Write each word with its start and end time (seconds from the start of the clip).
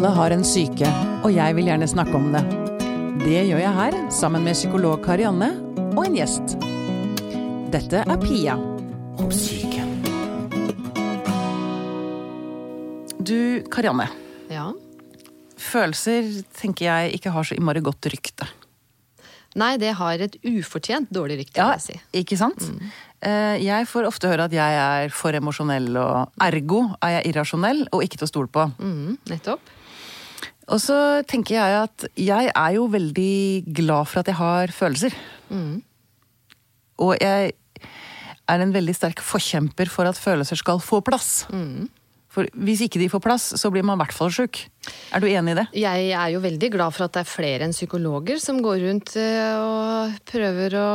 Alle 0.00 0.14
har 0.16 0.32
en 0.32 0.44
syke, 0.48 0.88
og 1.20 1.28
jeg 1.28 1.52
vil 1.58 1.66
gjerne 1.68 1.84
snakke 1.84 2.14
om 2.16 2.30
det. 2.32 2.40
Det 3.20 3.42
gjør 3.50 3.58
jeg 3.60 3.72
her, 3.76 3.96
sammen 4.08 4.46
med 4.48 4.56
psykolog 4.56 5.02
Karianne 5.04 5.50
og 5.92 5.98
en 6.06 6.14
gjest. 6.16 6.54
Dette 7.68 8.00
er 8.00 8.20
Pia 8.22 8.54
om 9.20 9.26
syke. 9.28 9.82
Du, 13.20 13.60
Karianne. 13.68 14.06
Ja. 14.48 14.70
Følelser 15.60 16.30
tenker 16.56 16.86
jeg 16.86 17.18
ikke 17.18 17.34
har 17.34 17.44
så 17.50 17.58
innmari 17.58 17.82
godt 17.84 18.08
rykte. 18.08 18.48
Nei, 19.60 19.74
det 19.82 19.90
har 19.98 20.24
et 20.24 20.38
ufortjent 20.48 21.12
dårlig 21.12 21.42
rykte, 21.42 21.58
Ja, 21.60 21.74
vil 21.74 21.76
jeg 21.76 21.84
si. 21.84 21.98
ikke 22.22 22.38
sant? 22.40 22.64
Mm. 22.72 22.88
Jeg 23.66 23.90
får 23.90 24.08
ofte 24.08 24.32
høre 24.32 24.48
at 24.48 24.56
jeg 24.56 24.80
er 24.80 25.12
for 25.12 25.36
emosjonell, 25.36 25.92
og 26.00 26.32
ergo 26.40 26.86
er 27.04 27.18
jeg 27.18 27.34
irrasjonell 27.34 27.84
og 27.92 28.06
ikke 28.08 28.22
til 28.22 28.30
å 28.30 28.32
stole 28.32 28.48
på. 28.48 28.64
Mm, 28.80 29.18
nettopp. 29.28 29.76
Og 30.70 30.78
så 30.78 30.96
tenker 31.26 31.56
jeg 31.56 31.78
at 31.82 32.04
jeg 32.16 32.50
er 32.54 32.74
jo 32.76 32.84
veldig 32.92 33.74
glad 33.74 34.06
for 34.06 34.22
at 34.22 34.28
jeg 34.30 34.38
har 34.38 34.70
følelser. 34.74 35.16
Og 37.00 37.16
jeg 37.20 37.52
er 38.50 38.62
en 38.62 38.74
veldig 38.74 38.94
sterk 38.94 39.22
forkjemper 39.24 39.90
for 39.90 40.06
at 40.10 40.18
følelser 40.18 40.56
skal 40.60 40.78
få 40.82 41.00
plass. 41.06 41.46
For 42.30 42.46
hvis 42.54 42.84
ikke 42.86 43.00
de 43.02 43.08
får 43.10 43.22
plass, 43.24 43.44
så 43.58 43.72
blir 43.74 43.82
man 43.86 43.98
i 43.98 44.04
hvert 44.04 44.14
fall 44.14 44.30
sjuk. 44.30 44.60
Er 45.10 45.20
du 45.22 45.26
enig 45.26 45.52
i 45.52 45.56
det? 45.58 45.64
Jeg 45.76 46.04
er 46.14 46.28
jo 46.30 46.40
veldig 46.44 46.68
glad 46.72 46.94
for 46.94 47.08
at 47.08 47.16
det 47.16 47.24
er 47.24 47.28
flere 47.28 47.66
enn 47.66 47.74
psykologer 47.74 48.38
som 48.40 48.60
går 48.62 48.78
rundt 48.84 49.16
eh, 49.18 49.58
og 49.58 50.14
prøver 50.30 50.76
å, 50.78 50.92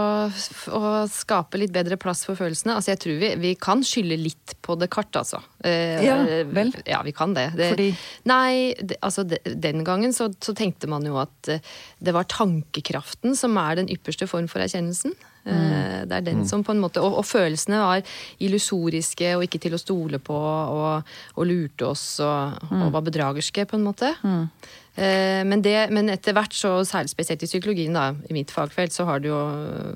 å 0.79 0.93
skape 1.11 1.59
litt 1.59 1.75
bedre 1.75 1.99
plass 2.01 2.23
for 2.27 2.39
følelsene. 2.39 2.77
Altså, 2.79 2.93
jeg 2.93 3.03
tror 3.03 3.19
vi, 3.21 3.33
vi 3.43 3.53
kan 3.59 3.83
skylde 3.85 4.17
litt 4.21 4.55
på 4.65 4.79
Descartes, 4.79 5.35
altså. 5.35 5.43
Eh, 5.59 6.07
Ja, 6.07 6.17
vel. 6.55 6.71
Ja, 6.87 7.03
vi 7.05 7.13
kan 7.15 7.35
det. 7.35 7.49
det 7.59 7.69
Fordi? 7.75 7.91
Nei, 8.31 8.71
det, 8.79 8.97
altså 9.05 9.27
de, 9.27 9.41
den 9.43 9.83
gangen 9.87 10.15
så, 10.15 10.31
så 10.39 10.55
tenkte 10.55 10.89
man 10.91 11.05
jo 11.07 11.19
at 11.21 11.51
eh, 11.51 11.63
det 11.99 12.15
var 12.15 12.31
tankekraften 12.31 13.35
som 13.35 13.59
er 13.59 13.81
den 13.83 13.91
ypperste 13.91 14.31
form 14.31 14.47
for 14.51 14.63
erkjennelsen. 14.63 15.13
Eh, 15.45 16.05
Det 16.05 16.17
er 16.17 16.25
den 16.25 16.45
som 16.47 16.63
på 16.63 16.73
en 16.73 16.81
måte, 16.81 17.01
og, 17.01 17.19
og 17.21 17.25
følelsene 17.25 17.81
var 17.81 18.01
illusoriske 18.39 19.35
og 19.37 19.45
ikke 19.45 19.61
til 19.61 19.73
å 19.77 19.81
stole 19.81 20.19
på 20.19 20.35
og, 20.37 21.13
og 21.35 21.47
lurte 21.47 21.87
oss 21.87 22.19
og, 22.19 22.65
og 22.69 22.91
var 22.93 23.05
bedragerske, 23.05 23.65
på 23.65 23.77
en 23.77 23.85
måte. 23.85 24.11
Mm. 24.23 24.49
Men, 24.95 25.61
det, 25.65 25.89
men 25.91 26.07
etter 26.13 26.31
hvert, 26.37 26.53
så 26.55 26.77
særlig 26.87 27.11
spesielt 27.11 27.41
i 27.43 27.49
psykologien, 27.49 27.97
da, 27.97 28.13
i 28.29 28.35
mitt 28.37 28.53
fagfelt, 28.53 28.93
så 28.95 29.03
har, 29.09 29.19
jo, 29.27 29.35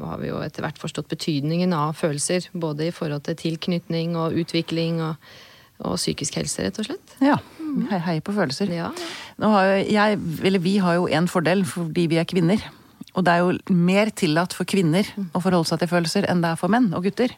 har 0.03 0.17
vi 0.19 0.27
jo 0.27 0.41
etter 0.43 0.65
hvert 0.65 0.81
forstått 0.81 1.07
betydningen 1.13 1.71
av 1.71 1.93
følelser. 1.95 2.49
Både 2.51 2.89
i 2.89 2.91
forhold 2.91 3.23
til 3.29 3.37
tilknytning 3.39 4.17
og 4.19 4.35
utvikling 4.41 4.99
og, 5.05 5.29
og 5.79 5.95
psykisk 5.95 6.41
helse, 6.41 6.65
rett 6.65 6.81
og 6.83 6.89
slett. 6.89 7.15
Ja. 7.23 7.37
Hei, 7.93 8.01
heier 8.09 8.25
på 8.25 8.35
følelser. 8.35 8.73
Ja. 8.75 8.89
Har 9.39 9.71
jeg, 9.85 10.19
eller 10.43 10.59
vi 10.59 10.75
har 10.83 10.99
jo 10.99 11.07
en 11.07 11.31
fordel 11.31 11.63
fordi 11.69 12.09
vi 12.11 12.19
er 12.19 12.27
kvinner. 12.27 12.65
Og 13.17 13.25
det 13.25 13.33
er 13.33 13.43
jo 13.43 13.75
mer 13.75 14.11
tillatt 14.13 14.53
for 14.57 14.69
kvinner 14.69 15.07
å 15.33 15.41
forholde 15.41 15.69
seg 15.71 15.81
til 15.81 15.91
følelser 15.91 16.29
enn 16.29 16.43
det 16.43 16.53
er 16.53 16.59
for 16.59 16.71
menn 16.71 16.91
og 16.93 17.07
gutter. 17.07 17.33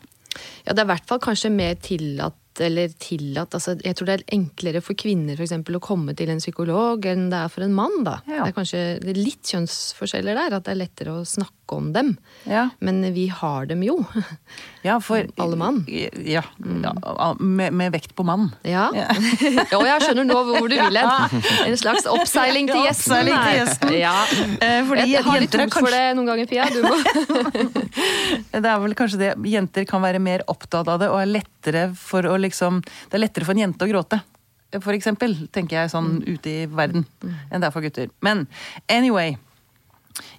Ja, 0.66 0.74
det 0.74 0.82
er 0.82 0.88
i 0.88 0.92
hvert 0.94 1.10
fall 1.10 1.20
kanskje 1.24 1.52
mer 1.54 1.76
tillatt 1.84 2.38
eller 2.62 2.92
tillatt, 3.00 3.56
altså 3.56 3.78
Jeg 3.80 3.96
tror 3.96 4.10
det 4.10 4.16
er 4.18 4.36
enklere 4.36 4.82
for 4.84 4.98
kvinner 5.00 5.38
for 5.38 5.46
eksempel, 5.46 5.78
å 5.78 5.84
komme 5.84 6.12
til 6.20 6.30
en 6.34 6.42
psykolog 6.42 7.06
enn 7.08 7.30
det 7.32 7.40
er 7.40 7.52
for 7.52 7.64
en 7.64 7.76
mann. 7.76 8.04
da. 8.04 8.18
Ja. 8.28 8.44
Det 8.44 8.52
er 8.52 8.58
kanskje 8.58 8.82
det 9.00 9.14
er 9.14 9.22
litt 9.22 9.54
kjønnsforskjeller 9.54 10.36
der, 10.36 10.58
at 10.58 10.68
det 10.68 10.74
er 10.74 10.82
lettere 10.82 11.16
å 11.16 11.24
snakke 11.28 11.61
om 11.72 11.92
dem. 11.94 12.16
Ja. 12.44 12.70
Men 12.80 13.02
vi 13.14 13.28
har 13.28 13.66
dem 13.70 13.84
jo. 13.86 13.98
Ja, 14.82 15.00
for 15.02 15.28
Alle 15.42 15.58
mann. 15.60 15.84
Ja. 15.88 16.44
ja 16.58 17.36
med, 17.40 17.74
med 17.74 17.92
vekt 17.94 18.16
på 18.16 18.26
mann. 18.28 18.50
Ja. 18.68 18.90
Jo, 19.72 19.82
jeg 19.90 20.04
skjønner 20.04 20.28
nå 20.28 20.40
hvor 20.50 20.68
du 20.68 20.76
vil 20.76 21.00
hen. 21.02 21.44
En 21.68 21.78
slags 21.80 22.08
oppseiling 22.10 22.70
til 22.72 22.84
gjesten. 22.86 23.14
oppseiling 23.14 23.38
til 23.38 23.60
gjesten. 23.60 23.96
Ja. 24.00 24.16
Eh, 24.62 24.82
fordi 24.90 25.08
jeg 25.14 25.26
har 25.28 25.44
litt 25.44 25.56
tungt 25.56 25.78
for 25.78 25.92
det 25.94 26.04
noen 26.18 26.32
ganger, 26.34 26.50
Pia. 26.52 26.68
Du 26.72 26.82
må. 26.86 26.96
Det 28.52 28.68
er 28.68 28.80
vel 28.84 28.94
kanskje 28.98 29.18
det 29.20 29.30
Jenter 29.48 29.86
kan 29.88 30.04
være 30.04 30.20
mer 30.22 30.44
opptatt 30.52 30.90
av 30.92 31.00
det, 31.02 31.08
og 31.12 31.22
er 31.22 31.30
lettere 31.30 31.86
for 31.98 32.26
å 32.28 32.36
liksom 32.42 32.82
Det 32.84 33.18
er 33.18 33.24
lettere 33.24 33.48
for 33.48 33.56
en 33.56 33.64
jente 33.66 33.88
å 33.88 33.90
gråte. 33.90 34.20
For 34.80 34.96
eksempel, 34.96 35.36
tenker 35.52 35.82
jeg 35.82 35.92
sånn 35.92 36.22
ute 36.24 36.52
i 36.52 36.60
verden, 36.72 37.04
enn 37.52 37.60
det 37.60 37.68
er 37.68 37.74
for 37.74 37.84
gutter. 37.84 38.12
Men 38.24 38.46
anyway. 38.88 39.36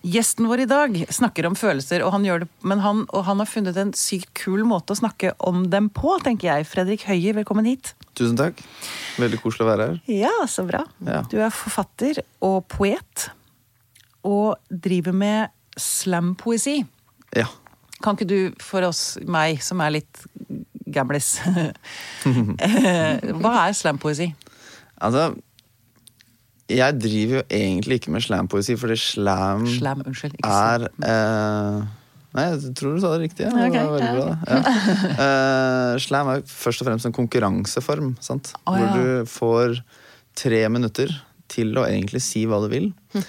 Gjesten 0.03 0.49
vår 0.51 0.65
i 0.65 0.67
dag 0.67 0.97
snakker 1.15 1.47
om 1.47 1.55
følelser, 1.55 2.03
og 2.03 2.11
han 2.17 2.25
gjør 2.27 2.43
det, 2.43 2.49
men 2.67 2.81
han, 2.83 3.05
han 3.15 3.39
har 3.39 3.47
funnet 3.47 3.77
en 3.79 3.93
sykt 3.95 4.33
kul 4.35 4.65
måte 4.67 4.97
å 4.97 4.99
snakke 4.99 5.31
om 5.47 5.69
dem 5.71 5.87
på, 5.95 6.17
tenker 6.25 6.49
jeg. 6.49 6.67
Fredrik 6.67 7.05
Høie, 7.07 7.31
velkommen 7.37 7.69
hit. 7.71 7.93
Tusen 8.19 8.35
takk. 8.39 8.59
Veldig 9.23 9.39
koselig 9.45 9.63
å 9.63 9.69
være 9.71 9.87
her. 9.87 10.01
Ja, 10.11 10.33
så 10.51 10.67
bra. 10.67 10.83
Ja. 11.07 11.21
Du 11.31 11.39
er 11.39 11.55
forfatter 11.55 12.19
og 12.43 12.67
poet, 12.73 13.29
og 14.27 14.59
driver 14.69 15.15
med 15.15 15.55
slampoesi. 15.79 16.81
Ja. 17.39 17.47
Kan 18.03 18.19
ikke 18.19 18.31
du 18.31 18.39
for 18.63 18.83
oss, 18.89 19.21
meg 19.23 19.63
som 19.63 19.81
er 19.87 20.01
litt 20.01 20.27
gamlis 20.93 21.37
eh, 21.47 23.23
Hva 23.39 23.53
er 23.63 23.77
slampoesi? 23.79 24.33
Altså 25.03 25.31
Jeg 26.73 26.99
driver 27.01 27.41
jo 27.41 27.43
egentlig 27.49 28.01
ikke 28.01 28.13
med 28.15 28.25
slampoesi, 28.25 28.77
fordi 28.81 28.97
slam, 29.01 29.67
Slam, 29.79 30.05
unnskyld. 30.09 30.39
Ikke 30.39 30.53
er 30.53 30.87
eh, 31.09 31.83
Nei, 32.33 32.47
jeg 32.49 32.73
tror 32.79 32.95
du 32.95 33.03
sa 33.03 33.11
det 33.13 33.27
riktig. 33.27 33.45
Ja. 33.45 33.67
Okay, 33.67 33.83
det 34.01 34.13
bra, 34.17 34.29
ja. 34.49 34.61
uh, 35.19 35.99
slam 36.07 36.31
er 36.33 36.47
først 36.49 36.81
og 36.81 36.89
fremst 36.89 37.09
en 37.09 37.17
konkurranseform. 37.17 38.15
Sant? 38.25 38.55
Å, 38.65 38.77
ja. 38.79 38.87
Hvor 38.87 38.95
du 38.97 39.29
får 39.29 39.75
tre 40.41 40.63
minutter 40.73 41.13
til 41.53 41.77
å 41.77 41.85
egentlig 41.85 42.23
si 42.25 42.47
hva 42.49 42.63
du 42.65 42.71
vil, 42.73 42.89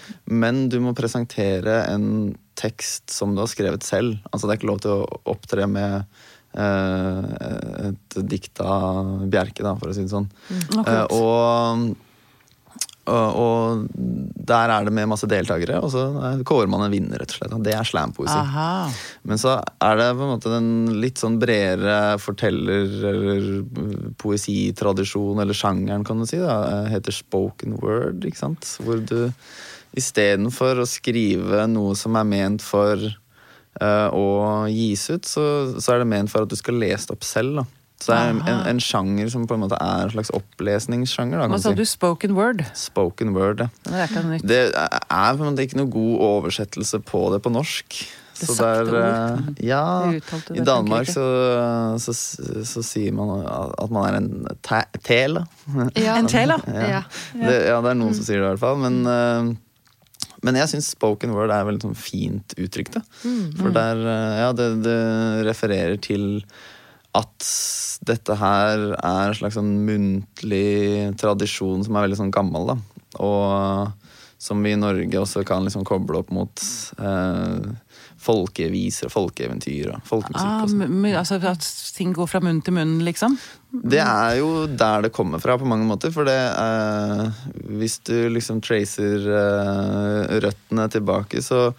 men 0.43 0.69
du 0.71 0.79
må 0.83 0.95
presentere 0.95 1.81
en 1.89 2.31
tekst 2.59 3.11
som 3.11 3.33
du 3.35 3.43
har 3.43 3.51
skrevet 3.51 3.83
selv. 3.83 4.15
Altså 4.31 4.47
Det 4.47 4.55
er 4.55 4.61
ikke 4.61 4.71
lov 4.71 4.81
til 4.85 4.95
å 4.95 5.19
opptre 5.33 5.67
med 5.67 6.07
uh, 6.55 7.27
et 7.89 8.19
dikt 8.29 8.63
av 8.63 9.27
Bjerke, 9.27 9.65
da, 9.65 9.75
for 9.81 9.91
å 9.91 9.97
si 9.97 10.05
det 10.05 10.13
sånn. 10.13 10.29
Mm, 10.47 10.79
uh, 10.79 11.05
og, 11.17 12.12
og, 13.03 13.35
og 13.35 13.87
der 14.47 14.71
er 14.71 14.85
det 14.87 14.93
med 14.95 15.09
masse 15.11 15.27
deltakere, 15.27 15.81
og 15.83 15.91
så 15.91 16.05
eh, 16.23 16.43
kårer 16.47 16.69
man 16.71 16.85
en 16.85 16.93
vinner, 16.93 17.19
rett 17.19 17.33
og 17.33 17.39
slett. 17.39 17.55
Det 17.65 17.73
er 17.75 17.87
slampoesi. 17.87 18.35
Men 19.27 19.41
så 19.41 19.57
er 19.59 19.99
det 19.99 20.07
på 20.15 20.23
en 20.23 20.31
måte 20.31 20.53
den 20.53 20.69
litt 21.03 21.19
sånn 21.19 21.35
bredere 21.41 22.15
forteller- 22.23 23.03
eller 23.11 23.49
poesitradisjonen, 24.23 25.43
eller 25.43 25.57
sjangeren, 25.57 26.07
kan 26.07 26.23
du 26.23 26.27
si, 26.29 26.39
da, 26.39 26.61
eh, 26.69 26.91
heter 26.95 27.15
spoken 27.15 27.75
word, 27.83 28.23
ikke 28.23 28.39
sant? 28.39 28.71
Hvor 28.83 29.03
du 29.03 29.33
istedenfor 29.99 30.81
å 30.81 30.89
skrive 30.89 31.67
noe 31.69 31.97
som 31.99 32.15
er 32.17 32.25
ment 32.25 32.63
for 32.65 32.97
uh, 33.03 34.09
å 34.09 34.25
gis 34.71 35.05
ut, 35.11 35.27
så, 35.27 35.43
så 35.77 35.93
er 35.93 36.01
det 36.01 36.09
ment 36.09 36.31
for 36.31 36.47
at 36.47 36.51
du 36.51 36.57
skal 36.57 36.79
lese 36.81 37.09
det 37.09 37.17
opp 37.17 37.27
selv, 37.27 37.61
da. 37.61 37.67
Så 38.01 38.11
det 38.11 38.17
er 38.19 38.31
en, 38.33 38.65
en, 38.67 38.79
sjanger 38.83 39.29
som 39.31 39.45
på 39.47 39.55
en 39.55 39.61
måte 39.63 39.77
er 39.79 40.07
en 40.07 40.11
slags 40.11 40.31
opplesningssjanger, 40.35 41.39
da, 41.39 41.45
Hva 41.53 41.59
sa 41.61 41.71
du 41.71 41.83
du? 41.83 41.87
Spoken 41.87 42.33
word? 42.35 42.63
Spoken 42.75 43.31
word, 43.37 43.63
ja. 43.63 43.69
Det 43.85 43.93
er 43.95 44.09
ikke 44.09 44.23
noe 44.25 44.33
nytt. 44.33 44.47
Det 44.49 44.59
er 44.73 45.37
på 45.37 45.45
en 45.45 45.47
måte 45.53 45.63
ikke 45.67 45.79
noe 45.79 45.91
god 45.93 46.25
oversettelse 46.27 46.99
på 47.07 47.21
det 47.31 47.39
på 47.45 47.53
norsk. 47.53 47.99
Det 48.39 48.47
Så 48.49 48.57
sakte 48.57 48.89
det 48.91 48.99
er, 48.99 49.13
ord. 49.13 49.47
eh, 49.55 49.65
Ja, 49.69 49.83
Det 50.11 50.57
i 50.57 50.65
Danmark 50.67 51.07
så, 51.07 51.23
så, 52.01 52.15
så, 52.17 52.63
så 52.67 52.83
sier 52.83 53.13
man 53.15 53.45
at 53.45 53.93
man 53.93 54.07
er 54.09 54.19
en 54.19 54.29
tel. 55.05 55.39
Ja. 55.95 56.17
En 56.17 56.27
da. 56.27 56.57
Ja. 56.67 57.03
Det, 57.37 57.55
ja, 57.69 57.77
det 57.85 57.93
er 57.93 57.99
noen 58.01 58.17
som 58.17 58.25
sier 58.25 58.41
det 58.41 58.47
i 58.47 58.51
hvert 58.55 58.63
fall. 58.65 58.81
Men, 58.83 58.99
eh, 59.07 59.53
men 60.43 60.59
jeg 60.59 60.73
syns 60.73 60.91
spoken 60.97 61.31
word 61.37 61.53
er 61.55 61.63
veldig 61.69 61.85
sånn 61.87 61.95
fint 61.95 62.57
uttrykt. 62.59 62.97
mm. 63.23 63.53
For 63.61 63.71
der, 63.79 64.01
eh, 64.11 64.37
ja, 64.43 64.51
det, 64.57 64.69
det 64.83 64.99
refererer 65.47 66.01
til 66.03 66.41
at 67.13 67.49
dette 68.03 68.35
her 68.39 68.87
er 68.97 69.29
en 69.29 69.37
slags 69.37 69.57
sånn 69.59 69.75
muntlig 69.87 71.13
tradisjon 71.21 71.83
som 71.85 71.95
er 71.95 72.07
veldig 72.07 72.19
sånn 72.19 72.33
gammel. 72.33 72.73
da. 72.73 72.77
Og 73.21 73.91
som 74.43 74.63
vi 74.65 74.73
i 74.73 74.79
Norge 74.79 75.19
også 75.21 75.45
kan 75.47 75.63
liksom 75.63 75.85
koble 75.87 76.19
opp 76.19 76.31
mot 76.35 76.63
eh, 76.99 77.67
folkeviser, 78.23 79.11
folkeeventyr 79.13 79.93
og 79.93 80.07
folkemusikk. 80.07 80.43
Ah, 80.43 80.63
og 80.65 80.71
sånn. 80.73 81.05
altså 81.13 81.37
At 81.47 81.67
ting 81.95 82.11
går 82.15 82.27
fra 82.27 82.41
munn 82.43 82.59
til 82.65 82.75
munn, 82.75 82.97
liksom? 83.07 83.37
Det 83.71 84.01
er 84.03 84.39
jo 84.41 84.65
der 84.67 85.05
det 85.07 85.13
kommer 85.15 85.39
fra 85.43 85.55
på 85.59 85.69
mange 85.69 85.87
måter. 85.87 86.11
For 86.15 86.27
det 86.27 86.35
eh, 86.35 87.45
Hvis 87.79 87.99
du 88.09 88.17
liksom 88.35 88.59
tracer 88.65 89.29
eh, 89.31 90.35
røttene 90.43 90.89
tilbake, 90.91 91.43
så 91.45 91.69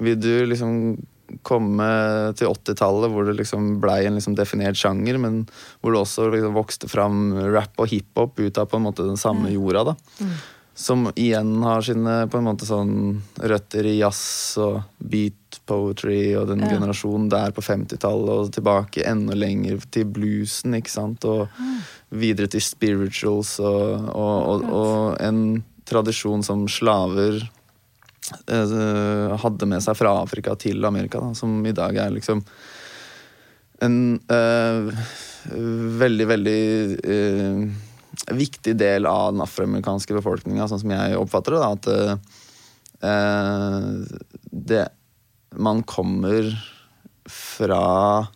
vil 0.00 0.20
du 0.20 0.32
liksom 0.50 0.98
komme 1.46 1.88
til 2.38 2.50
80-tallet, 2.50 3.10
hvor 3.12 3.26
det 3.28 3.36
liksom 3.40 3.80
blei 3.82 4.04
en 4.06 4.16
liksom 4.18 4.36
definert 4.38 4.78
sjanger, 4.80 5.18
men 5.22 5.42
hvor 5.80 5.92
det 5.94 6.00
også 6.04 6.30
liksom 6.34 6.56
vokste 6.56 6.88
fram 6.90 7.34
rap 7.54 7.78
og 7.80 7.90
hiphop 7.92 8.40
ut 8.40 8.58
av 8.58 8.66
på 8.70 8.80
en 8.80 8.88
måte 8.88 9.06
den 9.06 9.20
samme 9.20 9.52
jorda. 9.52 9.92
da. 9.92 10.26
Som 10.80 11.10
igjen 11.18 11.58
har 11.66 11.82
sine 11.84 12.12
på 12.30 12.38
en 12.38 12.46
måte 12.46 12.64
sånn 12.64 12.92
røtter 13.36 13.84
i 13.90 13.98
jazz 13.98 14.56
og 14.62 14.78
beat 14.96 15.58
poetry 15.68 16.34
og 16.38 16.46
den 16.48 16.62
Ja. 16.64 16.70
generasjonen 16.72 17.28
der 17.28 17.50
på 17.52 17.60
50-tallet, 17.60 18.30
og 18.30 18.52
tilbake 18.54 19.04
enda 19.04 19.34
lenger 19.36 19.82
til 19.90 20.06
bluesen, 20.06 20.74
ikke 20.78 20.90
sant, 20.94 21.24
og 21.28 21.48
videre 22.10 22.48
til 22.48 22.62
spirituals 22.64 23.58
og, 23.60 24.08
og, 24.14 24.36
og, 24.48 24.64
og 24.70 25.20
en 25.20 25.64
tradisjon 25.90 26.42
som 26.46 26.68
slaver 26.70 27.42
hadde 29.42 29.66
med 29.66 29.82
seg 29.82 29.96
fra 29.98 30.12
Afrika 30.22 30.54
til 30.58 30.84
Amerika, 30.84 31.20
da, 31.22 31.34
som 31.34 31.60
i 31.66 31.74
dag 31.76 31.96
er 31.96 32.12
liksom 32.14 32.44
en 33.80 34.20
eh, 34.28 35.04
veldig, 36.00 36.26
veldig 36.28 36.62
eh, 37.14 37.62
viktig 38.36 38.74
del 38.76 39.06
av 39.08 39.32
den 39.32 39.44
afroamerikanske 39.44 40.16
befolkninga, 40.18 40.68
sånn 40.68 40.82
som 40.82 40.92
jeg 40.92 41.16
oppfatter 41.20 41.56
det. 41.56 41.60
Da, 41.62 41.70
at 41.76 41.86
eh, 43.08 43.94
det 44.50 44.88
Man 45.50 45.82
kommer 45.82 46.52
fra 47.26 48.26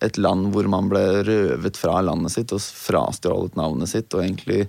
et 0.00 0.16
land 0.16 0.52
hvor 0.54 0.64
man 0.70 0.88
ble 0.88 1.02
røvet 1.26 1.76
fra 1.76 1.98
landet 2.00 2.32
sitt 2.32 2.52
og 2.54 2.62
frastjålet 2.62 3.58
navnet 3.58 3.90
sitt 3.90 4.14
og 4.14 4.22
egentlig 4.22 4.68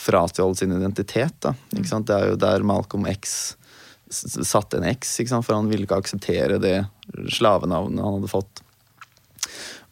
frastjålet 0.00 0.58
sin 0.58 0.72
identitet. 0.74 1.36
Da. 1.44 1.52
Sant? 1.86 2.08
Det 2.08 2.16
er 2.16 2.32
jo 2.32 2.40
der 2.40 2.66
Malcolm 2.66 3.06
X 3.12 3.54
s- 4.14 4.38
satte 4.48 4.78
en 4.80 4.86
X, 4.94 5.16
for 5.34 5.56
han 5.56 5.68
ville 5.70 5.88
ikke 5.88 5.98
akseptere 6.00 6.60
det 6.62 6.78
slavenavnet 7.34 8.04
han 8.04 8.20
hadde 8.20 8.32
fått. 8.32 8.64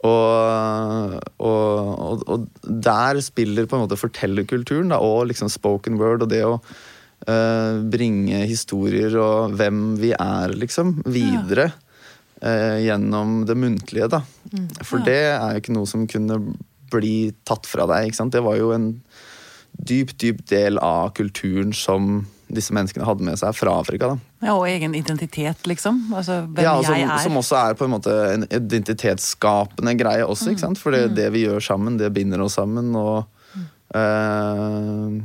Og, 0.03 1.19
og, 1.39 2.25
og, 2.27 2.47
der 2.67 3.21
spiller 3.23 3.69
på 3.71 3.79
en 3.79 3.85
måte 3.85 3.99
fortellerkulturen 4.01 4.91
da, 4.91 4.99
og 4.99 5.29
liksom 5.31 5.51
spoken 5.53 6.01
word 6.01 6.25
og 6.27 6.33
det 6.33 6.43
å 6.47 6.57
uh, 6.59 7.79
bringe 7.93 8.43
historier 8.51 9.15
og 9.23 9.55
hvem 9.61 9.93
vi 10.03 10.11
er, 10.17 10.57
liksom, 10.59 10.97
videre 11.07 11.71
eh, 12.43 12.83
gjennom 12.89 13.43
det 13.47 13.57
muntlige. 13.59 14.11
Da. 14.11 14.23
For 14.83 15.03
det 15.07 15.21
er 15.31 15.55
jo 15.55 15.63
ikke 15.63 15.77
noe 15.79 15.91
som 15.91 16.09
kunne 16.11 16.41
bli 16.93 17.33
tatt 17.49 17.69
fra 17.71 17.87
deg. 17.89 18.11
Ikke 18.11 18.19
sant? 18.19 18.35
Det 18.35 18.43
var 18.45 18.59
jo 18.59 18.73
en 18.75 18.91
dyp, 19.73 20.17
dyp 20.21 20.43
del 20.51 20.83
av 20.83 21.15
kulturen 21.17 21.73
som 21.77 22.25
disse 22.53 22.75
menneskene 22.77 23.05
hadde 23.09 23.25
med 23.27 23.39
seg 23.41 23.55
fra 23.57 23.75
Afrika. 23.81 24.13
da. 24.13 24.47
Ja, 24.47 24.55
Og 24.59 24.67
egen 24.69 24.95
identitet, 24.95 25.67
liksom. 25.67 26.03
Altså 26.15 26.43
hvem 26.47 26.63
Ja, 26.65 26.75
som, 26.83 26.95
jeg 26.95 27.09
er. 27.09 27.19
som 27.25 27.37
også 27.41 27.57
er 27.71 27.75
på 27.79 27.85
en 27.89 27.95
måte 27.97 28.17
en 28.35 28.47
identitetsskapende 28.51 29.95
greie 29.99 30.25
også, 30.27 30.51
ikke 30.53 30.61
sant? 30.67 30.79
For 30.79 30.91
det, 30.95 31.15
det 31.17 31.31
vi 31.33 31.47
gjør 31.47 31.61
sammen, 31.65 31.97
det 31.99 32.13
binder 32.15 32.41
oss 32.45 32.55
sammen, 32.61 32.95
og 32.97 33.25
eh, 33.95 35.23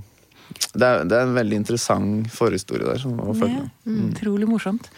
det, 0.78 0.86
er, 0.88 1.04
det 1.08 1.18
er 1.18 1.24
en 1.26 1.36
veldig 1.36 1.58
interessant 1.62 2.30
forhistorie 2.34 2.86
der 2.88 3.00
som- 3.02 3.20
å 3.20 3.34
følge. 3.36 3.64
Ja, 3.86 3.92
Utrolig 4.08 4.48
morsomt. 4.50 4.90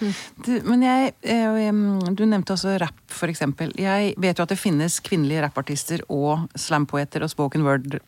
Du, 0.46 0.52
men 0.66 0.82
jeg, 0.86 1.14
eh, 1.24 1.72
du 2.14 2.26
nevnte 2.26 2.54
også 2.56 2.78
rap, 2.82 2.96
for 3.08 3.28
eksempel. 3.32 3.74
Jeg 3.78 4.16
vet 4.18 4.38
jo 4.38 4.44
at 4.44 4.50
det 4.54 4.60
finnes 4.60 5.00
kvinnelige 5.00 5.42
rappartister 5.48 6.02
og 6.10 6.48
slampoeter 6.56 7.24
og 7.24 7.30
spoken 7.30 7.64
word. 7.64 8.00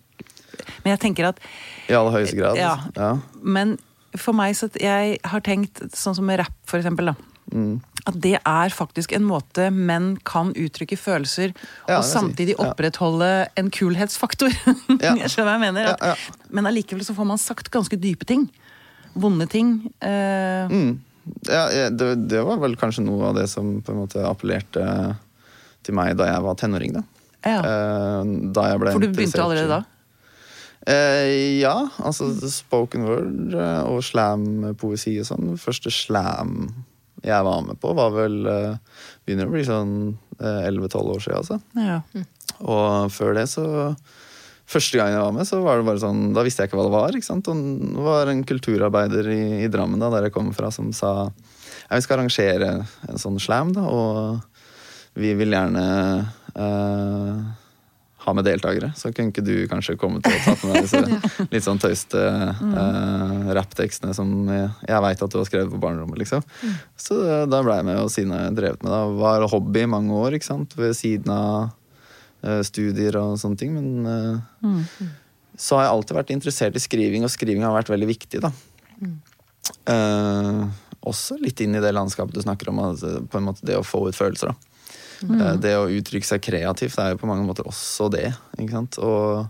Men 0.83 0.91
jeg 0.95 0.99
tenker 0.99 1.29
at 1.29 1.39
I 1.89 1.93
aller 1.97 2.11
høyeste 2.11 2.37
grad. 2.37 2.57
Ja. 2.59 2.75
Ja. 2.95 3.17
Men 3.41 3.77
for 4.17 4.33
meg 4.33 4.55
så 4.55 4.69
Jeg 4.79 5.19
har 5.23 5.41
tenkt 5.41 5.79
sånn 5.95 6.15
som 6.15 6.25
med 6.25 6.39
rap, 6.39 6.53
for 6.65 6.79
eksempel. 6.79 7.05
da. 7.11 7.15
Mm. 7.51 7.81
At 8.07 8.15
det 8.23 8.37
er 8.47 8.69
faktisk 8.73 9.11
en 9.13 9.25
måte 9.27 9.67
menn 9.73 10.15
kan 10.23 10.53
uttrykke 10.55 10.97
følelser, 10.97 11.53
Ja, 11.87 11.97
og 11.99 12.03
samtidig 12.07 12.55
si. 12.55 12.61
Ja. 12.63 12.71
opprettholde 12.71 13.47
en 13.57 13.69
kulhetsfaktor. 13.69 14.49
Ja. 15.01 15.15
jeg 15.15 15.29
skjønner 15.29 15.49
hva 15.51 15.57
jeg 15.59 15.65
mener. 15.73 15.91
At. 15.99 16.17
Men 16.49 16.65
allikevel 16.69 17.03
så 17.05 17.13
får 17.17 17.27
man 17.27 17.37
sagt 17.41 17.69
ganske 17.71 17.99
dype 17.99 18.25
ting. 18.25 18.49
Vonde 19.15 19.47
ting. 19.51 19.91
Eh, 20.01 20.67
Mm. 20.71 20.99
Det, 21.45 22.27
det 22.27 22.39
var 22.43 22.57
vel 22.57 22.73
kanskje 22.75 23.03
noe 23.05 23.27
av 23.29 23.35
det 23.37 23.47
som 23.49 23.75
på 23.85 23.91
en 23.93 23.99
måte 24.01 24.23
appellerte 24.25 24.81
til 25.85 25.93
meg 25.93 26.15
da 26.17 26.25
jeg 26.31 26.41
var 26.41 26.55
tenåring. 26.57 26.93
da. 26.97 27.03
ja. 27.45 27.59
Eh, 27.61 28.23
da 28.55 28.63
jeg 28.71 28.79
ble 28.81 28.91
For 28.95 28.99
du 29.05 29.11
begynte 29.13 29.43
allerede 29.43 29.67
da? 29.69 29.83
Eh, 30.89 31.59
ja, 31.61 31.75
altså 32.01 32.31
spoken 32.49 33.05
word 33.05 33.53
eh, 33.53 33.83
og 33.85 34.01
slam-poesi 34.05 35.19
og 35.21 35.27
sånn. 35.29 35.51
Første 35.61 35.93
slam 35.93 36.71
jeg 37.21 37.45
var 37.45 37.61
med 37.61 37.77
på, 37.77 37.91
var 37.93 38.13
vel 38.15 38.39
eh, 38.49 38.97
Begynner 39.21 39.45
å 39.45 39.53
bli 39.53 39.61
sånn 39.67 39.93
eh, 40.39 40.63
11-12 40.71 41.11
år 41.13 41.21
siden, 41.21 41.37
altså. 41.37 41.59
Ja. 41.77 41.99
Og 42.65 43.13
før 43.13 43.37
det 43.37 43.47
så 43.51 43.67
Første 44.71 44.95
gang 44.95 45.11
jeg 45.11 45.19
var 45.19 45.33
med, 45.35 45.47
så 45.49 45.59
var 45.65 45.77
det 45.77 45.87
bare 45.89 46.01
sånn 46.01 46.31
Da 46.33 46.45
visste 46.47 46.63
jeg 46.63 46.71
ikke 46.71 46.79
hva 46.79 46.87
det 46.87 46.95
var. 46.95 47.15
ikke 47.17 47.27
sant? 47.27 47.49
Og 47.51 47.61
det 47.91 48.05
var 48.05 48.31
en 48.31 48.43
kulturarbeider 48.47 49.27
i, 49.33 49.41
i 49.65 49.71
Drammen, 49.71 49.99
da, 50.01 50.09
der 50.13 50.29
jeg 50.29 50.35
kommer 50.35 50.55
fra, 50.55 50.71
som 50.73 50.93
sa 50.95 51.11
ja, 51.27 51.97
vi 51.97 52.03
skal 52.05 52.21
arrangere 52.21 52.69
en 53.09 53.19
sånn 53.19 53.39
slam, 53.41 53.73
da, 53.75 53.83
og 53.83 55.19
vi 55.19 55.33
vil 55.35 55.51
gjerne 55.51 55.83
eh, 56.55 57.41
ha 58.21 58.33
med 58.37 58.45
deltakere. 58.45 58.91
Så 58.97 59.09
kunne 59.15 59.33
ikke 59.33 59.43
du 59.45 59.55
kanskje 59.71 59.97
komme 59.99 60.21
til 60.21 60.35
å 60.35 60.41
ta 60.45 60.69
med 60.69 60.85
disse 60.85 61.01
litt 61.53 61.65
sånn 61.65 61.81
tøyste 61.81 62.21
uh, 62.21 63.51
rapptekstene 63.57 64.13
som 64.17 64.33
jeg, 64.51 64.69
jeg 64.87 65.05
veit 65.07 65.23
at 65.25 65.33
du 65.33 65.39
har 65.39 65.47
skrevet 65.49 65.73
på 65.73 65.81
barnerommet, 65.81 66.19
liksom. 66.21 66.45
Så 66.99 67.17
eh, 67.25 67.45
da 67.49 67.61
ble 67.65 67.79
jeg 67.79 67.87
med, 67.87 68.01
og 68.03 68.11
siden 68.13 68.35
jeg 68.37 68.57
drevet 68.59 68.85
med 68.85 68.93
det. 68.93 69.01
Var 69.21 69.47
hobby 69.51 69.85
i 69.85 69.89
mange 69.89 70.17
år, 70.17 70.37
ikke 70.37 70.51
sant, 70.51 70.75
ved 70.77 70.93
siden 70.97 71.33
av 71.33 71.71
uh, 72.45 72.61
studier 72.67 73.17
og 73.21 73.39
sånne 73.41 73.59
ting. 73.61 73.73
Men 73.77 74.11
eh, 74.11 75.09
så 75.57 75.77
har 75.77 75.87
jeg 75.87 75.95
alltid 75.95 76.17
vært 76.17 76.35
interessert 76.37 76.77
i 76.77 76.83
skriving, 76.83 77.25
og 77.25 77.33
skriving 77.33 77.65
har 77.65 77.75
vært 77.75 77.91
veldig 77.93 78.09
viktig, 78.09 78.41
da. 78.43 78.53
Eh, 79.89 80.63
også 81.09 81.37
litt 81.41 81.61
inn 81.63 81.77
i 81.77 81.81
det 81.81 81.93
landskapet 81.95 82.35
du 82.35 82.43
snakker 82.43 82.69
om, 82.71 82.81
altså, 82.91 83.19
på 83.25 83.39
en 83.39 83.47
måte 83.49 83.65
det 83.67 83.77
å 83.77 83.85
få 83.85 84.07
ut 84.09 84.17
følelser. 84.17 84.53
da. 84.53 84.70
Eh, 85.23 85.55
Det 85.61 85.73
å 85.77 85.89
uttrykke 85.89 86.25
seg 86.27 86.41
kreativt 86.41 86.97
er 86.99 87.13
jo 87.13 87.21
på 87.21 87.29
mange 87.29 87.45
måter 87.47 87.67
også 87.67 88.09
det. 88.11 88.33
ikke 88.57 88.71
sant? 88.71 88.97
Og, 88.99 89.47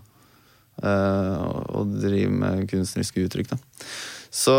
eh, 0.82 1.36
å 1.78 1.84
drive 1.88 2.30
med 2.30 2.68
kunstneriske 2.70 3.24
uttrykk. 3.26 3.54
da. 3.54 3.56
Så 4.32 4.54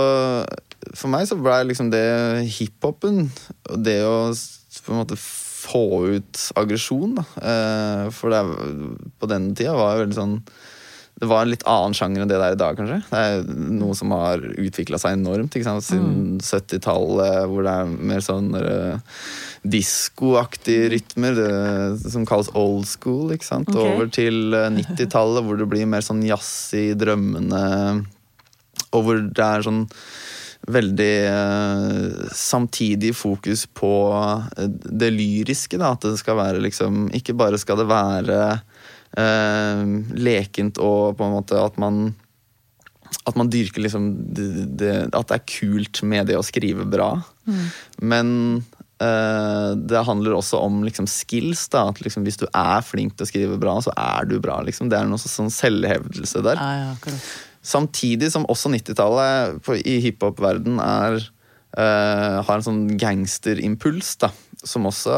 for 0.94 1.10
meg 1.10 1.26
så 1.28 1.38
ble 1.42 1.64
liksom 1.70 1.90
det 1.94 2.46
hiphopen, 2.58 3.30
og 3.70 3.84
det 3.84 4.02
å 4.06 4.34
på 4.84 4.92
en 4.92 5.00
måte 5.06 5.18
få 5.18 6.18
ut 6.18 6.40
aggresjon, 6.60 7.16
da. 7.16 7.24
Eh, 7.42 8.10
For 8.12 8.30
det 8.30 8.42
på 9.20 9.30
den 9.30 9.54
tida 9.56 9.74
var 9.78 9.96
jeg 9.96 10.08
veldig 10.08 10.18
sånn 10.20 10.38
det 11.22 11.30
var 11.30 11.44
en 11.44 11.52
litt 11.52 11.64
annen 11.70 11.94
sjanger 11.96 12.24
enn 12.24 12.30
det 12.32 12.40
det 12.42 12.48
er 12.48 12.56
i 12.56 12.60
dag, 12.60 12.78
kanskje. 12.80 12.98
Det 13.08 13.20
er 13.22 13.44
noe 13.78 13.96
som 13.96 14.12
har 14.16 14.42
utvikla 14.42 15.00
seg 15.00 15.18
enormt 15.20 15.54
ikke 15.56 15.68
sant? 15.68 15.86
siden 15.86 16.42
70-tallet, 16.42 17.46
hvor 17.52 17.68
det 17.68 17.76
er 17.84 17.94
mer 18.12 18.26
sånn 18.26 18.50
uh, 18.58 19.20
diskoaktige 19.64 20.90
rytmer, 20.96 21.38
det, 21.38 22.10
som 22.12 22.26
kalles 22.28 22.52
old 22.58 22.90
school. 22.90 23.32
ikke 23.36 23.48
sant? 23.48 23.70
Okay. 23.72 23.94
Over 23.94 24.10
til 24.12 24.58
eh, 24.58 24.68
90-tallet, 24.74 25.46
hvor 25.46 25.62
det 25.62 25.70
blir 25.72 25.88
mer 25.88 26.04
sånn 26.04 26.26
jazzy, 26.28 26.90
drømmende, 27.00 27.64
og 28.92 29.06
hvor 29.06 29.24
det 29.24 29.48
er 29.48 29.66
sånn 29.70 29.86
veldig 30.68 31.16
eh, 31.28 32.30
samtidig 32.32 33.16
fokus 33.16 33.66
på 33.66 33.94
eh, 34.58 34.70
det 34.70 35.12
lyriske. 35.12 35.80
Da, 35.80 35.94
at 35.96 36.06
det 36.08 36.18
skal 36.22 36.40
være 36.40 36.64
liksom 36.64 37.10
Ikke 37.16 37.36
bare 37.36 37.60
skal 37.60 37.82
det 37.82 37.90
være 37.90 38.40
eh, 38.48 38.64
lekent 39.14 40.80
og 40.82 41.18
på 41.20 41.26
en 41.26 41.36
måte 41.36 41.60
at 41.62 41.76
man 41.78 42.16
at 43.30 43.38
man 43.40 43.50
dyrker 43.52 43.84
liksom 43.84 44.08
det, 44.36 44.48
det, 44.80 44.94
At 45.16 45.30
det 45.30 45.38
er 45.38 45.50
kult 45.50 46.02
med 46.08 46.28
det 46.32 46.38
å 46.40 46.46
skrive 46.46 46.86
bra. 46.90 47.12
Men 48.02 48.30
eh, 49.04 49.70
det 49.80 50.04
handler 50.08 50.38
også 50.38 50.60
om 50.64 50.82
liksom 50.86 51.08
skills. 51.10 51.68
da, 51.74 51.88
at 51.92 52.02
liksom 52.04 52.26
Hvis 52.28 52.42
du 52.42 52.48
er 52.50 52.84
flink 52.86 53.16
til 53.16 53.28
å 53.28 53.30
skrive 53.30 53.60
bra, 53.62 53.78
så 53.86 53.94
er 53.96 54.28
du 54.30 54.40
bra. 54.44 54.60
liksom 54.66 54.92
Det 54.92 55.00
er 55.00 55.10
noe 55.10 55.22
sånn 55.22 55.54
selvhevdelse 55.54 56.44
der. 56.46 56.60
Ja, 56.60 56.94
ja. 56.94 57.18
Samtidig 57.64 58.34
som 58.34 58.48
også 58.52 58.74
90-tallet 58.74 59.70
i 59.88 60.00
hiphop-verden 60.04 60.82
er 60.84 61.22
eh, 61.22 62.40
har 62.44 62.58
en 62.58 62.66
sånn 62.66 62.86
gangsterimpuls, 63.00 64.18
da. 64.26 64.34
Som 64.64 64.90
også 64.90 65.16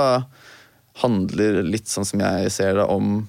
handler 1.02 1.64
litt 1.66 1.90
sånn 1.92 2.06
som 2.08 2.22
jeg 2.22 2.52
ser 2.54 2.78
det, 2.78 2.86
om 2.86 3.24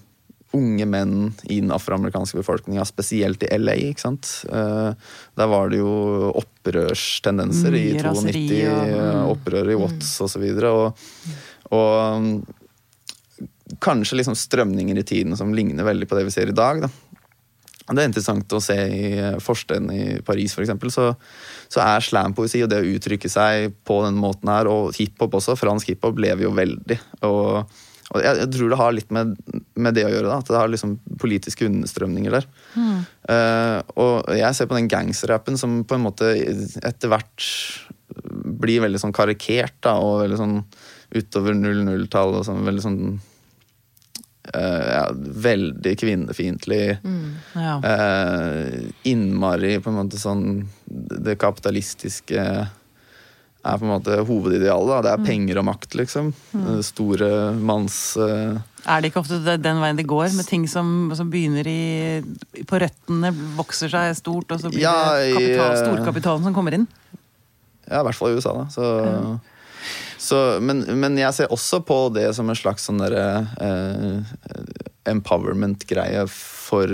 unge 0.56 0.86
menn 0.88 1.14
i 1.46 1.60
den 1.60 1.70
afroamerikanske 1.74 2.38
befolkninga, 2.40 2.84
spesielt 2.88 3.44
i 3.46 3.50
LA. 3.58 3.74
ikke 3.92 4.04
sant? 4.04 4.30
Eh, 4.50 4.92
der 5.36 5.50
var 5.52 5.70
det 5.72 5.78
jo 5.82 6.32
opprørstendenser 6.42 7.74
i 7.78 7.86
92, 8.00 8.62
og- 8.68 8.92
eh, 8.96 9.24
opprør 9.36 9.72
i 9.72 9.78
Watts 9.80 10.14
og 10.24 10.30
så 10.32 10.42
videre. 10.42 10.72
Og, 10.72 10.96
og 11.72 12.16
um, 12.16 12.44
kanskje 13.82 14.16
liksom 14.20 14.36
strømninger 14.38 14.98
i 14.98 15.06
tiden 15.06 15.36
som 15.36 15.52
ligner 15.54 15.84
veldig 15.86 16.08
på 16.08 16.16
det 16.18 16.24
vi 16.28 16.34
ser 16.34 16.48
i 16.52 16.56
dag. 16.56 16.80
da. 16.86 16.88
Det 17.86 18.02
er 18.02 18.08
interessant 18.08 18.50
å 18.50 18.58
se 18.62 18.74
i 18.74 19.10
forstedene 19.38 19.94
i 19.94 20.20
Paris, 20.26 20.56
eksempel, 20.58 20.90
så, 20.90 21.12
så 21.70 21.82
er 21.84 22.02
slampoesi 22.02 22.64
og 22.64 22.70
det 22.72 22.80
å 22.82 22.88
uttrykke 22.96 23.30
seg 23.30 23.76
på 23.86 24.00
den 24.02 24.18
måten 24.18 24.50
her, 24.50 24.66
og 24.66 24.96
hiphop 24.96 25.36
også, 25.38 25.54
fransk 25.58 25.92
hiphop, 25.92 26.18
lever 26.18 26.48
jo 26.48 26.50
veldig. 26.56 26.96
Og, 27.28 27.76
og 28.14 28.22
jeg, 28.22 28.38
jeg 28.38 28.50
tror 28.54 28.70
det 28.70 28.78
har 28.78 28.94
litt 28.94 29.12
med, 29.14 29.34
med 29.74 29.96
det 29.96 30.04
å 30.06 30.10
gjøre, 30.12 30.28
da, 30.30 30.38
at 30.38 30.50
det 30.50 30.58
har 30.60 30.70
liksom 30.70 30.96
politiske 31.18 31.66
understrømninger 31.66 32.36
der. 32.36 32.46
Eh, 33.34 33.78
og 33.98 34.28
jeg 34.38 34.54
ser 34.54 34.70
på 34.70 34.78
den 34.78 34.90
gangsterrappen 34.90 35.58
som 35.58 35.80
på 35.88 35.96
en 35.96 36.04
måte 36.04 36.30
etter 36.86 37.10
hvert 37.10 37.48
blir 38.62 38.84
veldig 38.84 39.00
sånn 39.02 39.16
karikert, 39.16 39.74
da, 39.84 39.96
og 39.98 40.22
veldig 40.22 40.38
sånn 40.38 40.60
utover 41.16 41.56
00-tall, 41.58 42.38
og 42.38 42.46
sånn 42.46 42.62
veldig 42.66 42.84
sånn 42.84 43.00
uh, 44.54 44.86
ja, 44.86 45.04
veldig 45.46 45.92
kvinnefiendtlig. 45.98 46.80
Ja. 47.58 47.76
uh, 47.82 48.88
innmari 49.08 49.76
på 49.82 49.92
en 49.92 49.98
måte 50.00 50.20
sånn 50.20 50.66
Det 50.86 51.36
kapitalistiske 51.40 52.42
er 53.66 53.80
på 53.80 53.86
en 53.86 53.92
måte 53.92 54.16
hovedidealet. 54.28 54.90
Da. 54.92 55.00
Det 55.04 55.12
er 55.12 55.26
penger 55.26 55.60
og 55.60 55.66
makt, 55.68 55.96
liksom. 55.98 56.30
Mm. 56.54 56.68
Store 56.86 57.30
manns... 57.58 57.98
uh, 58.20 58.60
Er 58.86 59.02
det 59.02 59.10
ikke 59.10 59.22
ofte 59.24 59.56
den 59.58 59.82
veien 59.82 59.98
det 59.98 60.06
går, 60.08 60.30
med 60.36 60.46
ting 60.48 60.68
som, 60.70 61.10
som 61.18 61.30
begynner 61.32 61.66
i, 61.66 62.22
på 62.68 62.80
røttene, 62.82 63.32
vokser 63.58 63.92
seg 63.92 64.14
stort, 64.18 64.54
og 64.54 64.62
så 64.62 64.70
blir 64.72 64.84
Ja, 64.84 64.94
det 65.18 65.34
kapital, 65.34 65.74
eh, 65.74 65.82
storkapitalen 65.82 66.48
som 66.48 66.56
kommer 66.56 66.78
inn? 66.78 66.88
Ja, 67.86 68.00
i 68.00 68.06
hvert 68.08 68.18
fall 68.18 68.32
i 68.34 68.38
USA, 68.38 68.54
da. 68.56 68.66
Så, 68.72 68.86
så, 70.22 70.42
men, 70.62 70.84
men 70.98 71.18
jeg 71.20 71.34
ser 71.36 71.52
også 71.54 71.82
på 71.86 72.00
det 72.14 72.28
som 72.38 72.50
en 72.50 72.58
slags 72.58 72.86
sånn 72.88 73.02
derre 73.02 73.26
uh, 73.60 74.76
empowerment-greie 75.06 76.26
for 76.30 76.90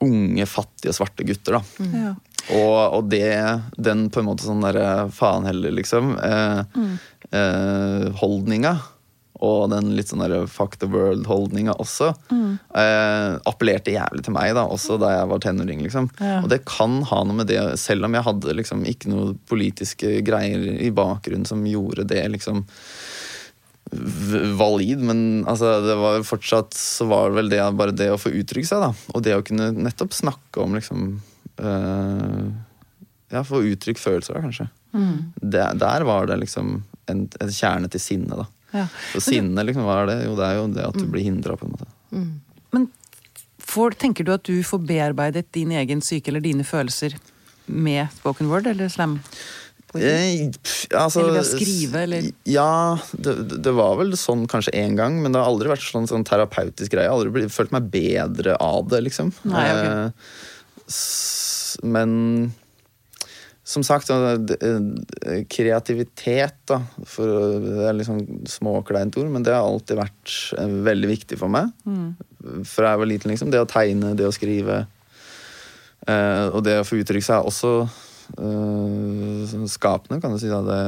unge, 0.00 0.46
fattige, 0.48 0.94
svarte 0.96 1.24
gutter, 1.28 1.58
da. 1.58 1.88
Ja. 1.92 2.12
Og, 2.56 2.78
og 2.98 3.10
det, 3.12 3.34
den 3.76 4.08
på 4.12 4.22
en 4.22 4.30
måte 4.30 4.46
sånn 4.46 4.64
derre 4.64 5.10
faen 5.14 5.46
heller, 5.48 5.74
liksom, 5.76 6.16
eh, 6.18 6.88
eh, 7.36 8.08
holdninga, 8.20 8.74
og 9.40 9.70
den 9.72 9.94
litt 9.96 10.10
sånn 10.10 10.20
derre 10.20 10.42
fuck 10.50 10.76
the 10.82 10.88
world-holdninga 10.90 11.78
også, 11.80 12.10
eh, 12.76 13.38
appellerte 13.48 13.94
jævlig 13.94 14.26
til 14.26 14.36
meg, 14.36 14.52
da, 14.58 14.66
også 14.68 14.98
da 15.00 15.14
jeg 15.14 15.30
var 15.30 15.44
tenåring, 15.46 15.84
liksom. 15.86 16.10
Ja. 16.20 16.42
Og 16.42 16.50
det 16.52 16.62
kan 16.68 17.00
ha 17.08 17.22
noe 17.24 17.40
med 17.40 17.48
det, 17.52 17.62
selv 17.80 18.08
om 18.08 18.18
jeg 18.18 18.26
hadde 18.26 18.58
liksom 18.58 18.84
ikke 18.88 19.14
noe 19.14 19.32
politiske 19.48 20.18
greier 20.26 20.66
i 20.76 20.92
bakgrunnen 20.92 21.48
som 21.48 21.64
gjorde 21.68 22.08
det 22.10 22.26
liksom 22.34 22.66
valid, 23.90 25.00
men 25.02 25.44
altså, 25.50 25.80
det 25.82 25.96
var 25.98 26.22
fortsatt 26.22 26.76
så 26.76 27.08
var 27.10 27.30
det 27.30 27.40
vel 27.40 27.50
det 27.50 27.64
bare 27.78 27.96
det 27.96 28.10
å 28.12 28.20
få 28.20 28.30
uttrykke 28.38 28.68
seg, 28.68 28.84
da. 28.84 28.92
Og 29.16 29.24
det 29.24 29.34
å 29.34 29.42
kunne 29.46 29.72
nettopp 29.74 30.14
snakke 30.14 30.62
om 30.62 30.76
liksom 30.78 31.16
Ja, 33.30 33.42
få 33.46 33.62
uttrykt 33.62 34.00
følelser, 34.02 34.38
da, 34.38 34.44
kanskje. 34.48 34.68
Det, 35.40 35.66
der 35.78 36.06
var 36.08 36.26
det 36.26 36.40
liksom 36.42 36.80
en, 37.10 37.26
en 37.40 37.52
kjerne 37.54 37.90
til 37.92 38.02
sinne, 38.02 38.40
da. 38.42 38.46
Ja. 38.74 38.86
Og 39.18 39.22
sinne, 39.24 39.64
liksom, 39.66 39.86
hva 39.86 40.00
er 40.02 40.10
det? 40.10 40.18
Jo, 40.28 40.36
det 40.38 40.46
er 40.46 40.58
jo 40.58 40.66
det 40.74 40.86
at 40.86 40.98
du 40.98 41.06
blir 41.10 41.26
hindra, 41.26 41.56
på 41.58 41.66
en 41.66 41.74
måte. 41.74 41.88
Men 42.74 42.88
for, 43.70 43.94
tenker 43.94 44.26
du 44.26 44.34
at 44.34 44.46
du 44.46 44.60
får 44.66 44.82
bearbeidet 44.86 45.48
din 45.54 45.72
egen 45.78 46.02
syke 46.04 46.32
eller 46.32 46.42
dine 46.44 46.66
følelser 46.66 47.16
med 47.70 48.10
spoken 48.18 48.50
word 48.50 48.70
eller 48.70 48.90
slam? 48.90 49.18
Jeg, 49.98 50.52
altså, 50.94 51.18
Eller 51.24 51.34
ved 51.34 51.42
å 51.42 51.48
skrive, 51.48 52.02
eller? 52.04 52.26
Ja, 52.46 52.98
det, 53.10 53.34
det 53.58 53.72
var 53.74 53.96
vel 53.98 54.14
sånn 54.18 54.44
kanskje 54.50 54.74
én 54.78 54.94
gang, 54.98 55.18
men 55.18 55.34
det 55.34 55.42
har 55.42 55.50
aldri 55.50 55.72
vært 55.72 55.82
sånn, 55.82 56.06
sånn 56.06 56.26
terapeutisk 56.26 56.94
greie. 56.94 57.08
Jeg 57.08 57.10
har 57.10 57.18
aldri 57.18 57.50
følt 57.50 57.74
meg 57.74 57.88
bedre 57.90 58.54
av 58.62 58.86
det, 58.92 59.02
liksom. 59.08 59.32
Nei, 59.50 59.66
okay. 59.66 59.90
Eh, 59.90 61.00
men 61.82 62.52
som 63.70 63.84
sagt, 63.86 64.10
eh, 64.10 65.44
kreativitet, 65.52 66.56
da. 66.66 66.80
For, 67.06 67.60
det 67.62 67.84
er 67.86 67.98
liksom 67.98 68.22
småkleint 68.50 69.14
ord, 69.20 69.28
men 69.30 69.44
det 69.46 69.52
har 69.54 69.62
alltid 69.68 70.00
vært 70.00 70.36
eh, 70.58 70.72
veldig 70.90 71.10
viktig 71.12 71.38
for 71.38 71.52
meg. 71.52 71.70
Mm. 71.86 72.64
Fra 72.66 72.94
jeg 72.94 73.02
var 73.02 73.10
liten, 73.12 73.30
liksom. 73.34 73.52
Det 73.52 73.60
å 73.62 73.68
tegne, 73.70 74.14
det 74.18 74.26
å 74.26 74.34
skrive. 74.34 74.80
Eh, 76.08 76.46
og 76.50 76.64
det 76.66 76.80
å 76.80 76.86
få 76.88 76.98
uttrykke 77.02 77.26
seg 77.26 77.36
er 77.38 77.50
også 77.50 77.72
eh, 77.84 79.42
sånn 79.52 79.68
skapende, 79.70 80.18
kan 80.24 80.34
du 80.34 80.40
si. 80.42 80.50
Da. 80.50 80.62
Det, 80.66 80.80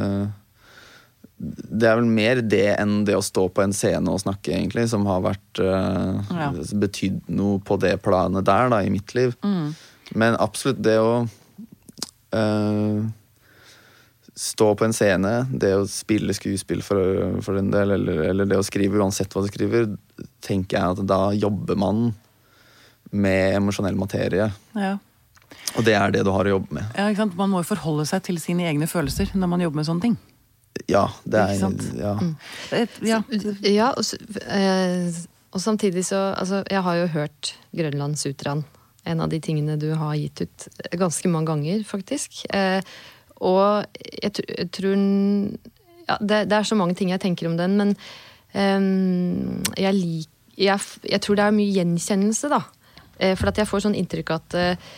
det 1.70 1.88
er 1.90 2.00
vel 2.00 2.10
mer 2.10 2.42
det 2.42 2.66
enn 2.80 3.02
det 3.06 3.14
å 3.18 3.22
stå 3.24 3.46
på 3.52 3.62
en 3.62 3.76
scene 3.76 4.10
og 4.10 4.24
snakke, 4.24 4.56
egentlig, 4.56 4.88
som 4.90 5.06
har 5.10 5.22
vært 5.28 5.62
eh, 5.62 6.34
Ja. 6.34 6.50
betydd 6.82 7.30
noe 7.30 7.62
på 7.62 7.78
det 7.82 7.94
planet 8.02 8.48
der, 8.48 8.72
da, 8.74 8.82
i 8.82 8.90
mitt 8.90 9.14
liv. 9.18 9.36
Mm. 9.44 9.74
Men 10.11 10.37
absolutt 10.40 10.82
det 10.85 10.99
å 11.00 11.12
eh, 12.35 13.04
stå 14.35 14.75
på 14.75 14.85
en 14.85 14.97
scene, 14.97 15.32
det 15.50 15.75
å 15.76 15.87
spille 15.88 16.35
skuespill 16.37 16.82
for, 16.85 17.38
for 17.44 17.61
en 17.61 17.71
del, 17.73 17.94
eller, 17.99 18.25
eller 18.32 18.49
det 18.50 18.59
å 18.61 18.66
skrive 18.66 19.00
uansett 19.00 19.32
hva 19.32 19.44
du 19.44 19.50
skriver, 19.52 19.88
tenker 20.44 20.78
jeg 20.78 20.97
at 20.97 21.06
da 21.09 21.23
jobber 21.37 21.78
man 21.80 22.11
med 23.12 23.59
emosjonell 23.59 23.97
materie. 24.00 24.49
Ja. 24.75 24.97
Og 25.76 25.85
det 25.85 25.94
er 25.97 26.12
det 26.14 26.25
du 26.25 26.32
har 26.32 26.49
å 26.49 26.54
jobbe 26.56 26.78
med. 26.78 26.92
ja, 26.97 27.09
ikke 27.11 27.25
sant? 27.25 27.37
Man 27.38 27.52
må 27.52 27.61
jo 27.61 27.71
forholde 27.75 28.06
seg 28.09 28.25
til 28.28 28.40
sine 28.40 28.66
egne 28.68 28.88
følelser 28.88 29.35
når 29.37 29.50
man 29.52 29.64
jobber 29.64 29.82
med 29.82 29.88
sånne 29.88 30.06
ting. 30.09 30.21
Ja, 30.88 31.04
det 31.28 31.37
er 31.37 31.50
Ikke 31.52 31.66
sant? 31.66 31.82
ja. 32.00 32.14
Mm. 32.16 32.30
ja. 33.04 33.18
Ja, 33.68 33.90
og, 33.92 34.38
eh, 34.49 35.18
og 35.52 35.61
samtidig 35.61 36.06
så 36.09 36.32
Altså, 36.32 36.62
jeg 36.71 36.80
har 36.80 36.97
jo 36.97 37.11
hørt 37.12 37.50
Grønlandssutraen. 37.76 38.64
En 39.09 39.23
av 39.25 39.30
de 39.32 39.40
tingene 39.42 39.78
du 39.80 39.90
har 39.99 40.14
gitt 40.18 40.44
ut 40.44 40.68
ganske 40.99 41.30
mange 41.32 41.50
ganger, 41.50 41.82
faktisk. 41.87 42.44
Eh, 42.54 42.80
og 43.42 43.87
jeg, 44.23 44.44
jeg 44.47 44.68
tror 44.75 44.94
ja, 44.94 46.18
det, 46.21 46.44
det 46.50 46.59
er 46.59 46.68
så 46.68 46.78
mange 46.78 46.94
ting 46.99 47.11
jeg 47.11 47.23
tenker 47.23 47.50
om 47.50 47.56
den, 47.59 47.75
men 47.80 47.97
eh, 48.54 49.80
jeg, 49.82 49.99
lik, 49.99 50.30
jeg, 50.59 50.78
jeg 51.09 51.25
tror 51.25 51.40
det 51.40 51.49
er 51.49 51.59
mye 51.59 51.75
gjenkjennelse, 51.80 52.52
da. 52.52 52.62
Eh, 53.18 53.35
for 53.38 53.50
at 53.50 53.59
jeg 53.59 53.71
får 53.71 53.87
sånn 53.87 53.99
inntrykk 53.99 54.35
at 54.37 54.59
eh, 54.61 54.92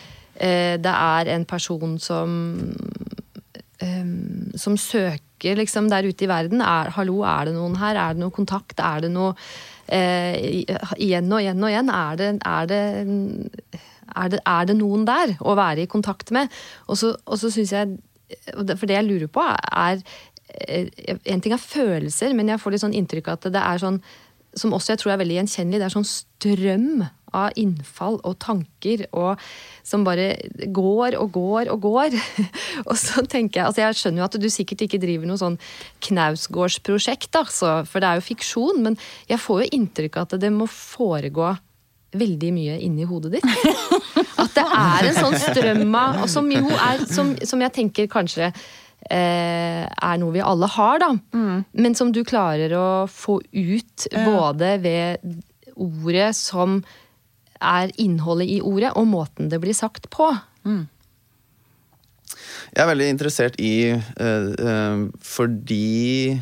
det 0.81 0.91
er 0.91 1.31
en 1.31 1.45
person 1.47 1.95
som 2.01 2.35
um, 3.81 4.51
som 4.55 4.77
søker 4.79 5.57
liksom 5.59 5.89
der 5.91 6.07
ute 6.07 6.25
i 6.25 6.29
verden. 6.29 6.61
Er, 6.61 6.91
hallo, 6.95 7.21
er 7.27 7.49
det 7.49 7.55
noen 7.55 7.77
her? 7.79 7.95
Er 7.99 8.15
det 8.15 8.23
noe 8.23 8.35
kontakt? 8.35 8.79
Er 8.79 9.05
det 9.05 9.11
noe 9.13 9.33
eh, 9.87 10.63
Igjen 10.97 11.31
og 11.31 11.41
igjen 11.41 11.63
og 11.63 11.71
igjen. 11.71 11.91
Er 11.93 12.19
det, 12.19 12.31
er 12.45 12.71
det, 12.71 12.81
er 14.15 14.33
det, 14.33 14.41
er 14.45 14.69
det 14.69 14.77
noen 14.79 15.05
der 15.07 15.35
å 15.41 15.55
være 15.57 15.85
i 15.85 15.91
kontakt 15.91 16.31
med? 16.35 16.53
Og 16.87 16.99
så, 16.99 17.15
og 17.25 17.41
så 17.41 17.51
syns 17.53 17.73
jeg 17.75 17.97
For 18.55 18.87
det 18.89 18.95
jeg 18.95 19.05
lurer 19.05 19.29
på, 19.29 19.41
er 19.45 19.99
eh, 20.65 21.17
En 21.29 21.41
ting 21.43 21.53
er 21.53 21.61
følelser, 21.61 22.33
men 22.33 22.49
jeg 22.49 22.61
får 22.61 22.73
litt 22.73 22.85
sånn 22.85 22.97
inntrykk 22.97 23.29
av 23.29 23.39
at 23.39 23.51
det 23.53 23.61
er 23.61 23.83
sånn 23.83 23.99
som 24.55 24.73
også 24.75 24.93
jeg 24.93 25.01
tror 25.01 25.13
er 25.13 25.19
veldig 25.19 25.35
gjenkjennelig. 25.41 25.81
Det 25.81 25.87
er 25.89 25.93
sånn 25.93 26.07
strøm 26.07 27.05
av 27.35 27.55
innfall 27.59 28.17
og 28.23 28.37
tanker 28.39 29.05
og, 29.09 29.41
som 29.83 30.05
bare 30.07 30.29
går 30.73 31.17
og 31.19 31.33
går 31.35 31.71
og 31.73 31.81
går. 31.83 32.15
og 32.89 32.95
så 32.99 33.25
tenker 33.27 33.61
Jeg 33.61 33.67
altså 33.67 33.83
jeg 33.83 33.99
skjønner 33.99 34.23
jo 34.23 34.27
at 34.29 34.39
du 34.39 34.49
sikkert 34.51 34.85
ikke 34.85 35.01
driver 35.03 35.29
noe 35.29 35.41
sånn 35.41 35.59
Knausgårdsprosjekt, 36.07 37.31
da, 37.35 37.43
for 37.45 37.99
det 37.99 38.09
er 38.09 38.21
jo 38.21 38.29
fiksjon, 38.29 38.83
men 38.85 38.99
jeg 39.31 39.41
får 39.43 39.65
jo 39.65 39.71
inntrykk 39.79 40.19
av 40.21 40.29
at 40.29 40.41
det 40.43 40.53
må 40.55 40.69
foregå 40.71 41.55
veldig 42.19 42.51
mye 42.55 42.79
inni 42.85 43.05
hodet 43.07 43.37
ditt. 43.37 43.45
At 44.41 44.55
det 44.55 44.65
er 44.65 45.09
en 45.09 45.19
sånn 45.19 45.37
strøm 45.39 45.95
av 45.95 46.25
og 46.25 46.31
Som 46.31 46.49
jo 46.51 46.67
er 46.73 47.05
Som, 47.07 47.33
som 47.47 47.61
jeg 47.63 47.73
tenker 47.75 48.09
kanskje 48.11 48.49
eh, 48.49 49.83
er 49.85 50.19
noe 50.21 50.35
vi 50.35 50.43
alle 50.43 50.69
har, 50.75 50.99
da. 51.03 51.11
Men 51.71 51.95
som 51.97 52.11
du 52.15 52.23
klarer 52.27 52.73
å 52.75 52.87
få 53.11 53.39
ut 53.51 54.07
både 54.25 54.75
ved 54.83 55.25
ordet 55.75 56.31
som 56.37 56.81
er 57.61 57.91
innholdet 58.01 58.51
i 58.51 58.59
ordet, 58.63 58.91
og 58.95 59.07
måten 59.07 59.49
det 59.51 59.61
blir 59.63 59.75
sagt 59.75 60.09
på. 60.13 60.31
Jeg 62.75 62.83
er 62.83 62.89
veldig 62.89 63.07
interessert 63.13 63.55
i 63.61 63.75
eh, 63.93 64.49
eh, 64.51 65.03
fordi 65.23 66.35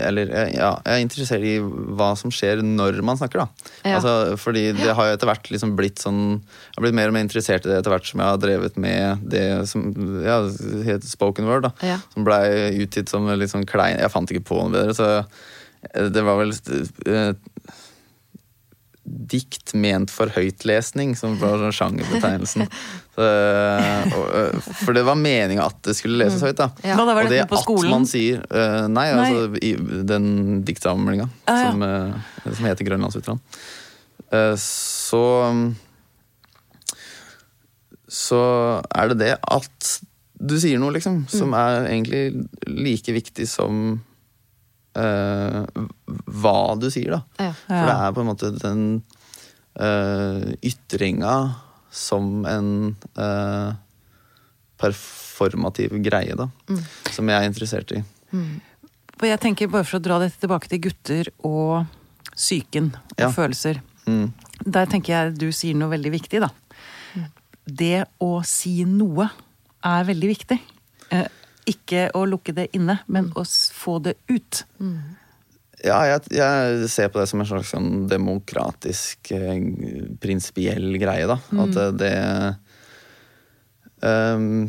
Eller 0.00 0.30
eh, 0.30 0.50
ja, 0.56 0.70
jeg 0.84 0.98
er 0.98 1.04
interessert 1.04 1.46
i 1.46 1.54
hva 1.60 2.10
som 2.18 2.32
skjer 2.34 2.62
når 2.64 3.00
man 3.06 3.18
snakker, 3.20 3.44
da. 3.44 3.70
Ja. 3.84 3.98
Altså, 3.98 4.14
fordi 4.40 4.66
det 4.78 4.94
har 4.96 5.08
jo 5.08 5.16
etter 5.16 5.30
hvert 5.30 5.50
liksom 5.52 5.74
blitt 5.78 6.02
sånn 6.02 6.22
Jeg 6.34 6.76
har 6.76 6.86
blitt 6.86 6.98
mer 6.98 7.12
og 7.12 7.16
mer 7.16 7.26
interessert 7.26 7.66
i 7.66 7.72
det 7.72 7.80
etter 7.80 7.94
hvert 7.94 8.08
som 8.08 8.22
jeg 8.22 8.32
har 8.32 8.42
drevet 8.42 8.78
med 8.80 9.26
det 9.34 9.46
som 9.70 9.88
ja, 10.24 10.40
heter 10.88 11.08
spoken 11.08 11.48
word, 11.50 11.68
da. 11.68 11.74
Ja. 11.94 11.98
Som 12.14 12.26
blei 12.26 12.44
utgitt 12.84 13.12
som 13.12 13.28
litt 13.32 13.52
sånn 13.52 13.68
klein 13.68 14.00
Jeg 14.00 14.12
fant 14.12 14.30
ikke 14.30 14.48
på 14.50 14.62
noe 14.62 14.74
bedre, 14.74 14.96
så 14.96 15.10
eh, 15.20 16.08
det 16.14 16.24
var 16.26 16.40
vel 16.40 16.54
eh, 16.54 17.34
dikt 19.04 19.74
ment 19.76 20.08
for 20.12 20.30
høytlesning, 20.32 21.12
som 21.18 21.34
var 21.40 21.58
sånn 21.60 21.74
sjangerbetegnelsen. 21.76 22.64
Så, 23.14 23.22
øh, 23.22 24.56
for 24.80 24.96
det 24.96 25.04
var 25.06 25.14
meninga 25.20 25.66
at 25.68 25.76
det 25.86 25.92
skulle 25.94 26.18
leses 26.24 26.42
høyt, 26.42 26.56
da. 26.58 26.70
Ja. 26.82 26.96
Da 26.98 27.04
og 27.14 27.28
det 27.30 27.42
at 27.44 27.52
man 27.86 28.08
sier 28.10 28.40
øh, 28.48 28.88
Nei, 28.90 29.04
altså 29.12 29.60
i 29.62 29.74
den 30.08 30.26
diktsamlinga 30.66 31.28
Ah, 31.46 31.60
ja. 31.60 31.68
som, 31.70 31.84
øh, 31.86 32.56
som 32.56 32.66
heter 32.66 32.88
Grønlandsutran. 32.88 33.38
Uh, 34.34 34.56
så 34.58 35.22
Så 38.08 38.40
er 38.94 39.08
det 39.12 39.18
det 39.20 39.32
at 39.42 39.94
du 40.44 40.56
sier 40.60 40.78
noe, 40.82 40.92
liksom, 40.96 41.22
som 41.30 41.52
Mm. 41.52 41.54
er 41.60 41.86
egentlig 41.88 42.24
like 42.66 43.12
viktig 43.14 43.46
som 43.48 44.00
øh, 44.96 45.86
hva 46.42 46.56
du 46.80 46.88
sier, 46.90 47.16
da. 47.16 47.20
Ja. 47.40 47.52
For 47.66 47.88
det 47.90 47.94
er 47.96 48.12
på 48.16 48.22
en 48.24 48.28
måte 48.30 48.50
den 48.58 48.84
uh, 49.80 50.52
ytringa 50.62 51.34
som 51.94 52.44
en 52.50 52.70
uh, 53.18 53.72
performativ 54.80 55.94
greie, 56.04 56.34
da. 56.38 56.48
Som 57.14 57.30
jeg 57.30 57.38
er 57.40 57.48
interessert 57.48 57.92
i. 57.94 58.02
For 59.14 59.28
jeg 59.30 59.40
tenker, 59.42 59.70
bare 59.70 59.86
for 59.86 60.00
å 60.00 60.02
dra 60.02 60.18
dette 60.22 60.40
tilbake 60.42 60.70
til 60.70 60.82
gutter 60.88 61.30
og 61.46 61.84
psyken 62.34 62.90
og 62.96 63.20
Ja. 63.22 63.30
følelser. 63.30 63.80
Mm. 64.06 64.32
Der 64.66 64.86
tenker 64.90 65.12
jeg 65.14 65.38
du 65.38 65.52
sier 65.52 65.74
noe 65.78 65.90
veldig 65.94 66.10
viktig, 66.12 66.40
da. 66.42 66.50
Det 67.64 68.04
å 68.20 68.42
si 68.44 68.82
noe 68.84 69.30
er 69.84 70.04
veldig 70.04 70.28
viktig. 70.28 70.58
Eh, 71.14 71.28
ikke 71.70 72.08
å 72.16 72.24
lukke 72.28 72.52
det 72.56 72.68
inne, 72.76 72.98
men 73.06 73.30
å 73.38 73.44
få 73.46 73.98
det 74.04 74.14
ut. 74.30 74.64
Ja, 75.84 75.98
jeg, 76.08 76.20
jeg 76.32 76.88
ser 76.88 77.10
på 77.12 77.20
det 77.20 77.26
som 77.28 77.42
en 77.42 77.48
slags 77.48 77.72
sånn 77.74 78.06
demokratisk, 78.08 79.32
eh, 79.36 79.58
prinsipiell 80.22 80.96
greie, 81.02 81.26
da. 81.28 81.36
At 81.60 81.74
det, 81.76 81.86
det 82.00 82.12
ehm, 84.08 84.68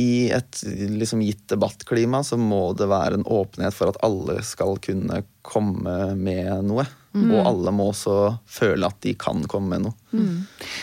I 0.00 0.30
et 0.32 0.62
liksom 0.64 1.20
gitt 1.26 1.44
debattklima 1.52 2.22
så 2.24 2.38
må 2.40 2.70
det 2.78 2.88
være 2.88 3.18
en 3.20 3.26
åpenhet 3.28 3.76
for 3.76 3.92
at 3.92 4.00
alle 4.06 4.38
skal 4.46 4.78
kunne 4.80 5.24
komme 5.44 6.14
med 6.16 6.64
noe. 6.70 6.86
Og 7.10 7.40
alle 7.42 7.72
må 7.74 7.88
også 7.90 8.14
føle 8.46 8.86
at 8.86 9.00
de 9.02 9.16
kan 9.18 9.42
komme 9.50 9.74
med 9.74 9.88
noe. 9.88 9.94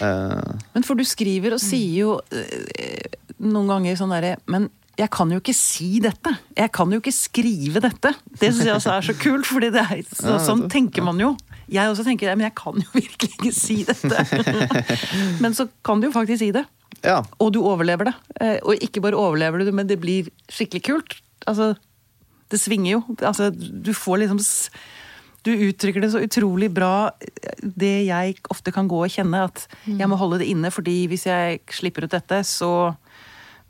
Eh, 0.04 0.66
Men 0.74 0.84
for 0.86 1.00
du 1.00 1.06
skriver 1.08 1.56
og 1.56 1.62
sier 1.64 1.94
jo 2.02 2.18
eh, 2.36 3.08
noen 3.44 3.68
ganger 3.70 3.98
sånn 4.00 4.14
derre 4.16 4.36
Men 4.50 4.70
jeg 4.98 5.12
kan 5.14 5.30
jo 5.30 5.38
ikke 5.38 5.54
si 5.54 6.00
dette. 6.02 6.32
Jeg 6.58 6.72
kan 6.74 6.90
jo 6.90 6.98
ikke 6.98 7.12
skrive 7.14 7.82
dette. 7.84 8.16
Det 8.42 8.50
syns 8.50 8.66
jeg 8.66 8.74
også 8.80 8.96
er 8.96 9.06
så 9.06 9.14
kult, 9.22 9.46
fordi 9.46 9.68
det 9.76 9.84
er, 9.84 10.00
så, 10.10 10.40
sånn 10.42 10.64
tenker 10.74 11.06
man 11.06 11.20
jo. 11.22 11.36
Jeg 11.70 11.92
også 11.92 12.02
tenker 12.08 12.32
det, 12.32 12.34
men 12.40 12.48
jeg 12.48 12.56
kan 12.58 12.80
jo 12.82 12.88
virkelig 12.98 13.30
ikke 13.36 13.52
si 13.54 13.84
dette. 13.86 14.24
men 15.44 15.54
så 15.54 15.68
kan 15.86 16.02
du 16.02 16.08
jo 16.10 16.16
faktisk 16.16 16.42
si 16.42 16.50
det. 16.56 16.66
ja. 17.06 17.20
Og 17.38 17.54
du 17.54 17.60
overlever 17.62 18.10
det. 18.10 18.16
Eh, 18.42 18.58
Og 18.66 18.82
ikke 18.82 19.04
bare 19.06 19.20
overlever 19.22 19.62
du 19.62 19.68
det, 19.70 19.76
men 19.78 19.86
det 19.90 20.00
blir 20.02 20.32
skikkelig 20.50 20.82
kult. 20.90 21.18
Altså, 21.46 21.76
det 22.50 22.58
svinger 22.60 22.96
jo. 22.96 23.04
Altså, 23.22 23.52
du 23.54 23.94
får 23.94 24.24
liksom 24.26 24.42
Du 25.46 25.52
uttrykker 25.54 26.02
det 26.02 26.10
så 26.12 26.20
utrolig 26.26 26.72
bra, 26.74 27.12
det 27.62 28.08
jeg 28.10 28.34
ofte 28.50 28.74
kan 28.74 28.90
gå 28.90 28.98
og 29.06 29.14
kjenne, 29.14 29.46
at 29.46 29.68
jeg 29.86 30.10
må 30.10 30.18
holde 30.20 30.42
det 30.42 30.50
inne, 30.50 30.72
fordi 30.74 31.06
hvis 31.08 31.28
jeg 31.30 31.62
slipper 31.72 32.04
ut 32.10 32.12
dette, 32.18 32.42
så 32.44 32.96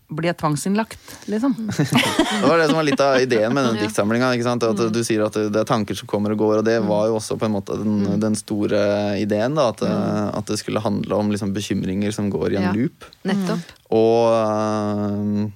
blir 0.08 0.30
jeg 0.30 0.38
tvangsinnlagt, 0.40 1.00
liksom. 1.28 1.52
Det 1.68 2.48
var 2.48 2.58
det 2.62 2.68
som 2.70 2.78
var 2.80 2.86
litt 2.88 3.02
av 3.04 3.18
ideen 3.20 3.52
med 3.54 3.66
den 3.68 3.80
diktsamlinga. 3.82 4.30
At 4.56 4.80
Du 4.96 5.02
sier 5.04 5.26
at 5.26 5.36
det 5.36 5.60
er 5.60 5.68
tanker 5.68 5.98
som 6.00 6.08
kommer 6.08 6.32
og 6.32 6.40
går, 6.40 6.54
og 6.62 6.66
det 6.68 6.78
var 6.88 7.10
jo 7.10 7.18
også 7.20 7.36
på 7.42 7.46
en 7.50 7.56
måte 7.58 7.76
den, 7.82 8.20
den 8.24 8.36
store 8.40 8.80
ideen. 9.20 9.58
da, 9.60 9.68
At, 9.74 9.84
at 9.84 10.46
det 10.48 10.60
skulle 10.62 10.80
handle 10.84 11.20
om 11.20 11.32
liksom 11.34 11.52
bekymringer 11.56 12.16
som 12.16 12.30
går 12.32 12.54
i 12.56 12.60
en 12.62 12.70
Ja. 12.70 12.74
loop. 12.78 13.04
Nettopp. 13.28 13.76
Og, 13.92 15.52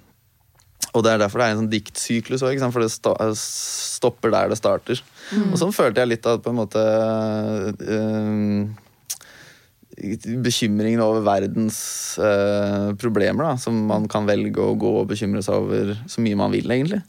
og 0.92 1.04
det 1.06 1.14
er 1.14 1.24
derfor 1.24 1.40
det 1.40 1.48
er 1.48 1.56
en 1.56 1.62
sånn 1.64 1.72
diktsyklus 1.72 2.44
òg, 2.44 2.60
for 2.76 2.84
det 2.84 2.92
stopper 3.40 4.32
der 4.36 4.52
det 4.52 4.60
starter. 4.60 5.00
Og 5.48 5.56
sånn 5.62 5.72
følte 5.72 6.04
jeg 6.04 6.12
litt 6.18 6.28
at 6.28 6.44
på 6.44 6.52
en 6.52 6.60
måte 6.60 6.82
øhm, 7.88 8.74
Bekymringen 10.42 11.04
over 11.04 11.22
verdens 11.26 11.82
øh, 12.22 12.92
problemer, 13.02 13.52
da, 13.52 13.54
som 13.62 13.78
man 13.90 14.08
kan 14.12 14.26
velge 14.30 14.64
å 14.64 14.78
gå 14.80 14.96
og 15.02 15.12
bekymre 15.12 15.44
seg 15.46 15.62
over 15.62 15.94
så 16.10 16.24
mye 16.26 16.40
man 16.40 16.54
vil, 16.56 16.72
egentlig, 16.74 17.02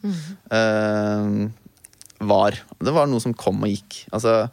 øh, 0.53 1.49
var 2.23 2.59
Det 2.79 2.93
var 2.95 3.09
noe 3.11 3.23
som 3.23 3.35
kom 3.35 3.65
og 3.65 3.73
gikk. 3.73 4.05
Altså, 4.15 4.47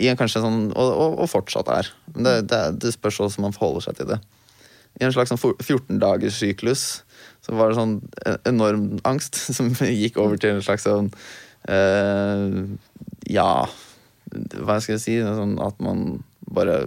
i 0.00 0.06
en 0.08 0.16
kanskje 0.16 0.40
sånn, 0.40 0.70
og, 0.72 0.92
og, 0.92 1.18
og 1.24 1.28
fortsatt 1.28 1.68
er. 1.74 1.90
Men 2.14 2.28
det, 2.28 2.36
det, 2.52 2.62
det 2.84 2.94
spørs 2.94 3.20
hvordan 3.20 3.48
man 3.48 3.56
forholder 3.56 3.88
seg 3.88 3.98
til 3.98 4.14
det 4.14 4.22
i 5.00 5.06
en 5.06 5.14
slags 5.14 5.32
sånn 5.32 5.40
14-dagers 5.40 6.36
syklus 6.38 6.84
så 7.44 7.54
var 7.58 7.70
det 7.70 7.78
sånn 7.78 7.96
enorm 8.48 8.86
angst 9.08 9.38
som 9.56 9.72
gikk 9.74 10.20
over 10.22 10.40
til 10.40 10.56
en 10.56 10.64
slags 10.64 10.86
sånn 10.86 11.10
eh, 11.68 12.62
Ja, 13.34 13.66
hva 14.60 14.78
skal 14.80 14.96
jeg 14.96 15.04
si? 15.04 15.18
Sånn 15.24 15.58
at 15.62 15.80
man 15.82 16.22
bare 16.54 16.84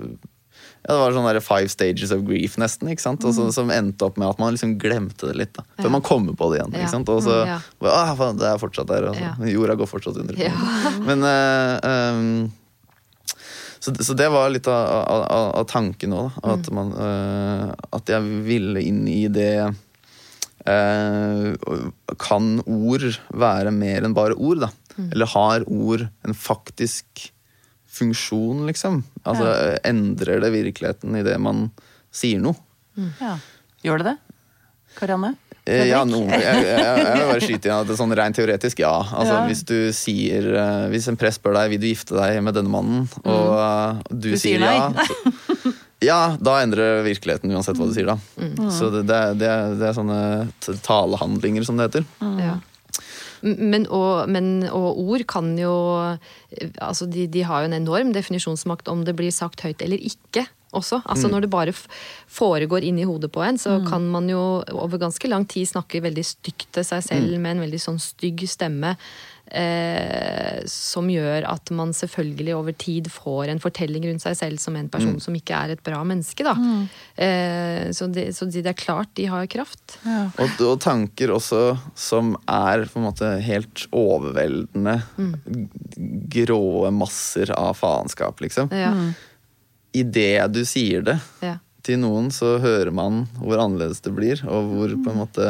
ja, 0.88 0.94
Det 0.94 1.00
var 1.02 1.12
sånn 1.18 1.26
der 1.28 1.40
five 1.44 1.68
stages 1.70 2.12
of 2.16 2.22
grief, 2.24 2.56
nesten. 2.58 2.88
ikke 2.94 3.04
sant? 3.04 3.26
Og 3.28 3.34
så, 3.36 3.50
som 3.54 3.70
endte 3.76 4.06
opp 4.08 4.18
med 4.18 4.30
at 4.30 4.40
man 4.40 4.54
liksom 4.56 4.78
glemte 4.80 5.28
det 5.28 5.36
litt. 5.36 5.54
da. 5.58 5.64
Før 5.78 5.90
Ja. 5.90 5.96
man 5.98 6.02
kommer 6.02 6.34
på 6.40 6.48
det 6.54 6.62
igjen. 6.62 6.74
Ikke 6.80 6.90
sant? 6.94 7.10
Og 7.10 7.22
så 7.26 7.42
Mm, 7.44 7.48
ja. 7.48 7.60
ah, 7.92 8.16
faen, 8.16 8.38
Det 8.40 8.48
er 8.48 8.58
fortsatt 8.58 8.88
der. 8.88 9.10
Og 9.10 9.16
så, 9.16 9.22
Ja. 9.22 9.34
Jorda 9.52 9.76
går 9.76 9.88
fortsatt 9.92 10.18
under. 10.18 10.34
Men 11.08 11.24
uh, 11.24 11.80
um, 11.84 12.52
så, 13.80 13.92
så 14.02 14.16
det 14.18 14.30
var 14.32 14.50
litt 14.50 14.68
av, 14.68 14.88
av, 15.08 15.52
av- 15.60 15.68
tanken 15.68 16.12
òg. 16.14 16.32
At, 16.44 16.72
man, 16.72 16.94
uh, 16.94 17.74
at 17.94 18.08
jeg 18.08 18.22
ville 18.48 18.82
inn 18.82 19.04
i 19.08 19.28
det 19.28 19.52
uh, 20.68 21.54
Kan 22.18 22.62
ord 22.66 23.06
være 23.32 23.72
mer 23.76 24.04
enn 24.08 24.16
bare 24.18 24.36
ord, 24.36 24.60
da? 24.66 24.70
Eller 25.12 25.30
har 25.30 25.64
ord 25.70 26.08
en 26.26 26.34
faktisk 26.34 27.28
funksjon, 27.98 28.64
liksom? 28.70 29.02
Altså 29.28 29.50
Endrer 29.88 30.40
det 30.46 30.54
virkeligheten 30.54 31.18
i 31.20 31.26
det 31.26 31.36
man 31.42 31.68
sier 32.14 32.40
noe? 32.44 32.56
Ja. 33.20 33.36
Gjør 33.86 34.02
det 34.04 34.14
det? 34.14 34.16
Karianne? 34.98 35.34
Eh, 35.68 35.84
Ja, 35.90 36.00
no, 36.08 36.22
jeg, 36.32 36.42
jeg, 36.42 36.78
jeg 36.80 37.18
vil 37.20 37.28
bare 37.28 37.42
skyte 37.48 37.68
inn 37.70 37.76
at 37.76 37.90
det 37.90 37.94
er 37.98 38.00
sånn 38.00 38.16
rent 38.18 38.38
teoretisk, 38.40 38.80
ja. 38.86 38.94
Altså, 39.04 39.34
Ja. 39.36 39.42
Hvis 39.50 39.66
du 39.68 39.76
sier 39.94 40.48
eh, 40.56 40.86
Hvis 40.94 41.10
en 41.12 41.18
prest 41.20 41.42
spør 41.42 41.58
deg 41.60 41.74
vil 41.76 41.82
du 41.84 41.90
gifte 41.92 42.16
deg 42.18 42.40
med 42.46 42.56
denne 42.58 42.72
mannen, 42.72 43.04
og 43.28 43.52
mm. 43.52 44.00
du, 44.16 44.30
Du 44.32 44.38
sier 44.40 44.62
sier, 44.62 44.64
ja 44.64 44.88
så, 44.96 45.74
Ja, 46.06 46.20
da 46.38 46.60
endrer 46.62 47.02
virkeligheten 47.06 47.50
uansett 47.58 47.78
hva 47.80 47.88
du 47.90 47.94
sier 47.96 48.06
da. 48.06 48.16
Så 48.70 48.92
det, 48.94 49.04
det, 49.10 49.16
er- 49.18 49.38
det, 49.42 49.48
er- 49.50 49.72
det 49.80 49.88
er 49.90 49.96
sånne 49.98 50.20
talehandlinger, 50.86 51.66
som 51.66 51.80
det 51.80 51.88
heter. 51.90 52.04
Ja. 52.38 52.52
Men, 53.42 53.88
og, 53.94 54.30
men, 54.32 54.68
og 54.74 55.00
ord 55.00 55.26
kan 55.30 55.54
jo 55.60 55.74
altså 56.82 57.08
de, 57.10 57.28
de 57.30 57.44
har 57.46 57.64
jo 57.64 57.72
en 57.72 57.80
enorm 57.80 58.14
definisjonsmakt 58.16 58.90
om 58.92 59.04
det 59.06 59.16
blir 59.18 59.34
sagt 59.36 59.66
høyt 59.66 59.84
eller 59.86 60.02
ikke. 60.02 60.48
Også. 60.76 61.00
Altså 61.08 61.30
Når 61.32 61.46
det 61.46 61.50
bare 61.50 61.74
foregår 62.28 62.84
inni 62.84 63.06
hodet 63.08 63.32
på 63.32 63.40
en, 63.42 63.58
så 63.58 63.78
kan 63.88 64.04
man 64.12 64.28
jo 64.30 64.60
over 64.76 65.00
ganske 65.00 65.30
lang 65.32 65.46
tid 65.48 65.70
snakke 65.70 66.02
veldig 66.04 66.26
stygt 66.28 66.68
til 66.76 66.84
seg 66.84 67.06
selv 67.06 67.38
med 67.40 67.56
en 67.56 67.64
veldig 67.64 67.80
sånn 67.80 68.00
stygg 68.04 68.44
stemme. 68.52 68.98
Eh, 69.48 70.60
som 70.68 71.08
gjør 71.08 71.46
at 71.48 71.70
man 71.72 71.94
selvfølgelig 71.96 72.56
over 72.58 72.76
tid 72.76 73.06
får 73.12 73.52
en 73.54 73.62
fortelling 73.64 74.04
rundt 74.10 74.24
seg 74.26 74.36
selv 74.36 74.60
som 74.60 74.76
en 74.76 74.90
person 74.92 75.16
som 75.24 75.36
ikke 75.40 75.56
er 75.56 75.72
et 75.76 75.84
bra 75.86 76.02
menneske. 76.04 76.44
Da. 76.44 76.56
Eh, 77.16 77.92
så, 77.96 78.10
det, 78.12 78.26
så 78.36 78.50
det 78.52 78.66
er 78.68 78.76
klart 78.78 79.14
de 79.16 79.30
har 79.32 79.48
kraft. 79.52 79.96
Ja. 80.04 80.26
Og, 80.44 80.60
og 80.68 80.82
tanker 80.84 81.32
også 81.38 81.62
som 81.96 82.34
er 82.44 82.84
på 82.92 83.00
en 83.00 83.08
måte 83.08 83.32
helt 83.46 83.86
overveldende 83.96 84.98
grå 86.36 86.92
masser 86.92 87.52
av 87.56 87.74
faenskap, 87.80 88.42
liksom. 88.44 88.70
Ja. 88.76 88.92
Idet 89.98 90.52
du 90.54 90.64
sier 90.68 91.02
det 91.08 91.18
Ja. 91.42 91.56
til 91.88 92.02
noen, 92.04 92.28
så 92.36 92.58
hører 92.60 92.92
man 92.92 93.24
hvor 93.40 93.62
annerledes 93.64 94.02
det 94.04 94.12
blir, 94.18 94.44
og 94.44 94.74
hvor 94.76 94.92
på 95.06 95.14
en 95.14 95.22
måte 95.24 95.48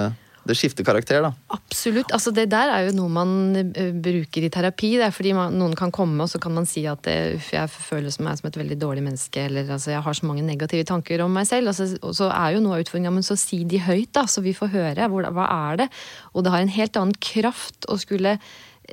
Det 0.47 0.55
skifter 0.57 0.85
karakter, 0.87 1.21
da. 1.25 1.31
Absolutt. 1.53 2.11
altså 2.15 2.31
Det 2.35 2.47
der 2.51 2.71
er 2.73 2.87
jo 2.87 2.95
noe 2.97 3.11
man 3.11 3.31
eh, 3.57 3.91
bruker 3.91 4.45
i 4.47 4.51
terapi. 4.53 4.93
Det 4.99 5.07
er 5.07 5.15
fordi 5.15 5.33
man, 5.37 5.57
noen 5.59 5.75
kan 5.77 5.91
komme 5.93 6.23
og 6.23 6.31
så 6.31 6.41
kan 6.43 6.55
man 6.55 6.67
si 6.69 6.85
at 6.89 7.03
det, 7.07 7.17
uff, 7.37 7.51
jeg 7.55 7.71
føler 7.73 8.13
meg 8.23 8.39
som 8.39 8.49
et 8.49 8.61
veldig 8.61 8.79
dårlig 8.81 9.03
menneske, 9.05 9.47
eller 9.49 9.67
altså, 9.77 9.91
jeg 9.93 10.05
har 10.05 10.19
så 10.19 10.29
mange 10.29 10.45
negative 10.47 10.87
tanker 10.87 11.23
om 11.25 11.35
meg 11.35 11.49
selv. 11.49 11.73
Altså, 11.73 11.89
og 12.01 12.15
så 12.17 12.31
er 12.31 12.55
jo 12.55 12.63
noe 12.63 12.77
av 12.77 12.85
utfordringa, 12.85 13.13
men 13.17 13.27
så 13.27 13.37
si 13.39 13.63
de 13.67 13.81
høyt, 13.83 14.13
da, 14.15 14.27
så 14.29 14.43
vi 14.45 14.55
får 14.57 14.73
høre. 14.75 15.11
Hvor, 15.11 15.27
hva 15.35 15.51
er 15.71 15.83
det? 15.83 15.91
Og 16.33 16.45
det 16.45 16.55
har 16.55 16.63
en 16.63 16.75
helt 16.77 16.99
annen 16.99 17.21
kraft 17.23 17.87
å 17.91 17.99
skulle 18.01 18.37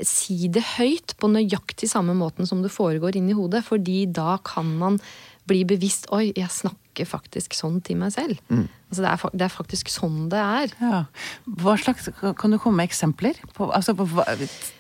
si 0.03 0.49
det 0.51 0.65
høyt 0.75 1.15
på 1.21 1.31
nøyaktig 1.31 1.87
samme 1.91 2.17
måten 2.19 2.49
som 2.49 2.65
det 2.65 2.73
foregår 2.75 3.19
inni 3.19 3.37
hodet. 3.37 3.63
Fordi 3.67 4.05
da 4.11 4.39
kan 4.45 4.73
man 4.81 4.99
bli 5.49 5.65
bevisst 5.69 6.09
Oi, 6.15 6.31
jeg 6.37 6.51
snakker 6.53 7.09
faktisk 7.09 7.57
sånn 7.59 7.81
til 7.83 7.99
meg 7.99 8.13
selv. 8.15 8.39
Altså, 8.55 9.03
det, 9.03 9.11
er, 9.11 9.33
det 9.35 9.45
er 9.49 9.51
faktisk 9.51 9.89
sånn 9.91 10.29
det 10.31 10.39
er. 10.39 10.75
Ja. 10.79 11.01
Hva 11.59 11.75
slags, 11.81 12.07
kan 12.39 12.55
du 12.55 12.59
komme 12.63 12.79
med 12.79 12.93
eksempler? 12.93 13.41
På, 13.57 13.67
altså, 13.75 13.97
på, 13.99 14.07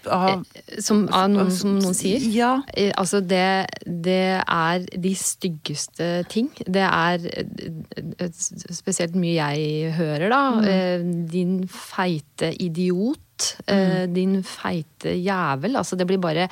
av, 0.06 0.44
Som, 0.78 1.08
av 1.10 1.32
noen, 1.32 1.50
som 1.50 1.74
noen 1.80 1.96
sier? 1.98 2.22
Ja. 2.30 2.52
Eh, 2.76 2.92
Altså, 2.94 3.18
det, 3.20 3.66
det 3.82 4.38
er 4.46 4.86
de 4.94 5.14
styggeste 5.18 6.08
ting. 6.30 6.52
Det 6.62 6.86
er 6.86 7.26
eh, 7.34 8.30
spesielt 8.70 9.18
mye 9.18 9.34
jeg 9.50 9.92
hører, 9.98 10.28
da. 10.30 10.42
Mm. 10.62 11.12
Din 11.34 11.56
feite 11.68 12.54
idiot. 12.62 13.23
Eh, 13.66 14.04
Din 14.12 14.38
feite 14.46 15.14
jævel. 15.18 15.76
Altså, 15.80 15.96
det 15.96 16.06
blir 16.08 16.20
bare 16.22 16.48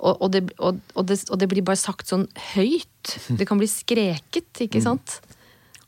og, 0.00 0.16
og, 0.22 0.30
det, 0.32 0.44
og, 0.58 0.78
og, 0.94 1.06
det, 1.06 1.18
og 1.30 1.38
det 1.42 1.48
blir 1.50 1.62
bare 1.66 1.76
sagt 1.80 2.08
sånn 2.08 2.26
høyt. 2.54 3.16
Det 3.38 3.46
kan 3.48 3.58
bli 3.60 3.68
skreket, 3.70 4.50
ikke 4.66 4.80
sant? 4.84 5.20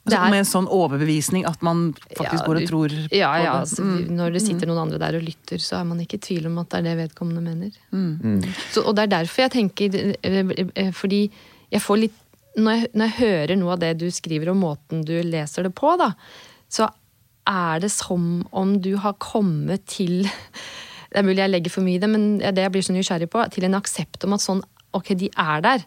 Det 0.04 0.16
er- 0.18 0.30
Med 0.32 0.40
en 0.42 0.48
sånn 0.48 0.66
overbevisning 0.66 1.44
at 1.46 1.60
man 1.62 1.92
faktisk 2.16 2.40
Ja, 2.42 2.46
går 2.48 2.58
og 2.62 2.68
tror 2.68 2.94
ja, 3.14 3.28
på 3.36 3.44
ja, 3.44 3.52
det. 3.52 3.60
altså, 3.60 3.84
Når 4.18 4.32
det 4.34 4.42
sitter 4.42 4.66
noen 4.66 4.80
andre 4.86 4.98
der 4.98 5.18
og 5.20 5.22
lytter, 5.22 5.62
så 5.62 5.78
er 5.78 5.84
man 5.86 6.00
ikke 6.02 6.18
i 6.18 6.24
tvil 6.26 6.48
om 6.50 6.58
at 6.58 6.72
det 6.72 6.80
er 6.80 6.88
det 6.88 6.96
vedkommende 7.04 7.44
mener. 7.44 7.76
Så, 8.72 8.82
og 8.82 8.96
det 8.98 9.04
er 9.06 9.12
derfor 9.14 9.44
jeg 9.44 9.52
tenker 9.54 9.94
eh, 10.24 10.40
eh, 10.74 10.90
Fordi 10.96 11.20
jeg 11.70 11.80
får 11.84 12.00
litt 12.02 12.18
når 12.58 12.74
jeg, 12.80 12.88
når 12.92 13.06
jeg 13.08 13.16
hører 13.22 13.56
noe 13.56 13.72
av 13.72 13.78
det 13.80 13.92
du 14.02 14.08
skriver 14.12 14.50
og 14.52 14.58
måten 14.60 15.04
du 15.08 15.14
leser 15.24 15.64
det 15.64 15.70
på, 15.78 15.94
da, 15.96 16.10
så 16.68 16.84
er 17.48 17.80
det 17.82 17.90
som 17.90 18.44
om 18.52 18.76
du 18.84 18.92
har 19.02 19.16
kommet 19.22 19.86
til 19.90 20.22
Det 21.12 21.18
er 21.20 21.26
mulig 21.26 21.42
jeg 21.42 21.50
legger 21.52 21.70
for 21.74 21.84
mye 21.84 21.98
i 21.98 22.00
det, 22.00 22.08
men 22.08 22.22
det 22.40 22.62
jeg 22.62 22.72
blir 22.72 22.84
så 22.86 22.94
nysgjerrig 22.96 23.26
på, 23.32 23.42
til 23.52 23.66
en 23.68 23.74
aksept 23.76 24.24
om 24.24 24.32
at 24.32 24.40
sånn, 24.44 24.62
ok, 24.96 25.10
de 25.20 25.28
er 25.36 25.60
der. 25.60 25.82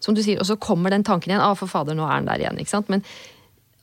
Som 0.00 0.14
du 0.16 0.22
sier, 0.24 0.38
Og 0.40 0.46
så 0.48 0.56
kommer 0.56 0.88
den 0.94 1.04
tanken 1.04 1.34
igjen. 1.34 1.42
Å, 1.44 1.52
for 1.58 1.68
fader, 1.68 1.92
nå 1.98 2.06
er 2.08 2.22
den 2.22 2.30
der 2.30 2.40
igjen. 2.46 2.56
ikke 2.62 2.72
sant? 2.72 2.88
Men, 2.88 3.02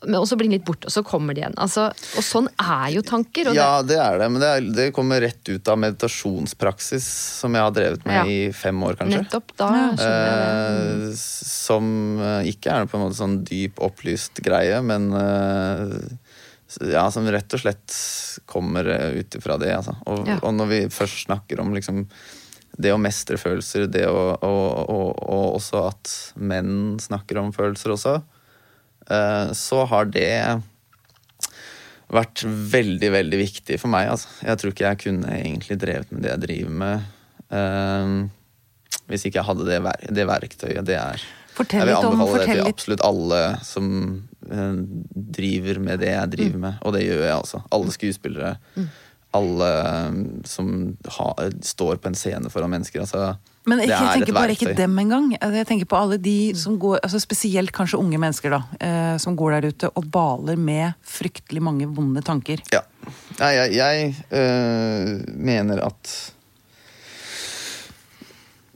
men 0.01 0.17
og 0.17 0.25
så 0.29 0.33
blir 0.39 0.49
den 0.49 0.55
litt 0.57 0.65
borte, 0.65 0.89
og 0.89 0.93
så 0.95 1.03
kommer 1.05 1.37
de 1.37 1.43
igjen. 1.43 1.53
Altså, 1.61 1.91
og 2.17 2.25
sånn 2.25 2.49
er 2.57 2.87
jo 2.95 3.03
tanker. 3.05 3.51
Og 3.51 3.57
Ja, 3.59 3.83
det 3.85 3.99
er 4.01 4.17
det, 4.23 4.31
men 4.33 4.41
det, 4.41 4.49
er, 4.49 4.67
det 4.79 4.87
kommer 4.97 5.21
rett 5.21 5.51
ut 5.53 5.69
av 5.69 5.77
meditasjonspraksis 5.85 7.05
som 7.43 7.53
jeg 7.53 7.61
har 7.67 7.75
drevet 7.77 8.05
med 8.09 8.17
Ja. 8.17 8.25
i 8.25 8.51
fem 8.57 8.81
år, 8.89 8.97
kanskje. 8.97 9.21
nettopp 9.21 9.53
da. 9.61 9.69
Eh, 10.07 11.11
som 11.21 12.17
eh, 12.21 12.49
ikke 12.55 12.73
er 12.73 12.89
på 12.89 12.97
en 12.97 13.05
måte 13.05 13.19
sånn 13.21 13.43
dyp, 13.45 13.77
opplyst 13.85 14.41
greie, 14.45 14.81
men 14.81 15.11
eh, 15.13 15.97
ja, 16.91 17.05
som 17.11 17.27
rett 17.31 17.53
og 17.55 17.61
slett 17.61 17.95
kommer 18.45 18.87
eh, 18.91 19.19
ut 19.21 19.35
ifra 19.39 19.57
det. 19.61 19.71
Altså. 19.77 19.95
Og, 20.05 20.27
Ja. 20.27 20.39
og 20.41 20.53
når 20.57 20.67
vi 20.71 20.79
først 20.93 21.25
snakker 21.27 21.59
om 21.63 21.73
liksom, 21.75 22.05
det 22.77 22.91
å 22.93 22.99
mestre 23.01 23.37
følelser, 23.41 23.87
det 23.89 24.05
å, 24.07 24.37
og, 24.37 24.89
og, 24.89 25.11
og 25.23 25.55
også 25.57 25.85
at 25.87 26.15
menn 26.37 26.97
snakker 27.01 27.39
om 27.41 27.53
følelser 27.55 27.95
også, 27.95 28.17
eh, 29.09 29.53
så 29.57 29.85
har 29.89 30.05
det 30.11 30.29
vært 32.13 32.43
veldig, 32.47 33.09
veldig 33.11 33.39
viktig 33.41 33.79
for 33.81 33.91
meg. 33.91 34.07
Altså. 34.13 34.29
Jeg 34.45 34.59
tror 34.61 34.71
ikke 34.73 34.87
jeg 34.87 35.01
kunne 35.03 35.33
egentlig 35.41 35.79
drevet 35.81 36.11
med 36.13 36.23
det 36.23 36.31
jeg 36.31 36.43
driver 36.45 36.77
med, 36.83 37.09
uh, 37.51 39.01
hvis 39.11 39.25
ikke 39.27 39.41
jeg 39.41 39.47
hadde 39.49 39.67
det, 39.67 39.81
ver 39.83 40.07
det 40.15 40.27
verktøyet 40.29 40.87
det 40.87 40.95
er. 41.01 41.25
Fortell 41.57 41.81
jeg 41.83 41.89
vil 41.89 41.97
anbefale 41.97 42.29
om- 42.29 42.37
det 42.37 42.47
til 42.47 42.69
absolutt 42.69 43.03
alle 43.03 43.41
som 43.65 44.26
driver 44.41 45.79
med 45.79 45.99
det 45.99 46.11
jeg 46.13 46.23
Mm. 46.27 46.31
driver 46.37 46.57
med, 46.59 46.73
og 46.85 46.93
det 46.93 47.03
gjør 47.07 47.23
jeg 47.25 47.35
altså. 47.35 47.61
Alle 47.71 47.91
skuespillere. 47.91 48.57
Alle 49.35 49.67
eh, 49.83 50.17
som 50.47 50.97
ha, 51.17 51.33
står 51.61 51.97
på 52.01 52.07
en 52.07 52.15
scene 52.15 52.49
foran 52.49 52.69
mennesker. 52.71 53.01
Altså, 53.03 53.35
Men 53.67 53.79
ikke, 53.83 53.89
jeg 53.91 54.07
er 54.07 54.13
tenker 54.21 54.33
bare 54.33 54.53
ikke 54.55 54.75
dem 54.77 54.97
engang. 54.99 55.33
Altså, 55.41 55.57
Jeg 55.57 55.67
tenker 55.67 55.85
på 55.91 55.97
alle 55.99 56.17
de 56.17 56.53
som 56.55 56.77
går, 56.79 56.99
altså 57.03 57.19
spesielt 57.19 57.71
kanskje 57.75 57.99
unge 57.99 58.17
mennesker, 58.17 58.49
da. 58.55 58.61
Eh, 58.79 59.17
som 59.17 59.35
går 59.35 59.57
der 59.61 59.67
ute 59.73 59.89
og 59.95 60.07
baler 60.11 60.55
med 60.55 60.93
fryktelig 61.03 61.61
mange 61.61 61.87
vonde 61.87 62.21
tanker. 62.21 62.63
Ja. 62.73 62.81
Jeg, 63.39 63.55
jeg, 63.55 63.73
jeg 63.75 64.15
øh, 64.31 65.21
mener 65.35 65.83
at 65.85 66.33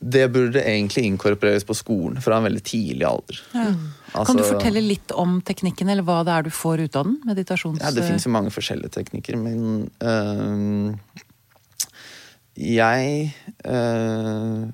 det 0.02 0.28
burde 0.34 0.62
egentlig 0.66 1.04
inkorporeres 1.06 1.64
på 1.64 1.76
skolen 1.78 2.22
fra 2.26 2.40
en 2.40 2.48
veldig 2.48 2.64
tidlig 2.66 3.06
alder. 3.06 3.42
Altså- 3.54 4.26
kan 4.26 4.40
du 4.40 4.44
fortelle 4.44 4.82
litt 4.82 5.12
om 5.14 5.42
teknikken, 5.46 5.90
eller 5.90 6.04
hva 6.04 6.24
det 6.26 6.34
er 6.34 6.44
du 6.44 6.50
får 6.50 6.82
ut 6.82 6.96
av 6.96 7.06
den? 7.06 7.20
Meditasjons... 7.26 7.80
Ja, 7.80 7.92
det 7.94 8.08
finnes 8.08 8.26
jo 8.26 8.34
mange 8.34 8.50
forskjellige 8.52 8.96
teknikker, 8.98 9.38
men 9.38 9.92
øh, 10.02 10.98
Jeg 12.58 13.36
øh, 13.66 14.66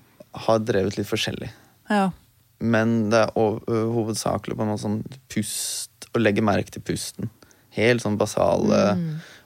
har 0.48 0.60
drevet 0.64 0.98
litt 0.98 1.12
forskjellig. 1.12 1.52
Ja. 1.92 2.10
Men 2.60 3.10
det 3.12 3.28
er 3.28 3.92
hovedsakelig 3.94 4.56
på 4.58 4.66
noe 4.66 4.80
sånn 4.82 5.02
pust, 5.30 6.08
å 6.16 6.24
legge 6.24 6.42
merke 6.42 6.72
til 6.72 6.82
pusten. 6.82 7.30
Helt 7.78 8.02
sånn 8.02 8.18
basale 8.18 8.96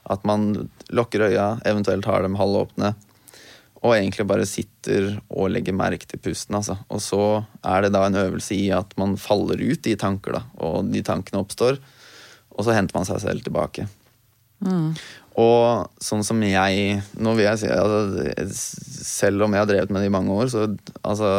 At 0.08 0.22
man 0.24 0.70
lukker 0.88 1.26
øya, 1.28 1.60
eventuelt 1.68 2.06
har 2.08 2.22
dem 2.24 2.38
halvåpne. 2.40 2.94
Og 3.82 3.96
egentlig 3.96 4.26
bare 4.30 4.46
sitter 4.46 5.16
og 5.26 5.50
legger 5.50 5.74
merke 5.74 6.06
til 6.06 6.20
pusten. 6.22 6.54
Altså. 6.58 6.76
Og 6.92 7.02
så 7.02 7.22
er 7.66 7.82
det 7.82 7.92
da 7.96 8.04
en 8.06 8.20
øvelse 8.20 8.54
i 8.54 8.68
at 8.74 8.94
man 9.00 9.16
faller 9.18 9.58
ut 9.58 9.88
i 9.90 9.96
tanker, 9.98 10.38
da. 10.38 10.44
Og 10.62 10.86
de 10.92 11.02
tankene 11.06 11.42
oppstår. 11.42 11.80
Og 12.52 12.62
så 12.66 12.76
henter 12.76 12.98
man 12.98 13.08
seg 13.08 13.18
selv 13.24 13.42
tilbake. 13.42 13.88
Og 15.42 15.88
sånn 16.04 16.22
som 16.22 16.42
jeg 16.44 16.98
Nå 17.18 17.32
vil 17.34 17.46
jeg 17.48 17.58
si 17.62 17.70
altså, 17.72 18.26
Selv 19.02 19.46
om 19.46 19.54
jeg 19.56 19.64
har 19.64 19.70
drevet 19.70 19.90
med 19.90 20.04
det 20.04 20.10
i 20.10 20.12
mange 20.12 20.34
år, 20.36 20.50
så 20.52 20.68
altså 21.00 21.30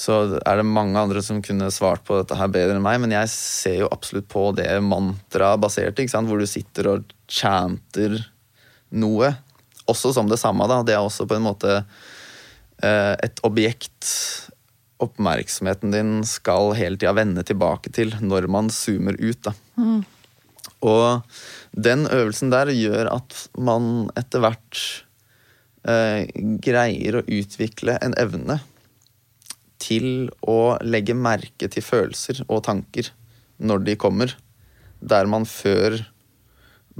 så 0.00 0.14
er 0.48 0.56
det 0.56 0.64
mange 0.64 0.96
andre 0.96 1.20
som 1.20 1.42
kunne 1.44 1.66
svart 1.74 2.06
på 2.06 2.16
dette 2.16 2.36
her 2.38 2.48
bedre 2.48 2.78
enn 2.78 2.84
meg, 2.84 3.00
men 3.02 3.12
jeg 3.12 3.28
ser 3.34 3.82
jo 3.82 3.90
absolutt 3.92 4.30
på 4.32 4.46
det 4.56 4.68
mantra-baserte, 4.86 6.06
hvor 6.24 6.40
du 6.40 6.46
sitter 6.48 6.88
og 6.94 7.10
chanter 7.28 8.14
noe. 8.96 9.34
Også 9.90 10.14
som 10.14 10.30
det 10.30 10.38
samme, 10.40 10.68
da. 10.70 10.80
Det 10.86 10.94
er 10.96 11.02
også 11.02 11.26
på 11.28 11.36
en 11.36 11.46
måte 11.48 11.80
eh, 11.80 13.14
et 13.18 13.42
objekt 13.46 14.08
oppmerksomheten 15.00 15.94
din 15.94 16.16
skal 16.28 16.74
hele 16.76 16.98
tida 17.00 17.14
vende 17.16 17.44
tilbake 17.46 17.92
til 17.96 18.12
når 18.20 18.48
man 18.52 18.70
zoomer 18.72 19.16
ut. 19.16 19.46
Da. 19.46 19.54
Og 20.84 21.22
den 21.72 22.06
øvelsen 22.08 22.52
der 22.52 22.72
gjør 22.74 23.10
at 23.14 23.36
man 23.58 24.10
etter 24.18 24.44
hvert 24.44 24.82
eh, 25.88 26.28
greier 26.64 27.20
å 27.20 27.24
utvikle 27.26 27.96
en 28.04 28.16
evne 28.20 28.60
til 29.80 30.28
å 30.44 30.76
legge 30.84 31.16
merke 31.16 31.70
til 31.72 31.84
følelser 31.84 32.44
og 32.48 32.64
tanker 32.68 33.10
når 33.60 33.84
de 33.88 33.96
kommer. 34.00 34.36
Der 35.00 35.28
man 35.28 35.46
før 35.48 35.96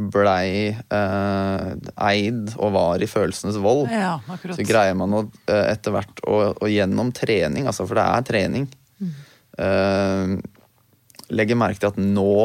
blei 0.01 0.71
eh, 0.73 1.71
eid 2.07 2.55
og 2.57 2.73
var 2.75 3.03
i 3.03 3.09
følelsenes 3.11 3.59
vold. 3.61 3.91
Ja. 3.93 4.17
Så 4.55 4.65
greier 4.67 4.97
man 4.99 5.17
å, 5.17 5.23
eh, 5.51 5.67
etter 5.75 5.95
hvert 5.95 6.23
å, 6.25 6.41
gjennom 6.71 7.13
trening, 7.17 7.69
altså 7.69 7.87
for 7.89 8.01
det 8.01 8.07
er 8.07 8.27
trening, 8.31 8.69
eh, 9.61 10.37
legge 11.31 11.59
merke 11.59 11.83
til 11.83 11.93
at 11.93 12.01
nå 12.01 12.37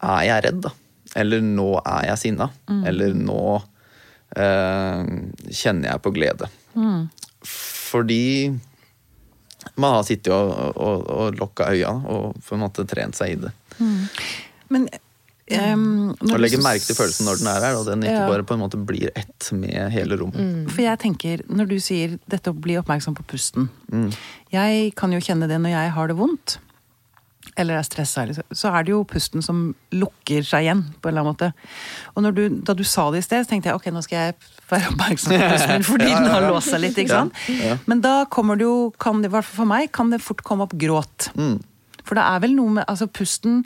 er 0.00 0.24
jeg 0.26 0.46
redd, 0.48 0.64
da. 0.64 0.72
Eller 1.20 1.42
nå 1.44 1.68
er 1.80 2.10
jeg 2.12 2.22
sinna. 2.22 2.46
Eller 2.86 3.14
nå 3.18 3.44
eh, 4.38 5.00
kjenner 5.50 5.90
jeg 5.90 6.02
på 6.04 6.12
glede. 6.14 6.48
Fordi 7.44 8.24
man 9.80 9.96
har 9.96 10.04
sittet 10.06 10.32
og, 10.32 10.52
og, 10.76 11.06
og 11.10 11.40
lokka 11.40 11.68
øya 11.74 11.90
og 11.90 12.38
på 12.46 12.56
en 12.56 12.62
måte 12.62 12.86
trent 12.88 13.18
seg 13.18 13.34
i 13.34 13.40
det. 13.42 13.52
Men 14.70 14.86
ehm, 15.58 16.14
når 16.20 16.34
Og 16.36 16.40
legge 16.40 16.58
merke 16.62 16.84
til 16.86 16.94
følelsen 16.96 17.26
når 17.26 17.38
den 17.42 17.46
er 17.50 17.60
her, 17.66 17.74
og 17.80 17.86
den 17.86 18.02
ikke 18.06 18.16
Ja. 18.20 18.28
bare 18.28 18.42
på 18.46 18.54
en 18.54 18.60
måte 18.60 18.78
blir 18.86 19.10
ett 19.16 19.50
med 19.52 19.90
hele 19.92 20.16
rommet. 20.20 20.70
For 20.70 20.82
jeg 20.82 20.98
tenker, 20.98 21.42
når 21.48 21.68
du 21.68 21.76
sier 21.80 22.18
dette 22.28 22.50
å 22.50 22.54
bli 22.60 22.76
oppmerksom 22.80 23.14
på 23.16 23.24
pusten 23.26 23.68
Mm. 23.90 24.12
Jeg 24.52 24.94
kan 24.94 25.10
jo 25.12 25.18
kjenne 25.18 25.48
det 25.48 25.58
når 25.60 25.70
jeg 25.70 25.90
har 25.92 26.06
det 26.08 26.16
vondt, 26.16 26.58
eller 27.56 27.74
er 27.78 27.82
stressa, 27.82 28.26
så- 28.52 28.72
er 28.74 28.84
det 28.84 28.90
jo 28.92 29.04
pusten 29.04 29.42
som 29.42 29.74
lukker 29.92 30.42
seg 30.44 30.64
igjen, 30.64 30.84
på 31.02 31.08
en 31.08 31.16
eller 31.16 31.20
annen 31.22 31.34
måte. 31.34 31.52
Og 32.16 32.22
når 32.22 32.34
du, 32.34 32.48
da 32.62 32.74
du 32.74 32.84
sa 32.84 33.10
det 33.10 33.18
i 33.18 33.22
sted, 33.22 33.44
så 33.46 33.48
tenkte 33.50 33.64
jeg 33.66 33.74
ok, 33.74 33.86
nå 33.90 34.02
skal 34.02 34.16
jeg 34.18 34.34
være 34.70 34.92
oppmerksom 34.92 35.32
på 35.32 35.48
pusten 35.50 35.68
min, 35.72 35.82
fordi 35.92 36.04
den 36.14 36.30
har 36.30 36.42
låst 36.42 36.70
seg 36.70 36.80
litt, 36.80 36.96
ikke 36.96 37.08
sant? 37.08 37.32
Ja, 37.48 37.64
ja. 37.74 37.78
Men 37.86 38.00
da 38.00 38.24
kommer 38.26 38.56
det 38.56 38.62
jo, 38.64 38.92
kan 39.00 39.20
det, 39.22 39.30
i 39.30 39.34
hvert 39.34 39.44
fall 39.44 39.64
for 39.64 39.66
meg, 39.66 39.90
kan 39.92 40.10
det 40.10 40.20
fort 40.22 40.42
komme 40.44 40.62
opp 40.62 40.74
gråt. 40.78 41.30
Mm. 41.34 41.60
For 42.04 42.14
det 42.14 42.22
er 42.24 42.40
vel 42.40 42.54
noe 42.56 42.70
med 42.70 42.84
altså 42.86 43.06
pusten 43.10 43.64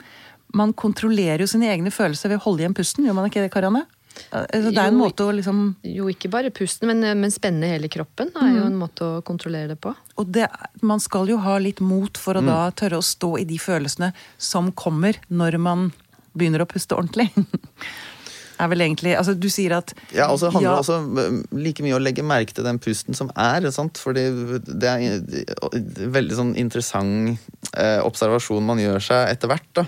Man 0.55 0.71
kontrollerer 0.77 1.43
jo 1.43 1.49
sine 1.51 1.67
egne 1.73 1.91
følelser 1.93 2.31
ved 2.31 2.39
å 2.39 2.45
holde 2.47 2.63
igjen 2.63 2.75
pusten, 2.77 3.05
gjør 3.07 3.17
man 3.17 3.27
ikke 3.29 3.43
det, 3.43 3.51
Karianne? 3.53 3.83
Altså, 4.31 4.69
det 4.71 4.79
er 4.79 4.87
en 4.87 4.95
Jo, 4.95 5.01
måte 5.01 5.25
å 5.27 5.31
liksom 5.35 5.57
Jo, 5.83 6.05
ikke 6.07 6.29
bare 6.31 6.47
pusten, 6.55 6.87
men, 6.87 7.01
men 7.19 7.33
spenne 7.35 7.67
hele 7.67 7.89
kroppen 7.91 8.29
er 8.39 8.53
jo 8.55 8.63
en 8.69 8.77
måte 8.79 9.03
å 9.03 9.17
kontrollere 9.27 9.73
det 9.73 9.79
på. 9.83 9.91
Og 10.21 10.29
det, 10.31 10.47
man 10.87 11.01
skal 11.03 11.27
jo 11.27 11.35
ha 11.43 11.57
litt 11.59 11.81
mot 11.83 12.15
for 12.17 12.39
å 12.39 12.43
Mm. 12.45 12.47
da 12.47 12.71
tørre 12.71 13.01
å 13.01 13.03
stå 13.03 13.33
i 13.41 13.43
de 13.49 13.57
følelsene 13.59 14.13
som 14.39 14.71
kommer 14.71 15.19
når 15.27 15.57
man 15.59 15.89
begynner 16.35 16.63
å 16.63 16.69
puste 16.71 16.95
ordentlig. 16.95 17.27
er 18.59 18.69
vel 18.71 18.85
egentlig 18.85 19.17
Altså, 19.19 19.33
du 19.35 19.49
sier 19.51 19.73
at 19.75 19.91
Ja, 20.15 20.29
og 20.31 20.39
så 20.39 20.47
handler 20.53 20.69
Ja. 20.69 20.75
det 20.79 20.85
også 20.87 21.59
like 21.59 21.83
mye 21.83 21.97
å 21.97 21.99
legge 21.99 22.23
merke 22.23 22.55
til 22.55 22.63
den 22.63 22.79
pusten 22.79 23.15
som 23.19 23.31
er. 23.35 23.67
Sant? 23.75 23.99
Fordi 23.99 24.23
det 24.63 24.87
er 24.87 25.03
en 25.03 26.11
veldig 26.15 26.39
sånn 26.39 26.55
interessant 26.55 27.35
eh, 27.75 27.99
observasjon 27.99 28.63
man 28.63 28.79
gjør 28.79 29.03
seg 29.03 29.33
etter 29.35 29.51
hvert. 29.51 29.67
da. 29.75 29.85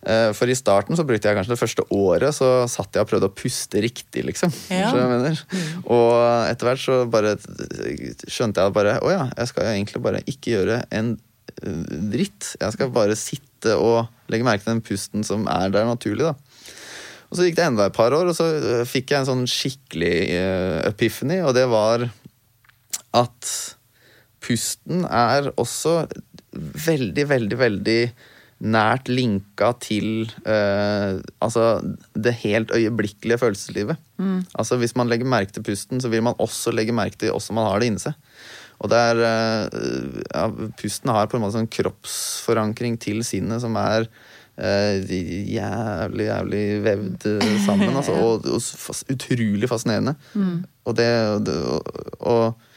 Eh, 0.00 0.30
For 0.36 0.48
i 0.48 0.56
starten 0.56 0.96
så 0.96 1.04
brukte 1.04 1.28
jeg 1.28 1.36
kanskje 1.36 1.52
det 1.52 1.60
første 1.60 1.84
året 1.92 2.32
så 2.36 2.48
satt 2.72 2.96
jeg 2.96 3.04
og 3.04 3.10
prøvde 3.10 3.28
å 3.28 3.34
puste 3.36 3.82
riktig, 3.84 4.24
liksom. 4.24 4.52
Ja. 4.72 4.92
Mener? 4.96 5.40
Og 5.84 6.14
etter 6.48 6.70
hvert 6.70 6.82
så 6.82 7.00
bare 7.10 7.34
skjønte 8.30 8.64
jeg 8.64 8.76
bare 8.76 8.96
Å 9.04 9.10
ja, 9.12 9.26
jeg 9.36 9.50
skal 9.52 9.72
egentlig 9.74 10.00
bare 10.04 10.22
ikke 10.30 10.54
gjøre 10.54 10.82
en 10.96 11.16
eh, 11.60 11.98
dritt. 12.14 12.54
Jeg 12.60 12.76
skal 12.76 12.94
bare 12.94 13.18
sitte 13.18 13.76
og 13.76 14.08
legge 14.32 14.46
merke 14.46 14.64
til 14.64 14.72
den 14.72 14.86
pusten 14.86 15.26
som 15.26 15.44
er 15.52 15.68
der 15.74 15.88
naturlig, 15.88 16.30
da. 16.30 16.36
Og 17.30 17.38
så 17.38 17.44
gikk 17.46 17.60
det 17.60 17.66
enda 17.68 17.84
et 17.86 17.94
par 17.94 18.14
år, 18.16 18.32
og 18.32 18.34
så 18.34 18.48
øh, 18.56 18.86
fikk 18.88 19.12
jeg 19.12 19.20
en 19.20 19.28
sånn 19.28 19.44
skikkelig 19.50 20.16
epiphany, 20.88 21.42
og 21.44 21.52
det 21.54 21.68
var 21.70 22.08
at 23.14 23.52
pusten 24.42 25.04
er 25.04 25.52
også 25.60 26.08
veldig, 26.86 27.24
veldig, 27.30 27.58
veldig 27.60 28.00
nært 28.60 29.08
linka 29.08 29.72
til 29.80 30.30
øh, 30.44 31.20
altså 31.40 31.80
det 32.12 32.34
helt 32.42 32.72
øyeblikkelige 32.76 33.38
følelseslivet. 33.40 33.96
Altså 34.54 34.76
Hvis 34.76 34.96
man 34.96 35.08
legger 35.08 35.26
merke 35.26 35.52
til 35.52 35.64
pusten, 35.64 36.00
så 36.00 36.08
vil 36.08 36.22
man 36.22 36.36
også 36.38 36.70
legge 36.70 36.92
merke 36.92 37.16
til 37.16 37.30
hvordan 37.32 37.54
man 37.56 37.66
har 37.66 37.80
det 37.80 37.86
inni 37.86 38.02
seg. 38.02 38.12
Og 38.80 38.88
det 38.88 38.98
er, 38.98 39.16
øh, 39.72 40.20
ja, 40.34 40.46
Pusten 40.80 41.12
har 41.12 41.28
på 41.28 41.36
en 41.36 41.44
måte 41.44 41.58
sånn 41.58 41.68
kroppsforankring 41.68 42.96
til 43.00 43.20
sinnet 43.28 43.60
som 43.60 43.76
er 43.76 44.06
eh, 44.56 45.04
jævlig, 45.52 46.26
jævlig 46.30 46.64
vevd 46.86 47.28
eh, 47.34 47.52
sammen. 47.66 47.92
Altså, 47.92 48.16
og, 48.24 48.48
og 48.48 49.02
utrolig 49.12 49.68
fascinerende. 49.68 50.16
Og, 50.84 50.96
det, 50.96 51.10
og, 51.28 51.90
og, 52.20 52.70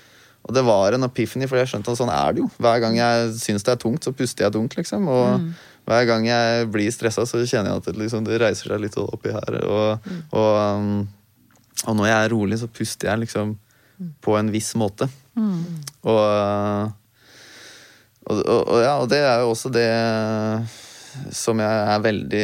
og 0.43 0.57
det 0.57 0.65
var 0.67 0.97
en 0.97 1.07
epiphany, 1.07 1.47
for 1.47 1.61
jeg 1.61 1.71
skjønte 1.71 1.95
at 1.95 2.01
sånn 2.01 2.11
er 2.11 2.35
det 2.35 2.43
jo. 2.43 2.49
Hver 2.59 2.83
gang 2.83 2.99
jeg 2.99 3.31
syns 3.39 3.63
det 3.63 3.77
er 3.77 3.83
tungt, 3.85 4.03
så 4.03 4.11
puster 4.11 4.47
jeg 4.47 4.55
tungt, 4.57 4.75
liksom. 4.79 5.07
Og 5.07 5.47
hver 5.83 6.05
gang 6.07 6.27
jeg 6.27 6.69
blir 6.71 6.93
stressa, 6.95 7.25
så 7.27 7.41
kjenner 7.43 7.73
jeg 7.73 7.81
at 7.81 7.89
det, 7.89 7.97
liksom, 7.99 8.23
det 8.27 8.39
reiser 8.41 8.71
seg 8.71 8.83
litt 8.85 8.95
oppi 9.01 9.33
her. 9.35 9.59
Og, 9.67 10.09
og, 10.31 10.51
um, 10.79 11.07
og 11.89 11.97
når 11.99 12.09
jeg 12.09 12.17
er 12.19 12.33
rolig, 12.35 12.59
så 12.61 12.71
puster 12.71 13.11
jeg 13.11 13.25
liksom 13.25 13.57
på 14.23 14.37
en 14.39 14.51
viss 14.53 14.71
måte. 14.79 15.09
Uh, 15.35 16.87
og, 18.23 18.39
og, 18.47 18.79
ja, 18.79 18.95
og 19.01 19.09
det 19.11 19.19
er 19.25 19.43
jo 19.43 19.51
også 19.51 19.73
det 19.73 19.89
som 21.35 21.59
jeg 21.61 21.81
er 21.93 22.01
veldig 22.01 22.43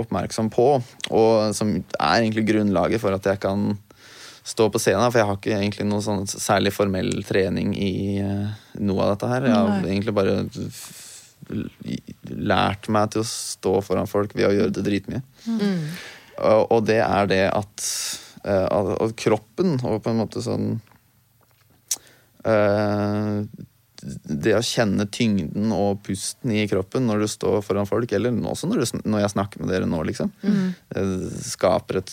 oppmerksom 0.00 0.48
på, 0.52 0.68
og 1.10 1.32
som 1.56 1.74
er 1.76 2.22
egentlig 2.22 2.46
grunnlaget 2.48 3.02
for 3.02 3.16
at 3.16 3.26
jeg 3.26 3.42
kan 3.42 3.72
stå 4.48 4.68
på 4.72 4.80
scenen. 4.80 5.10
For 5.10 5.20
jeg 5.20 5.28
har 5.28 5.40
ikke 5.40 5.58
egentlig 5.58 5.88
noen 5.90 6.04
sånn 6.04 6.24
særlig 6.30 6.72
formell 6.76 7.10
trening 7.28 7.74
i 7.76 7.92
eh, 8.22 8.46
noe 8.80 9.04
av 9.04 9.14
dette 9.14 9.32
her. 9.32 9.48
Jeg 9.50 9.58
har 9.58 9.90
egentlig 9.90 10.16
bare 10.16 10.38
lært 11.48 12.88
meg 12.92 13.12
til 13.14 13.24
å 13.24 13.28
stå 13.28 13.74
foran 13.86 14.10
folk 14.10 14.34
ved 14.36 14.48
å 14.48 14.54
gjøre 14.54 14.74
det 14.76 14.84
dritmye. 14.86 15.22
Og, 16.38 16.66
og 16.74 16.84
det 16.86 17.00
er 17.02 17.30
det 17.30 17.44
at, 17.50 17.86
eh, 18.44 18.66
at 18.66 18.92
at 19.02 19.16
kroppen, 19.18 19.78
og 19.82 20.02
på 20.04 20.12
en 20.12 20.20
måte 20.20 20.44
sånn 20.44 20.76
eh, 22.46 23.42
det 23.98 24.52
å 24.54 24.62
kjenne 24.62 25.08
tyngden 25.10 25.72
og 25.74 26.04
pusten 26.06 26.52
i 26.54 26.66
kroppen 26.70 27.08
når 27.08 27.24
du 27.24 27.28
står 27.32 27.62
foran 27.66 27.88
folk, 27.88 28.12
eller 28.14 28.36
også 28.46 28.70
når, 28.70 28.84
du, 28.84 29.00
når 29.10 29.24
jeg 29.24 29.34
snakker 29.34 29.62
med 29.62 29.72
dere 29.72 29.88
nå, 29.90 30.02
liksom, 30.06 30.30
mm. 30.42 30.68
skaper 31.48 31.98
et, 32.02 32.12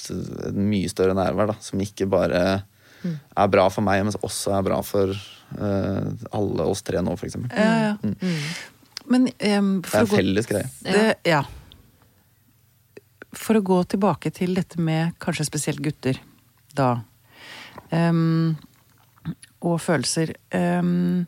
et 0.49 0.57
mye 0.57 0.89
større 0.89 1.17
nærvær 1.17 1.53
da, 1.53 1.57
som 1.61 1.83
ikke 1.85 2.09
bare 2.09 2.41
er 3.05 3.49
bra 3.51 3.67
for 3.69 3.85
meg, 3.85 4.01
men 4.05 4.17
også 4.25 4.55
er 4.57 4.65
bra 4.65 4.79
for 4.85 5.13
eh, 5.13 6.07
alle 6.35 6.65
oss 6.71 6.81
tre 6.85 7.03
nå, 7.05 7.13
eksempel. 7.27 7.53
Ja, 7.53 7.91
ja. 7.91 8.15
Men 9.11 9.27
em, 9.39 9.81
Det 9.85 9.93
er 9.99 10.07
gå 10.09 10.15
felles 10.17 10.47
greie. 10.49 10.69
Det, 10.85 11.03
ja. 11.29 11.43
For 13.35 13.59
å 13.59 13.63
gå 13.67 13.81
tilbake 13.91 14.31
til 14.33 14.55
dette 14.57 14.79
med 14.81 15.13
kanskje 15.21 15.45
spesielt 15.49 15.81
gutter, 15.83 16.17
da. 16.77 16.93
Um, 17.91 18.55
og 19.65 19.77
følelser. 19.83 20.33
Um, 20.55 21.25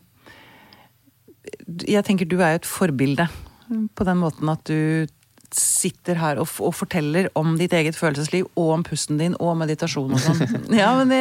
jeg 1.84 2.04
tenker 2.06 2.28
du 2.28 2.38
er 2.40 2.56
jo 2.56 2.62
et 2.62 2.68
forbilde 2.68 3.28
på 3.68 4.04
den 4.08 4.20
måten 4.22 4.48
at 4.52 4.62
du 4.68 5.06
sitter 5.52 6.18
her 6.20 6.38
og, 6.40 6.44
f- 6.48 6.60
og 6.64 6.74
forteller 6.76 7.28
om 7.38 7.54
ditt 7.60 7.72
eget 7.76 7.96
følelsesliv 7.96 8.48
og 8.58 8.70
om 8.74 8.82
pusten 8.84 9.16
din 9.20 9.36
og 9.40 9.54
meditasjon 9.60 10.12
og 10.12 10.20
sånn. 10.20 10.42
Ja, 10.76 10.90
men 10.98 11.08
det, 11.12 11.20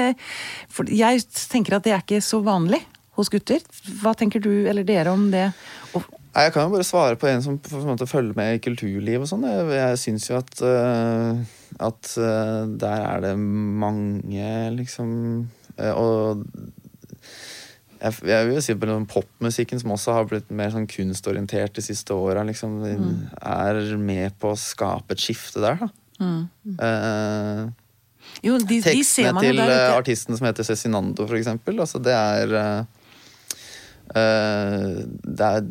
jeg 0.91 1.23
tenker 1.51 1.77
at 1.77 1.85
det 1.87 1.93
er 1.95 2.03
ikke 2.03 2.19
så 2.23 2.41
vanlig 2.43 2.81
hos 3.17 3.31
gutter. 3.33 3.63
Hva 4.01 4.11
tenker 4.19 4.43
du 4.43 4.51
eller 4.67 4.83
dere 4.87 5.13
om 5.15 5.29
det? 5.33 5.45
Og, 5.95 6.03
Nei, 6.33 6.43
Jeg 6.47 6.53
kan 6.53 6.67
jo 6.67 6.73
bare 6.75 6.87
svare 6.87 7.19
på 7.19 7.29
en 7.29 7.43
som 7.43 7.59
på 7.61 7.79
en 7.79 7.91
måte 7.91 8.07
følger 8.09 8.37
med 8.37 8.55
i 8.55 8.63
kulturliv 8.63 9.23
og 9.23 9.29
sånn. 9.29 9.45
Jeg, 9.49 9.69
jeg 9.77 10.01
syns 10.01 10.27
jo 10.29 10.39
at, 10.39 10.51
uh, 10.61 11.39
at 11.89 12.11
uh, 12.21 12.65
der 12.79 13.05
er 13.07 13.23
det 13.25 13.35
mange, 13.37 14.51
liksom 14.77 15.09
uh, 15.79 15.93
Og 15.93 16.43
jeg, 17.97 18.13
jeg 18.29 18.47
vil 18.47 18.55
jo 18.57 18.61
si 18.61 18.75
på 18.77 18.99
popmusikken, 19.09 19.81
som 19.81 19.93
også 19.95 20.13
har 20.13 20.27
blitt 20.29 20.51
mer 20.53 20.69
sånn 20.73 20.87
kunstorientert 20.89 21.77
de 21.77 21.83
siste 21.85 22.13
åra, 22.13 22.43
liksom, 22.45 22.77
er 22.85 23.81
med 23.97 24.37
på 24.37 24.53
å 24.53 24.59
skape 24.59 25.15
et 25.15 25.23
skifte 25.23 25.63
der, 25.63 25.81
da. 25.81 25.89
Eh, 26.19 27.63
jo, 28.45 28.57
de, 28.57 28.79
tekstene 28.85 29.41
til 29.41 29.61
artisten 29.63 30.37
som 30.37 30.47
heter 30.49 30.65
Cezinando, 30.67 31.25
for 31.25 31.37
eksempel. 31.39 31.79
Altså, 31.81 32.01
det 32.03 32.13
er 32.13 32.85
Det 34.17 35.47
er 35.47 35.61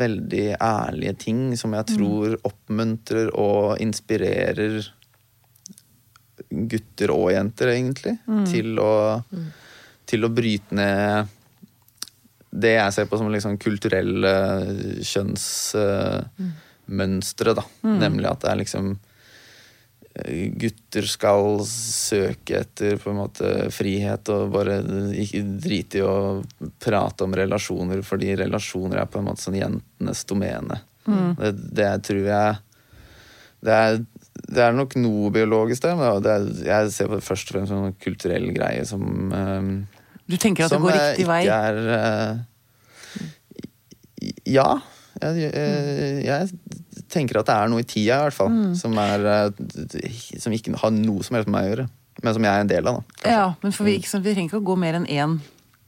veldig 0.00 0.44
ærlige 0.58 1.14
ting 1.26 1.40
som 1.60 1.74
jeg 1.76 1.84
tror 1.94 2.36
oppmuntrer 2.44 3.26
og 3.34 3.80
inspirerer 3.82 4.80
gutter 6.50 7.12
og 7.14 7.30
jenter, 7.34 7.66
egentlig, 7.74 8.14
til 8.50 8.78
å 8.82 8.92
til 10.04 10.26
å 10.26 10.34
bryte 10.34 10.74
ned 10.76 11.30
det 12.54 12.76
jeg 12.76 12.94
ser 12.94 13.08
på 13.10 13.18
som 13.18 13.26
liksom 13.32 13.56
kulturelle 13.58 14.30
kjønnsmønstre, 15.02 17.54
da. 17.58 17.64
Nemlig 18.04 18.28
at 18.30 18.40
det 18.44 18.50
er 18.52 18.60
liksom 18.60 18.86
eh, 18.94 18.98
Gutter 20.14 21.08
skal 21.10 21.58
søke 21.66 22.60
etter 22.60 23.00
på 23.02 23.10
en 23.10 23.18
måte 23.18 23.48
frihet 23.74 24.28
og 24.30 24.52
bare 24.54 24.76
ikke 25.18 25.40
drite 25.64 25.98
i 25.98 26.04
å 26.06 26.42
prate 26.78 27.26
om 27.26 27.34
relasjoner, 27.34 28.02
fordi 28.06 28.36
relasjoner 28.38 29.02
er 29.02 29.10
på 29.10 29.18
en 29.18 29.26
måte 29.26 29.42
sånn 29.42 29.58
jentenes 29.58 30.22
domene. 30.30 30.78
Det, 31.04 31.50
det 31.74 31.90
tror 32.06 32.22
jeg 32.30 32.54
det 33.64 33.74
er, 33.74 33.98
det 34.54 34.62
er 34.62 34.74
nok 34.76 34.94
noe 35.00 35.30
biologisk 35.34 35.82
der, 35.84 35.96
men 35.98 36.26
er, 36.28 36.46
jeg 36.66 36.90
ser 36.92 37.08
på 37.08 37.18
det 37.18 37.24
først 37.24 37.48
og 37.48 37.56
fremst 37.56 37.72
som 37.72 37.86
en 37.88 37.96
kulturell 38.06 38.48
greie 38.54 38.82
som 38.88 39.02
eh, 39.32 39.62
Du 40.28 40.36
tenker 40.40 40.66
at 40.66 40.74
det 40.74 40.82
går 40.84 40.92
riktig 40.98 41.26
vei? 41.30 41.42
Ikke 41.46 41.60
er 41.70 41.76
uh, 41.90 42.32
Ja. 44.48 44.68
Jeg, 45.24 46.22
jeg, 46.26 47.02
tenker 47.12 47.40
at 47.40 47.48
det 47.48 47.56
er 47.56 47.72
noe 47.72 47.82
i 47.84 47.88
tida, 47.88 48.20
i 48.20 48.28
hvert 48.28 48.36
fall. 48.36 48.52
Mm. 48.52 48.72
Som, 48.78 48.96
er, 49.00 49.26
eh, 49.30 50.22
som 50.42 50.54
ikke 50.54 50.74
har 50.80 50.94
noe 50.94 51.24
som 51.26 51.38
helst 51.38 51.50
med 51.50 51.56
meg 51.56 51.66
å 51.68 51.72
gjøre. 51.72 51.88
Men 52.22 52.36
som 52.36 52.46
jeg 52.46 52.52
er 52.52 52.64
en 52.64 52.70
del 52.70 52.88
av. 52.90 53.00
da. 53.00 53.18
kanskje. 53.18 53.34
Ja, 53.34 53.46
men 53.62 53.74
for 53.74 53.88
vi, 53.88 53.98
ikke 53.98 54.22
vi 54.22 54.34
trenger 54.36 54.52
ikke 54.52 54.62
å 54.62 54.68
gå 54.70 54.78
mer 54.80 55.00
enn 55.00 55.10
én 55.10 55.38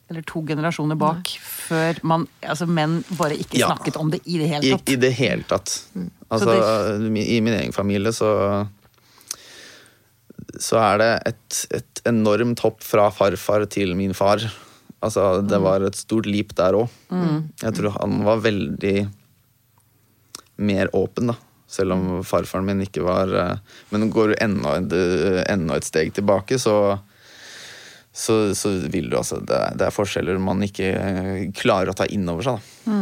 eller 0.06 0.22
to 0.22 0.42
generasjoner 0.46 0.98
bak 0.98 1.32
før 1.42 1.98
man, 2.06 2.28
altså 2.46 2.68
menn 2.70 3.00
bare 3.18 3.34
ikke 3.42 3.58
Ja. 3.58 3.72
snakket 3.72 3.96
om 3.98 4.12
det 4.12 4.20
i 4.24 4.38
det 4.38 4.48
hele 4.52 4.76
tatt. 4.76 4.88
I 4.92 4.96
det 5.02 5.12
hele 5.18 5.42
tatt. 5.42 5.72
Altså, 6.30 6.54
I 7.02 7.40
min 7.40 7.54
egen 7.54 7.72
familie 7.72 8.12
så 8.12 8.68
Så 10.58 10.78
er 10.78 10.98
det 10.98 11.22
et, 11.26 11.66
et 11.74 12.00
enormt 12.06 12.60
hopp 12.60 12.80
fra 12.80 13.10
farfar 13.10 13.66
til 13.68 13.94
min 13.96 14.14
far. 14.14 14.40
Altså, 15.02 15.42
det 15.42 15.58
var 15.60 15.82
et 15.84 15.96
stort 15.98 16.24
leap 16.24 16.54
der 16.56 16.72
òg. 16.72 16.88
Jeg 17.60 17.74
tror 17.74 17.98
han 18.00 18.22
var 18.24 18.40
veldig 18.40 19.08
mer 20.56 20.90
åpen, 20.96 21.32
da. 21.32 21.36
Selv 21.66 21.96
om 21.96 22.02
farfaren 22.22 22.66
min 22.68 22.84
ikke 22.84 23.02
var 23.02 23.32
eh, 23.34 23.78
Men 23.90 24.06
går 24.14 24.30
du 24.30 24.34
enda, 24.38 24.76
enda 25.50 25.78
et 25.78 25.88
steg 25.88 26.12
tilbake, 26.14 26.60
så 26.62 26.98
så, 28.16 28.54
så 28.56 28.70
vil 28.88 29.10
du 29.12 29.18
altså 29.18 29.42
det 29.44 29.58
det 29.76 29.88
er 29.90 29.92
forskjeller 29.92 30.38
man 30.40 30.62
ikke 30.64 30.86
eh, 30.88 31.40
klarer 31.52 31.92
å 31.92 31.96
ta 31.98 32.06
inn 32.08 32.24
over 32.32 32.46
seg. 32.46 32.70
Da. 32.86 33.00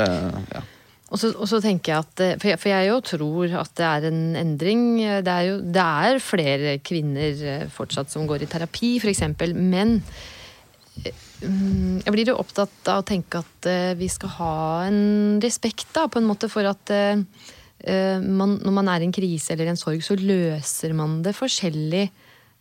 Eh, 0.00 0.38
ja. 0.54 0.62
Og 1.10 1.18
så, 1.18 1.32
og 1.34 1.48
så 1.50 1.58
tenker 1.62 1.92
jeg 1.92 2.04
at, 2.06 2.22
eh, 2.22 2.36
for 2.38 2.52
jeg, 2.52 2.60
for 2.62 2.70
jeg 2.70 2.88
jo 2.88 2.98
tror 3.10 3.54
at 3.64 3.72
det 3.78 3.86
er 3.86 4.08
en 4.08 4.20
endring. 4.38 4.84
Det 5.26 5.32
er 5.34 5.48
jo 5.48 5.56
det 5.60 5.86
er 6.06 6.22
flere 6.22 6.76
kvinner 6.86 7.46
eh, 7.54 7.64
fortsatt 7.74 8.12
som 8.12 8.28
går 8.30 8.46
i 8.46 8.50
terapi, 8.50 8.94
f.eks. 9.02 9.24
Men 9.58 9.98
eh, 9.98 9.98
mm, 9.98 10.38
jeg 11.40 12.12
blir 12.12 12.28
jo 12.28 12.38
opptatt 12.40 12.90
av 12.90 13.00
å 13.00 13.06
tenke 13.06 13.40
at 13.40 13.68
eh, 13.70 13.92
vi 13.98 14.08
skal 14.12 14.34
ha 14.36 14.54
en 14.88 15.40
respekt 15.42 15.88
da, 15.96 16.06
på 16.10 16.20
en 16.20 16.28
måte 16.28 16.50
for 16.52 16.66
at 16.68 16.92
eh, 16.92 17.22
eh, 17.80 18.18
man, 18.20 18.58
når 18.60 18.76
man 18.76 18.90
er 18.92 19.00
i 19.00 19.08
en 19.08 19.14
krise 19.14 19.54
eller 19.54 19.70
en 19.70 19.80
sorg, 19.80 20.02
så 20.04 20.18
løser 20.20 20.92
man 20.96 21.20
det 21.24 21.36
forskjellig. 21.38 22.08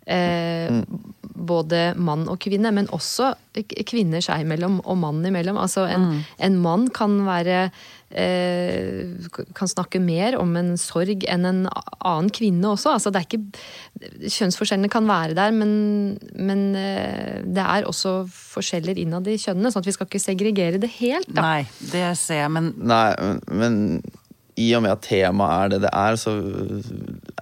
Eh, 0.09 0.79
Både 1.39 1.93
mann 1.95 2.25
og 2.27 2.39
kvinne, 2.43 2.71
men 2.75 2.89
også 2.91 3.29
kvinner 3.87 4.23
seg 4.23 4.43
imellom 4.43 4.81
og 4.83 4.97
mann 4.99 5.21
imellom. 5.25 5.55
Altså 5.61 5.85
en, 5.87 6.09
en 6.43 6.57
mann 6.59 6.89
kan 6.91 7.13
være 7.23 7.69
Kan 8.09 9.69
snakke 9.69 10.01
mer 10.01 10.37
om 10.39 10.55
en 10.57 10.71
sorg 10.81 11.25
enn 11.29 11.45
en 11.45 11.59
annen 11.69 12.29
kvinne 12.33 12.71
også. 12.71 12.95
Altså 12.95 13.11
det 13.13 13.21
er 13.21 13.27
ikke 13.27 14.29
Kjønnsforskjellene 14.29 14.89
kan 14.91 15.07
være 15.09 15.35
der, 15.37 15.51
men, 15.55 15.71
men 16.39 16.63
eh, 16.79 17.41
det 17.43 17.65
er 17.65 17.87
også 17.89 18.23
forskjeller 18.31 18.97
innad 19.01 19.27
i 19.27 19.37
kjønnene. 19.41 19.71
sånn 19.73 19.83
at 19.83 19.89
vi 19.89 19.95
skal 19.97 20.09
ikke 20.09 20.23
segregere 20.23 20.81
det 20.81 20.91
helt. 20.99 21.29
Da. 21.29 21.43
Nei, 21.43 21.83
det 21.91 22.05
ser 22.19 22.45
jeg, 22.45 22.53
men 22.55 22.71
Nei, 22.79 23.11
men, 23.51 23.77
i 24.59 24.69
og 24.75 24.83
med 24.83 24.93
at 24.95 25.05
temaet 25.05 25.65
er 25.65 25.71
det 25.73 25.81
det 25.85 25.91
er, 25.95 26.17
så 26.19 26.33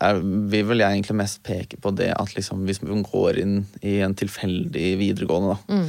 er, 0.04 0.20
vil 0.52 0.68
vel 0.70 0.84
jeg 0.84 0.98
egentlig 0.98 1.18
mest 1.22 1.42
peke 1.46 1.80
på 1.82 1.94
det 1.98 2.12
at 2.14 2.36
liksom, 2.38 2.66
hvis 2.68 2.84
man 2.84 3.06
går 3.06 3.40
inn 3.42 3.58
i 3.82 3.98
en 4.06 4.16
tilfeldig 4.18 4.92
videregående, 5.00 5.58
da, 5.58 5.82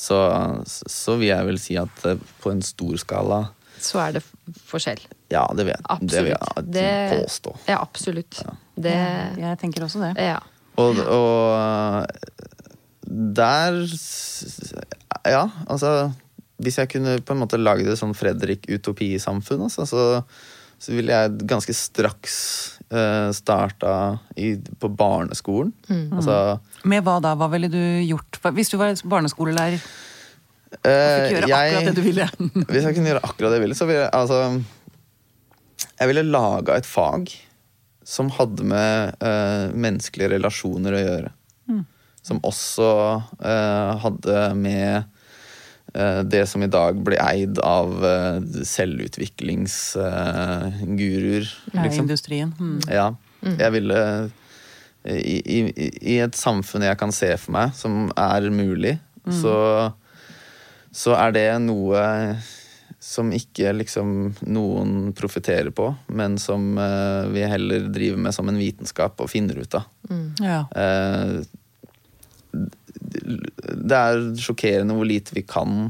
så, 0.00 0.20
så 0.64 1.18
vil 1.20 1.32
jeg 1.32 1.48
vel 1.48 1.58
si 1.60 1.76
at 1.80 2.04
eh, 2.08 2.20
på 2.40 2.52
en 2.54 2.62
stor 2.64 3.00
skala 3.02 3.40
Så 3.82 3.98
er 4.02 4.12
det 4.18 4.22
forskjell. 4.68 5.00
Ja, 5.32 5.44
det 5.56 5.64
vil 5.68 5.74
jeg, 5.74 6.08
det 6.10 6.22
vil 6.26 6.32
jeg 6.34 6.64
Det- 6.74 7.20
påstå. 7.24 7.56
Ja, 7.68 7.80
absolutt. 7.80 8.42
Det, 8.80 8.94
jeg 9.40 9.58
tenker 9.60 9.84
også 9.86 10.00
det. 10.06 10.14
ja. 10.22 10.38
Og, 10.80 10.96
og 11.12 12.06
der 13.06 13.74
Ja, 15.28 15.48
altså 15.68 16.12
Hvis 16.62 16.78
jeg 16.78 16.88
kunne 16.92 17.18
på 17.24 17.32
en 17.34 17.40
måte 17.42 17.58
lagd 17.60 17.88
et 17.88 17.98
sånn 17.98 18.12
Fredrik-utopisamfunn, 18.16 19.62
altså, 19.64 19.86
så, 19.88 20.02
så 20.78 20.92
ville 20.92 21.12
jeg 21.16 21.46
ganske 21.48 21.72
straks 21.76 22.34
uh, 22.92 23.30
starta 23.32 23.94
i, 24.36 24.54
på 24.80 24.90
barneskolen. 24.92 25.72
Altså 26.12 26.58
Med 26.84 27.02
hva 27.06 27.16
da? 27.24 27.32
Hva 27.40 27.48
ville 27.54 27.70
du 27.72 27.80
gjort? 28.04 28.40
Hvis 28.52 28.68
du 28.72 28.76
var 28.80 28.92
barneskolelærer 29.08 29.80
og 30.70 30.86
jeg, 30.86 31.50
akkurat 31.50 31.88
det 31.88 31.96
du 31.96 32.04
ville. 32.04 32.26
Hvis 32.70 32.84
jeg 32.86 32.96
kunne 32.96 33.10
gjøre 33.10 33.26
akkurat 33.26 33.50
det 33.50 33.58
jeg 33.58 33.66
ville, 33.66 33.78
så 33.78 33.86
ville 33.88 34.04
jeg 34.04 34.12
altså 34.14 34.38
Jeg 35.98 36.10
ville 36.12 36.30
laga 36.30 36.78
et 36.78 36.88
fag 36.88 37.22
som 38.10 38.26
hadde 38.34 38.64
med 38.66 39.12
uh, 39.22 39.70
menneskelige 39.76 40.32
relasjoner 40.34 40.92
å 40.96 41.04
gjøre. 41.04 41.30
Som 42.26 42.40
også 42.44 42.88
uh, 43.40 43.92
hadde 44.02 44.40
med 44.52 45.04
eh, 45.96 46.20
det 46.28 46.42
som 46.50 46.60
i 46.60 46.68
dag 46.68 46.98
blir 47.00 47.16
eid 47.22 47.58
av 47.64 48.04
uh, 48.04 48.36
selvutviklingsguruer. 48.68 51.48
Ja, 51.72 51.80
liksom. 51.80 52.04
industrien. 52.04 52.52
Mm. 52.60 52.80
Ja. 52.92 53.16
Jeg 53.40 53.72
ville 53.72 54.28
i, 55.08 55.40
i, 55.40 55.88
I 56.12 56.20
et 56.26 56.36
samfunn 56.36 56.84
jeg 56.84 56.92
kan 57.00 57.08
se 57.14 57.36
for 57.40 57.52
meg, 57.56 57.72
som 57.72 58.12
er 58.20 58.50
mulig, 58.52 59.00
så, 59.32 59.96
så 60.92 61.14
er 61.18 61.32
det 61.36 61.46
noe 61.62 62.00
som 63.00 63.30
ikke 63.32 63.70
liksom 63.78 64.34
noen 64.50 65.12
profitterer 65.16 65.70
på, 65.72 65.86
men 66.12 66.34
som 66.42 66.74
uh, 66.76 67.24
vi 67.32 67.46
heller 67.48 67.86
driver 67.88 68.20
med 68.26 68.34
som 68.36 68.50
en 68.50 68.58
vitenskap 68.60 69.22
og 69.24 69.30
finner 69.32 69.62
ut 69.62 69.78
av. 69.78 69.86
Ja. 70.42 70.64
Uh, 70.74 71.40
det 73.80 73.96
er 73.96 74.20
sjokkerende 74.42 74.96
hvor 74.98 75.08
lite 75.08 75.32
vi 75.36 75.46
kan. 75.46 75.88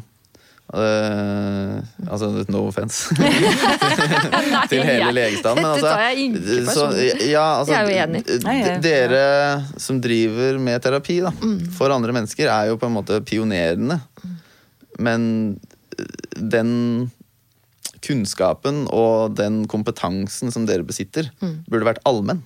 Uh, 0.71 1.81
altså, 2.07 2.29
no 2.47 2.61
offense 2.69 3.11
til 4.71 4.85
hele 4.87 5.09
legestanden. 5.17 5.65
Men 5.65 5.73
altså, 5.73 5.89
tar 5.89 6.05
jeg 6.05 6.29
ikke 6.29 6.61
så, 6.71 6.85
ja, 7.27 7.47
altså, 7.59 7.73
Jeg 7.75 7.81
er 7.81 7.89
jo 7.89 7.97
enig. 8.05 8.21
Dere 8.85 9.25
som 9.83 9.99
driver 10.05 10.61
med 10.63 10.79
terapi 10.85 11.19
da, 11.27 11.33
Mm. 11.43 11.59
for 11.75 11.91
andre 11.91 12.15
mennesker, 12.15 12.47
er 12.47 12.71
jo 12.71 12.79
på 12.79 12.87
en 12.87 12.95
måte 13.01 13.19
pionerene. 13.27 13.99
Men 15.01 15.25
eh, 15.97 16.05
den 16.37 16.75
kunnskapen 18.05 18.87
og 18.97 19.35
den 19.37 19.65
kompetansen 19.69 20.53
som 20.55 20.65
dere 20.69 20.87
besitter, 20.89 21.29
Mm. 21.43 21.57
burde 21.69 21.89
vært 21.91 22.01
allmenn. 22.09 22.41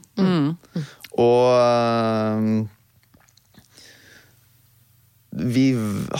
Og 1.14 1.50
øh, 1.54 2.64
vi 5.34 5.64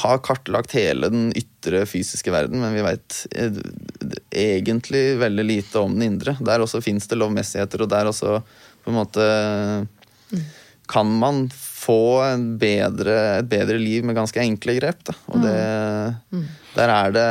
har 0.03 0.19
kartlagt 0.27 0.75
hele 0.75 1.07
den 1.11 1.29
ytre 1.39 1.85
fysiske 1.87 2.33
verden, 2.35 2.59
men 2.63 2.75
vi 2.75 2.83
veit 2.83 3.19
egentlig 4.35 5.03
veldig 5.21 5.45
lite 5.47 5.83
om 5.83 5.95
den 5.95 6.09
indre. 6.15 6.35
Der 6.43 6.63
også 6.65 6.81
fins 6.83 7.07
det 7.11 7.19
lovmessigheter, 7.21 7.85
og 7.87 7.91
der 7.93 8.11
også 8.11 8.41
på 8.85 8.91
en 8.91 8.99
måte 8.99 9.27
kan 10.91 11.09
man 11.21 11.47
få 11.55 11.97
en 12.25 12.43
bedre, 12.61 13.15
et 13.41 13.49
bedre 13.49 13.77
liv 13.81 14.05
med 14.05 14.17
ganske 14.17 14.41
enkle 14.41 14.75
grep. 14.79 15.03
Da. 15.09 15.15
Og 15.33 15.43
det, 15.43 15.55
der 16.77 16.93
er 16.93 17.13
det 17.15 17.25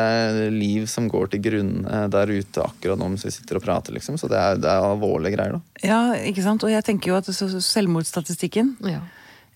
liv 0.54 0.86
som 0.90 1.08
går 1.12 1.32
til 1.34 1.42
grunne 1.46 2.04
der 2.14 2.32
ute 2.34 2.64
akkurat 2.66 2.98
nå 3.02 3.08
mens 3.14 3.26
vi 3.28 3.32
sitter 3.34 3.58
og 3.60 3.66
prater, 3.66 3.94
liksom. 3.98 4.18
Så 4.22 4.30
det 4.32 4.38
er, 4.40 4.58
det 4.62 4.70
er 4.70 4.86
alvorlige 4.92 5.36
greier, 5.38 5.58
da. 5.58 5.82
ja, 5.86 6.02
ikke 6.30 6.46
sant. 6.46 6.64
Og 6.66 6.74
jeg 6.74 6.86
tenker 6.88 7.14
jo 7.14 7.18
at 7.20 7.30
selvmordsstatistikken 7.34 8.76
Ja. 8.90 9.02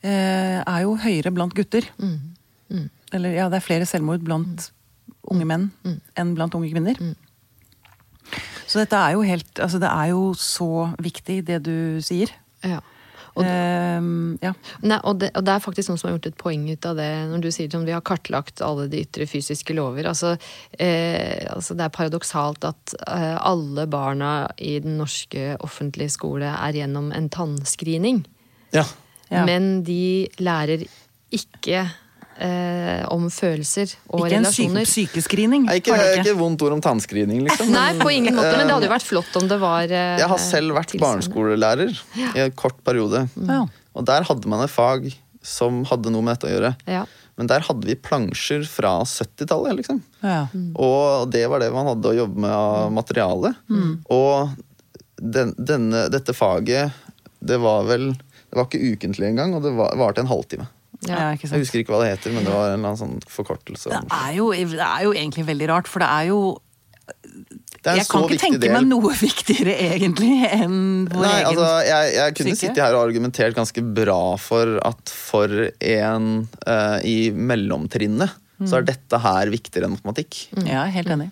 eh, 0.01 0.59
er 0.61 0.81
jo 0.85 0.95
høyere 1.01 1.33
blant 1.33 1.53
gutter. 1.57 1.87
Mm. 2.01 2.89
Eller 3.13 3.37
ja, 3.37 3.45
det 3.49 3.61
er 3.61 3.65
flere 3.69 3.85
selvmord 3.87 4.25
blant 4.25 4.69
unge 5.31 5.45
menn 5.47 5.69
enn 6.17 6.33
blant 6.35 6.53
unge 6.57 6.69
kvinner. 6.73 6.97
Så 8.67 8.81
dette 8.81 8.99
er 8.99 9.13
jo 9.15 9.21
helt 9.23 9.59
Altså, 9.63 9.79
det 9.79 9.87
er 9.87 10.09
jo 10.11 10.33
så 10.35 10.67
viktig, 10.99 11.37
det 11.47 11.61
du 11.63 12.01
sier. 12.03 12.33
ja. 12.67 12.81
Og, 13.37 13.45
Ehm, 13.97 14.37
ja. 14.41 14.53
Nei, 14.85 14.99
og, 15.03 15.19
det, 15.21 15.31
og 15.37 15.45
det 15.45 15.53
er 15.53 15.63
faktisk 15.63 15.91
noen 15.91 15.99
som 16.01 16.09
har 16.09 16.15
gjort 16.17 16.29
et 16.29 16.39
poeng 16.39 16.65
ut 16.69 16.87
av 16.89 16.97
det, 16.99 17.09
når 17.31 17.43
du 17.43 17.49
sier 17.53 17.71
at 17.71 17.87
vi 17.87 17.95
har 17.95 18.05
kartlagt 18.05 18.63
alle 18.65 18.87
de 18.91 19.03
ytre 19.05 19.27
fysiske 19.29 19.75
lover. 19.77 20.09
Altså, 20.09 20.35
eh, 20.79 21.45
altså 21.53 21.77
det 21.77 21.87
er 21.87 21.95
paradoksalt 21.95 22.67
at 22.67 22.95
eh, 23.07 23.35
alle 23.37 23.87
barna 23.91 24.31
i 24.57 24.77
den 24.83 24.97
norske 25.01 25.55
offentlige 25.65 26.13
skole 26.17 26.49
er 26.53 26.81
gjennom 26.81 27.11
en 27.15 27.29
tannscreening. 27.33 28.23
Ja. 28.75 28.85
Ja. 29.27 29.43
Men 29.47 29.81
de 29.87 30.27
lærer 30.39 30.85
ikke 31.35 31.87
eh, 32.39 33.03
om 33.13 33.27
følelser 33.33 33.93
og 34.09 34.25
Ikke 34.27 34.37
en 34.37 34.45
syke, 34.45 34.67
relasjoner. 34.69 34.85
sykescreening. 34.91 35.65
Nei, 35.67 35.77
Ikke, 35.81 35.95
ikke. 35.97 36.23
ikke 36.23 36.35
vondt 36.39 36.61
ord 36.67 36.75
om 36.77 36.81
tannscreening, 36.85 37.43
liksom. 37.47 37.71
Nei, 37.77 37.91
på 37.99 38.09
ingen 38.13 38.35
måte, 38.37 38.53
men 38.57 38.67
det 38.69 38.75
hadde 38.77 38.89
jo 38.89 38.93
vært 38.95 39.07
flott 39.09 39.39
om 39.41 39.47
det 39.51 39.59
var 39.61 39.83
eh, 39.89 40.17
Jeg 40.21 40.29
har 40.33 40.41
selv 40.43 40.75
vært 40.77 40.95
barneskolelærer 41.01 41.95
i 42.35 42.43
en 42.45 42.51
kort 42.57 42.77
periode. 42.87 43.25
Ja. 43.47 43.63
Og 43.97 44.05
der 44.05 44.27
hadde 44.29 44.47
man 44.51 44.61
et 44.65 44.73
fag 44.73 45.09
som 45.47 45.83
hadde 45.87 46.11
noe 46.13 46.21
med 46.25 46.35
dette 46.37 46.49
å 46.49 46.53
gjøre. 46.57 46.73
Ja. 46.91 47.05
Men 47.37 47.47
der 47.51 47.61
hadde 47.67 47.85
vi 47.85 47.93
plansjer 48.01 48.63
fra 48.65 48.95
70-tallet, 49.05 49.75
liksom. 49.77 49.99
Ja. 50.25 50.47
Og 50.81 51.27
det 51.31 51.43
var 51.51 51.61
det 51.61 51.69
man 51.73 51.85
hadde 51.91 52.09
å 52.09 52.15
jobbe 52.17 52.41
med 52.41 52.51
av 52.53 52.87
materiale. 52.91 53.51
Og 54.09 54.55
den, 55.21 55.53
denne, 55.57 56.07
dette 56.13 56.33
faget, 56.37 56.93
det 57.39 57.59
var 57.61 57.85
vel 57.85 58.11
Det 58.17 58.57
var 58.57 58.65
ikke 58.67 58.79
ukentlig 58.95 59.27
engang, 59.29 59.53
og 59.57 59.61
det 59.65 59.71
var- 59.77 59.95
varte 59.99 60.21
en 60.23 60.29
halvtime. 60.29 60.65
Ja, 61.05 61.29
Jeg 61.37 61.61
husker 61.61 61.83
ikke 61.83 61.93
hva 61.93 61.99
det 62.01 62.13
heter, 62.15 62.33
men 62.33 62.47
det 62.47 62.53
var 62.53 62.71
en 62.71 62.79
eller 62.79 62.93
annen 62.93 62.97
sånn 62.97 63.19
forkortelse. 63.29 63.91
Det 63.93 63.99
er, 64.09 64.31
jo, 64.39 64.47
det 64.51 64.81
er 64.81 65.03
jo 65.05 65.11
egentlig 65.13 65.45
veldig 65.45 65.67
rart, 65.69 65.87
for 65.91 66.01
det 66.01 66.07
er 66.09 66.31
jo 66.31 66.39
Det 67.85 67.93
Jeg 67.99 68.07
kan 68.09 68.23
ikke 68.25 68.39
tenke 68.41 68.59
del. 68.63 68.73
meg 68.73 68.87
noe 68.89 69.13
viktigere, 69.27 69.75
egentlig, 69.93 70.31
enn 70.49 71.05
vår 71.11 71.21
Nei, 71.23 71.35
egen 71.37 71.51
altså, 71.51 71.67
jeg, 71.87 72.09
jeg 72.17 72.35
kunne 72.39 72.55
syke. 72.55 72.61
sitte 72.65 72.83
her 72.83 72.97
og 72.97 73.03
argumentert 73.05 73.55
ganske 73.55 73.83
bra 74.01 74.19
for 74.41 74.73
at 74.89 75.13
for 75.13 75.53
en 75.77 76.27
uh, 76.67 76.97
i 77.05 77.29
mellomtrinnet, 77.31 78.33
så 78.65 78.79
er 78.79 78.87
dette 78.87 79.19
her 79.21 79.51
viktigere 79.53 79.85
enn 79.85 79.97
matematikk. 79.97 80.47
Ja, 80.63 80.85
er 80.87 80.95
helt 80.95 81.11
enig. 81.13 81.29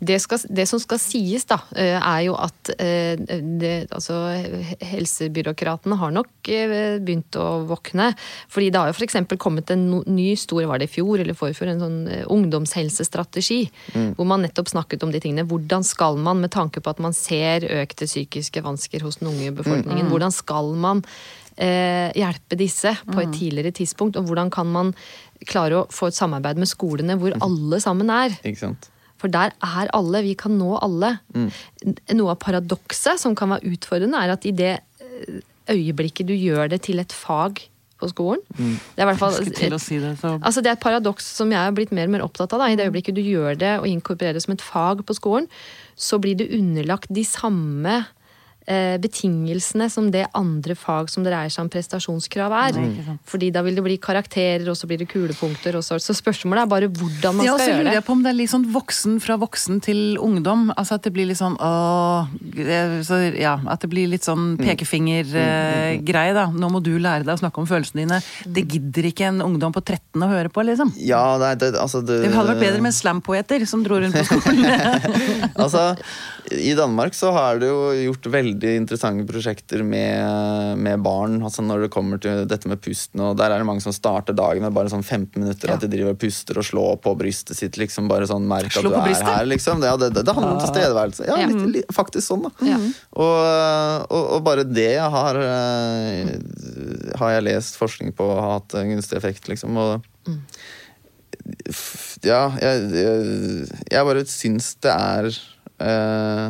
Det, 0.00 0.16
skal, 0.22 0.40
det 0.48 0.64
som 0.70 0.80
skal 0.80 1.00
sies, 1.02 1.44
da, 1.48 1.58
eh, 1.76 1.96
er 1.98 2.20
jo 2.24 2.36
at 2.40 2.70
eh, 2.80 3.18
det, 3.60 3.90
altså, 3.92 4.16
helsebyråkratene 4.80 5.98
har 6.00 6.14
nok 6.14 6.50
eh, 6.54 6.96
begynt 7.02 7.36
å 7.36 7.48
våkne. 7.68 8.12
Fordi 8.52 8.70
det 8.72 8.80
har 8.80 8.92
jo 8.92 8.96
f.eks. 8.96 9.18
kommet 9.42 9.72
en 9.74 9.84
ny 10.06 10.30
stor, 10.40 10.62
var 10.70 10.80
det 10.80 10.88
i 10.88 10.94
fjor 10.94 11.24
eller 11.24 11.36
forfjor, 11.36 11.72
en 11.72 11.84
sånn 11.84 11.98
ungdomshelsestrategi. 12.08 12.38
ungdomshelsestrategi. 12.38 14.14
Hvor 14.16 14.30
man 14.30 14.46
nettopp 14.46 14.72
snakket 14.72 15.04
om 15.04 15.12
de 15.12 15.20
tingene. 15.22 15.46
Hvordan 15.48 15.84
skal 15.86 16.16
man, 16.22 16.40
med 16.44 16.54
tanke 16.54 16.80
på 16.80 16.94
at 16.94 17.02
man 17.02 17.16
ser 17.16 17.66
økte 17.82 18.08
psykiske 18.08 18.62
vansker 18.64 19.04
hos 19.04 19.20
den 19.20 19.32
unge 19.32 19.52
befolkningen, 19.58 20.08
hvordan 20.12 20.34
skal 20.34 20.72
man 20.78 21.04
eh, 21.58 22.08
hjelpe 22.16 22.58
disse 22.58 22.94
på 23.08 23.20
et 23.22 23.34
tidligere 23.34 23.74
tidspunkt? 23.74 24.18
Og 24.18 24.28
hvordan 24.28 24.50
kan 24.54 24.68
man 24.70 24.94
klare 25.46 25.82
å 25.82 25.86
få 25.92 26.10
et 26.10 26.18
samarbeid 26.18 26.58
med 26.60 26.70
skolene 26.70 27.18
hvor 27.20 27.36
alle 27.44 27.80
sammen 27.82 28.10
er? 28.10 28.34
Ikke 28.42 28.64
sant? 28.66 28.90
For 29.18 29.30
der 29.30 29.54
er 29.64 29.90
alle. 29.96 30.22
Vi 30.22 30.36
kan 30.38 30.54
nå 30.58 30.76
alle. 30.78 31.16
Noe 31.34 32.34
av 32.34 32.38
paradokset 32.42 33.18
som 33.18 33.34
kan 33.38 33.50
være 33.54 33.72
utfordrende, 33.74 34.20
er 34.20 34.34
at 34.36 34.46
i 34.46 34.54
det 34.54 34.76
eh, 34.78 35.40
øyeblikket 35.74 36.28
du 36.28 36.36
gjør 36.36 36.70
det 36.70 36.84
til 36.86 37.02
et 37.02 37.12
fag 37.14 37.64
på 37.98 38.06
skolen 38.12 38.38
Det 38.54 39.02
er 39.02 39.08
hvert 39.08 39.18
fall 39.18 39.34
si 39.34 39.98
det, 39.98 40.12
Altså 40.22 40.62
Det 40.62 40.70
er 40.70 40.76
et 40.76 40.84
paradoks 40.84 41.26
som 41.34 41.50
jeg 41.50 41.58
har 41.58 41.74
blitt 41.74 41.90
mer 41.90 42.06
og 42.06 42.14
mer 42.14 42.22
opptatt 42.26 42.54
av. 42.54 42.62
Da. 42.62 42.70
I 42.70 42.78
det 42.78 42.86
øyeblikket 42.86 43.16
du 43.18 43.24
gjør 43.24 43.58
det 43.58 43.74
og 43.80 43.88
inkorporerer 43.90 44.38
det 44.38 44.44
som 44.44 44.54
et 44.54 44.62
fag 44.62 45.02
på 45.06 45.16
skolen, 45.18 45.48
så 45.98 46.20
blir 46.22 46.38
det 46.38 46.52
underlagt 46.54 47.10
de 47.10 47.24
samme 47.26 47.96
eh, 47.98 48.14
betingelsene 48.68 49.88
som 49.90 50.10
det 50.12 50.26
andre 50.36 50.74
fag 50.76 51.08
som 51.08 51.24
dreier 51.24 51.52
seg 51.52 51.64
om 51.64 51.70
prestasjonskrav 51.72 52.52
er. 52.52 52.76
Mm. 52.78 53.18
Fordi 53.28 53.50
da 53.54 53.62
vil 53.64 53.78
det 53.78 53.84
bli 53.84 53.96
karakterer, 54.02 54.66
og 54.68 54.76
så 54.76 54.88
blir 54.90 55.00
det 55.00 55.08
kulepunkter. 55.10 55.78
Og 55.78 55.84
så, 55.86 55.98
så 56.02 56.16
spørsmålet 56.16 56.64
er 56.64 56.70
bare 56.70 56.90
hvordan 56.92 57.38
man 57.38 57.48
ja, 57.48 57.54
så 57.56 57.62
skal 57.62 57.72
lurer 57.72 57.78
gjøre 57.78 57.90
det. 57.90 57.96
jeg 57.98 58.06
på 58.08 58.16
om 58.16 58.24
det 58.24 58.32
er 58.32 58.38
litt 58.38 58.52
sånn 58.52 58.66
voksen 58.74 59.18
fra 59.24 59.38
voksen 59.40 59.80
til 59.84 60.02
ungdom. 60.22 60.68
Altså 60.76 60.98
at 60.98 61.06
det 61.06 61.14
blir 61.16 61.28
litt 61.30 61.40
sånn 61.40 61.56
åh 61.56 62.28
eh, 62.58 62.98
så, 63.06 63.20
Ja, 63.38 63.56
at 63.70 63.84
det 63.84 63.90
blir 63.92 64.10
litt 64.10 64.26
sånn 64.26 64.56
pekefingergreie, 64.60 66.34
da. 66.36 66.48
Nå 66.52 66.72
må 66.72 66.82
du 66.84 66.94
lære 66.98 67.24
deg 67.24 67.34
å 67.36 67.42
snakke 67.42 67.62
om 67.62 67.68
følelsene 67.70 68.04
dine. 68.04 68.20
Det 68.44 68.66
gidder 68.68 69.10
ikke 69.10 69.30
en 69.30 69.42
ungdom 69.44 69.74
på 69.74 69.82
13 69.84 70.24
å 70.24 70.30
høre 70.30 70.52
på, 70.52 70.64
liksom. 70.66 70.92
Ja, 71.00 71.22
nei, 71.40 71.54
det, 71.60 71.72
altså 71.78 72.02
det, 72.04 72.22
Det 72.26 72.34
hadde 72.34 72.54
vært 72.54 72.66
bedre 72.66 72.84
med 72.84 72.96
slampoeter 72.96 73.64
som 73.68 73.84
dro 73.86 74.00
rundt 74.02 74.16
på 74.18 74.26
skolen. 74.28 74.66
altså, 75.62 75.90
I 76.52 76.74
Danmark 76.78 77.16
så 77.16 77.32
har 77.36 77.62
det 77.62 77.70
jo 77.70 77.80
gjort 78.08 78.30
veldig 78.38 78.57
interessante 78.66 79.22
prosjekter 79.28 79.82
med, 79.86 80.78
med 80.82 81.02
barn. 81.04 81.36
Altså 81.46 81.62
når 81.62 81.84
det 81.84 81.90
kommer 81.94 82.18
til 82.22 82.42
dette 82.50 82.66
med 82.68 82.80
pusten. 82.82 83.20
Og 83.22 83.36
der 83.38 83.52
er 83.54 83.62
det 83.62 83.66
mange 83.68 83.84
som 83.84 83.94
starter 83.94 84.34
dagen 84.34 84.64
med 84.66 84.74
bare 84.74 84.90
sånn 84.90 85.04
15 85.06 85.38
minutter. 85.38 85.70
At 85.74 85.84
de 85.84 85.90
driver 85.92 86.16
og 86.16 86.18
puster 86.18 86.58
og 86.58 86.66
slår 86.66 86.96
på 87.04 87.14
brystet 87.20 87.56
sitt. 87.60 87.78
liksom 87.78 88.08
Bare 88.10 88.26
sånn 88.26 88.48
merk 88.50 88.72
at 88.74 88.82
du 88.82 88.90
er 88.90 89.04
brystet? 89.06 89.28
her. 89.30 89.46
liksom 89.46 89.80
Det, 89.84 89.92
det, 90.02 90.10
det, 90.18 90.24
det 90.26 90.34
handler 90.34 90.56
om 90.56 90.62
tilstedeværelse. 90.64 91.28
Ja, 91.30 91.36
Ja. 91.38 91.46
litt, 91.52 91.68
litt, 91.76 91.92
faktisk 91.94 92.26
sånn, 92.32 92.42
da. 92.48 92.52
Ja. 92.66 92.80
Og, 93.14 94.08
og, 94.10 94.24
og 94.38 94.42
bare 94.48 94.64
det 94.66 94.90
jeg 94.96 95.10
har, 95.14 95.38
eh, 95.44 96.34
har 97.22 97.36
jeg 97.36 97.46
lest 97.46 97.78
forskning 97.78 98.12
på 98.18 98.26
har 98.34 98.56
hatt 98.58 98.74
en 98.80 98.90
gunstig 98.96 99.16
effekt, 99.20 99.46
liksom. 99.48 99.76
Og 99.78 100.02
f- 101.68 102.18
ja, 102.26 102.42
jeg, 102.60 102.88
jeg, 102.92 103.68
jeg 103.92 104.08
bare 104.08 104.24
syns 104.28 104.72
det 104.84 104.92
er 104.94 105.28
eh, 105.84 106.48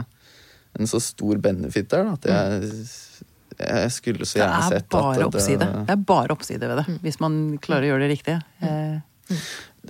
en 0.79 0.91
så 0.91 1.01
stor 1.03 1.41
benefit 1.43 1.91
der. 1.93 2.07
Da, 2.07 2.15
at 2.17 2.29
jeg, 2.31 2.87
jeg 3.59 3.91
skulle 3.95 4.29
så 4.29 4.41
gjerne 4.41 4.61
er 4.63 4.77
sett 4.77 4.99
at 5.01 5.25
oppside. 5.27 5.69
Det 5.89 5.95
er 5.97 6.07
bare 6.13 6.35
oppside 6.35 6.71
ved 6.71 6.81
det, 6.83 6.99
hvis 7.05 7.21
man 7.23 7.43
klarer 7.65 7.89
å 7.89 7.93
gjøre 7.93 8.07
det 8.07 8.13
riktig. 8.15 8.39
Mm. 8.63 9.03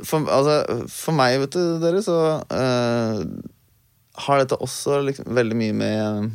for, 0.03 0.29
altså, 0.33 0.89
for 0.93 1.19
meg, 1.19 1.39
vet 1.45 1.57
du, 1.57 1.63
dere, 1.83 2.03
så 2.05 2.19
uh, 2.43 3.23
har 4.27 4.43
dette 4.43 4.59
også 4.65 5.03
liksom 5.07 5.31
veldig 5.39 5.59
mye 5.61 5.79
med 5.79 6.31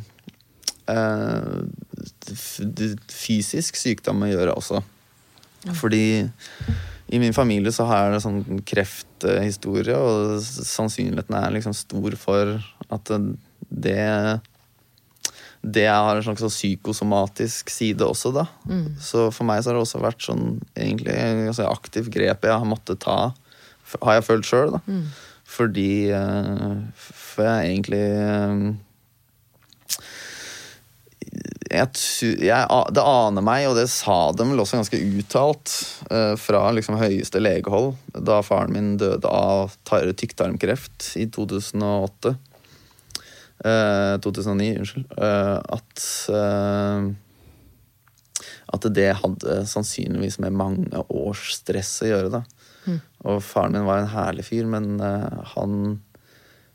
uh, 0.88 1.62
fysisk 3.12 3.78
sykdom 3.80 4.24
å 4.24 4.32
gjøre 4.32 4.56
også. 4.56 4.82
Fordi 5.78 6.04
i 7.14 7.18
min 7.20 7.34
familie 7.36 7.72
så 7.72 7.86
har 7.88 8.08
jeg 8.08 8.16
en 8.16 8.24
sånn 8.24 8.62
krefthistorie, 8.66 9.96
og 9.96 10.40
sannsynligheten 10.44 11.36
er 11.38 11.56
liksom 11.56 11.76
stor 11.76 12.16
for 12.20 12.56
at 12.92 13.12
det 13.74 14.40
det 15.64 15.86
har 15.88 16.16
en 16.18 16.22
slags 16.26 16.42
psykosomatisk 16.58 17.70
side 17.72 18.04
også, 18.04 18.34
da. 18.36 18.42
Så 19.00 19.30
for 19.32 19.48
meg 19.48 19.62
så 19.64 19.70
har 19.70 19.78
det 19.78 19.84
også 19.86 20.00
vært 20.02 20.20
sånn 20.26 20.58
egentlig 20.76 21.14
altså 21.48 21.70
aktivt 21.70 22.10
grep 22.12 22.44
jeg 22.44 22.52
har 22.60 22.68
måttet 22.68 23.00
ta, 23.00 23.32
har 24.02 24.18
jeg 24.18 24.26
følt 24.26 24.44
sjøl, 24.50 24.74
da. 24.76 24.82
Fordi 25.54 26.10
eh, 26.12 26.74
For 27.00 27.44
jeg 27.48 27.70
egentlig 27.70 28.02
eh, 28.04 28.74
jeg, 31.74 31.88
jeg, 32.44 32.66
det 32.94 33.02
aner 33.02 33.42
meg, 33.44 33.64
og 33.70 33.76
det 33.78 33.88
sa 33.90 34.18
de 34.36 34.44
vel 34.46 34.60
også 34.62 34.78
ganske 34.78 35.00
uttalt 35.18 35.72
eh, 36.12 36.34
fra 36.38 36.66
liksom 36.76 36.98
høyeste 37.00 37.40
legehold 37.42 37.94
da 38.14 38.40
faren 38.46 38.74
min 38.76 38.92
døde 39.00 39.26
av 39.30 39.72
tar- 39.88 40.12
tykktarmkreft 40.12 41.14
i 41.18 41.26
2008. 41.32 42.34
Eh, 43.64 44.14
2009, 44.20 44.78
unnskyld. 44.82 45.06
eh, 45.18 45.58
at 45.78 46.08
eh, 46.28 47.12
at 48.74 48.86
det 48.96 49.10
hadde 49.20 49.60
sannsynligvis 49.70 50.40
med 50.42 50.56
mange 50.56 51.04
års 51.08 51.52
stress 51.60 51.92
å 52.02 52.08
gjøre. 52.10 52.30
da. 52.32 52.42
Og 53.24 53.38
faren 53.44 53.72
min 53.76 53.86
var 53.86 54.02
en 54.02 54.10
herlig 54.12 54.44
fyr, 54.48 54.66
men 54.68 54.98
eh, 55.00 55.38
han 55.54 56.00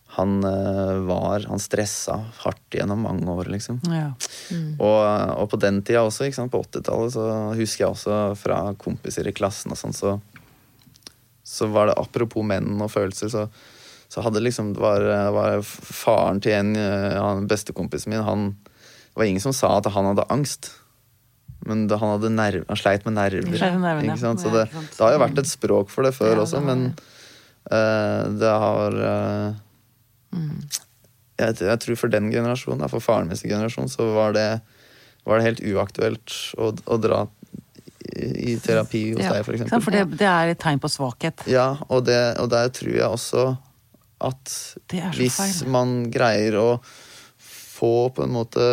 han 0.10 0.40
eh, 0.44 0.96
var 1.06 1.44
Han 1.46 1.60
stressa 1.62 2.16
hardt 2.42 2.74
gjennom 2.74 3.04
mange 3.06 3.30
år, 3.30 3.46
liksom. 3.54 3.78
ja. 3.94 4.08
Og, 4.82 5.02
og 5.38 5.50
på 5.52 5.60
den 5.62 5.84
tida 5.86 6.02
også, 6.02 6.26
ikke 6.26 6.40
sant, 6.40 6.52
på 6.52 6.64
80-tallet, 6.64 7.14
så 7.14 7.26
husker 7.54 7.84
jeg 7.84 7.92
også 7.94 8.16
fra 8.40 8.58
kompiser 8.82 9.30
i 9.30 9.36
klassen 9.38 9.76
og 9.76 9.78
sånn, 9.78 9.94
så, 9.94 10.16
så 11.46 11.70
var 11.70 11.92
det 11.92 12.00
apropos 12.02 12.42
menn 12.42 12.82
og 12.82 12.90
følelser, 12.90 13.30
så, 13.30 13.46
så 14.10 14.24
hadde 14.26 14.42
liksom 14.42 14.74
det 14.74 14.82
var, 14.82 15.04
var 15.36 15.60
faren 15.66 16.40
til 16.42 16.56
en 16.58 16.72
eh, 16.80 17.14
han, 17.22 17.46
bestekompisen 17.50 18.10
min, 18.14 18.24
han 18.26 18.46
Det 18.66 19.20
var 19.22 19.28
ingen 19.30 19.44
som 19.44 19.54
sa 19.54 19.76
at 19.78 19.90
han 19.94 20.08
hadde 20.10 20.26
angst. 20.34 20.72
Men 21.68 21.88
det, 21.90 21.98
han, 22.00 22.14
hadde 22.16 22.30
nerv, 22.32 22.64
han 22.70 22.78
sleit 22.80 23.04
med 23.06 23.18
nerver. 23.18 23.60
Nerven, 23.60 24.06
ja. 24.08 24.16
Så 24.40 24.52
det, 24.54 24.68
det 24.72 25.02
har 25.04 25.12
jo 25.14 25.20
vært 25.26 25.42
et 25.42 25.50
språk 25.50 25.90
for 25.92 26.08
det 26.08 26.14
før 26.16 26.38
Ja, 26.38 26.44
også, 26.46 26.62
men 26.64 26.86
eh, 27.70 28.24
det 28.40 28.54
har 28.66 29.00
uh, 29.02 29.58
Mm. 30.30 30.60
jeg, 31.42 31.56
jeg 31.66 31.80
tror 31.82 31.96
for 31.98 32.12
den 32.14 32.28
generasjonen, 32.30 32.86
for 32.92 33.02
faren 33.02 33.28
min 33.32 33.38
sin 33.40 33.50
generasjon, 33.50 33.88
så 33.90 34.06
var 34.14 34.36
det, 34.38 34.62
var 35.26 35.40
det 35.40 35.48
helt 35.48 35.64
uaktuelt 35.72 36.36
å, 36.62 36.68
å 36.86 36.98
dra 37.02 37.24
i, 38.14 38.54
terapi 38.62 39.02
hos 39.16 39.24
Ja. 39.24 39.32
deg, 39.34 39.46
for 39.48 39.58
eksempel. 39.58 39.82
For 39.82 39.96
det, 39.96 40.04
det 40.22 40.28
er 40.30 40.54
et 40.54 40.62
tegn 40.62 40.78
på 40.82 40.90
svakhet. 40.92 41.42
Ja, 41.50 41.72
og, 41.90 42.06
det, 42.06 42.20
og 42.42 42.52
der 42.54 42.70
tror 42.74 42.94
jeg 42.94 43.08
også 43.10 43.48
at 44.22 44.54
hvis 45.16 45.36
feil. 45.40 45.70
man 45.72 46.12
greier 46.12 46.58
å 46.60 46.70
få 47.40 48.10
på 48.14 48.24
en 48.26 48.34
måte 48.36 48.66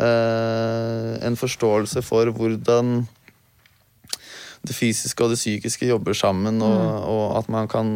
eh, 0.00 1.26
en 1.26 1.36
forståelse 1.38 2.02
for 2.06 2.30
hvordan 2.34 3.02
det 4.60 4.74
fysiske 4.76 5.24
og 5.24 5.30
det 5.32 5.38
psykiske 5.40 5.86
jobber 5.88 6.12
sammen, 6.12 6.58
og, 6.60 6.80
Mm. 6.80 7.04
og 7.08 7.36
at 7.38 7.46
man 7.48 7.66
kan 7.68 7.86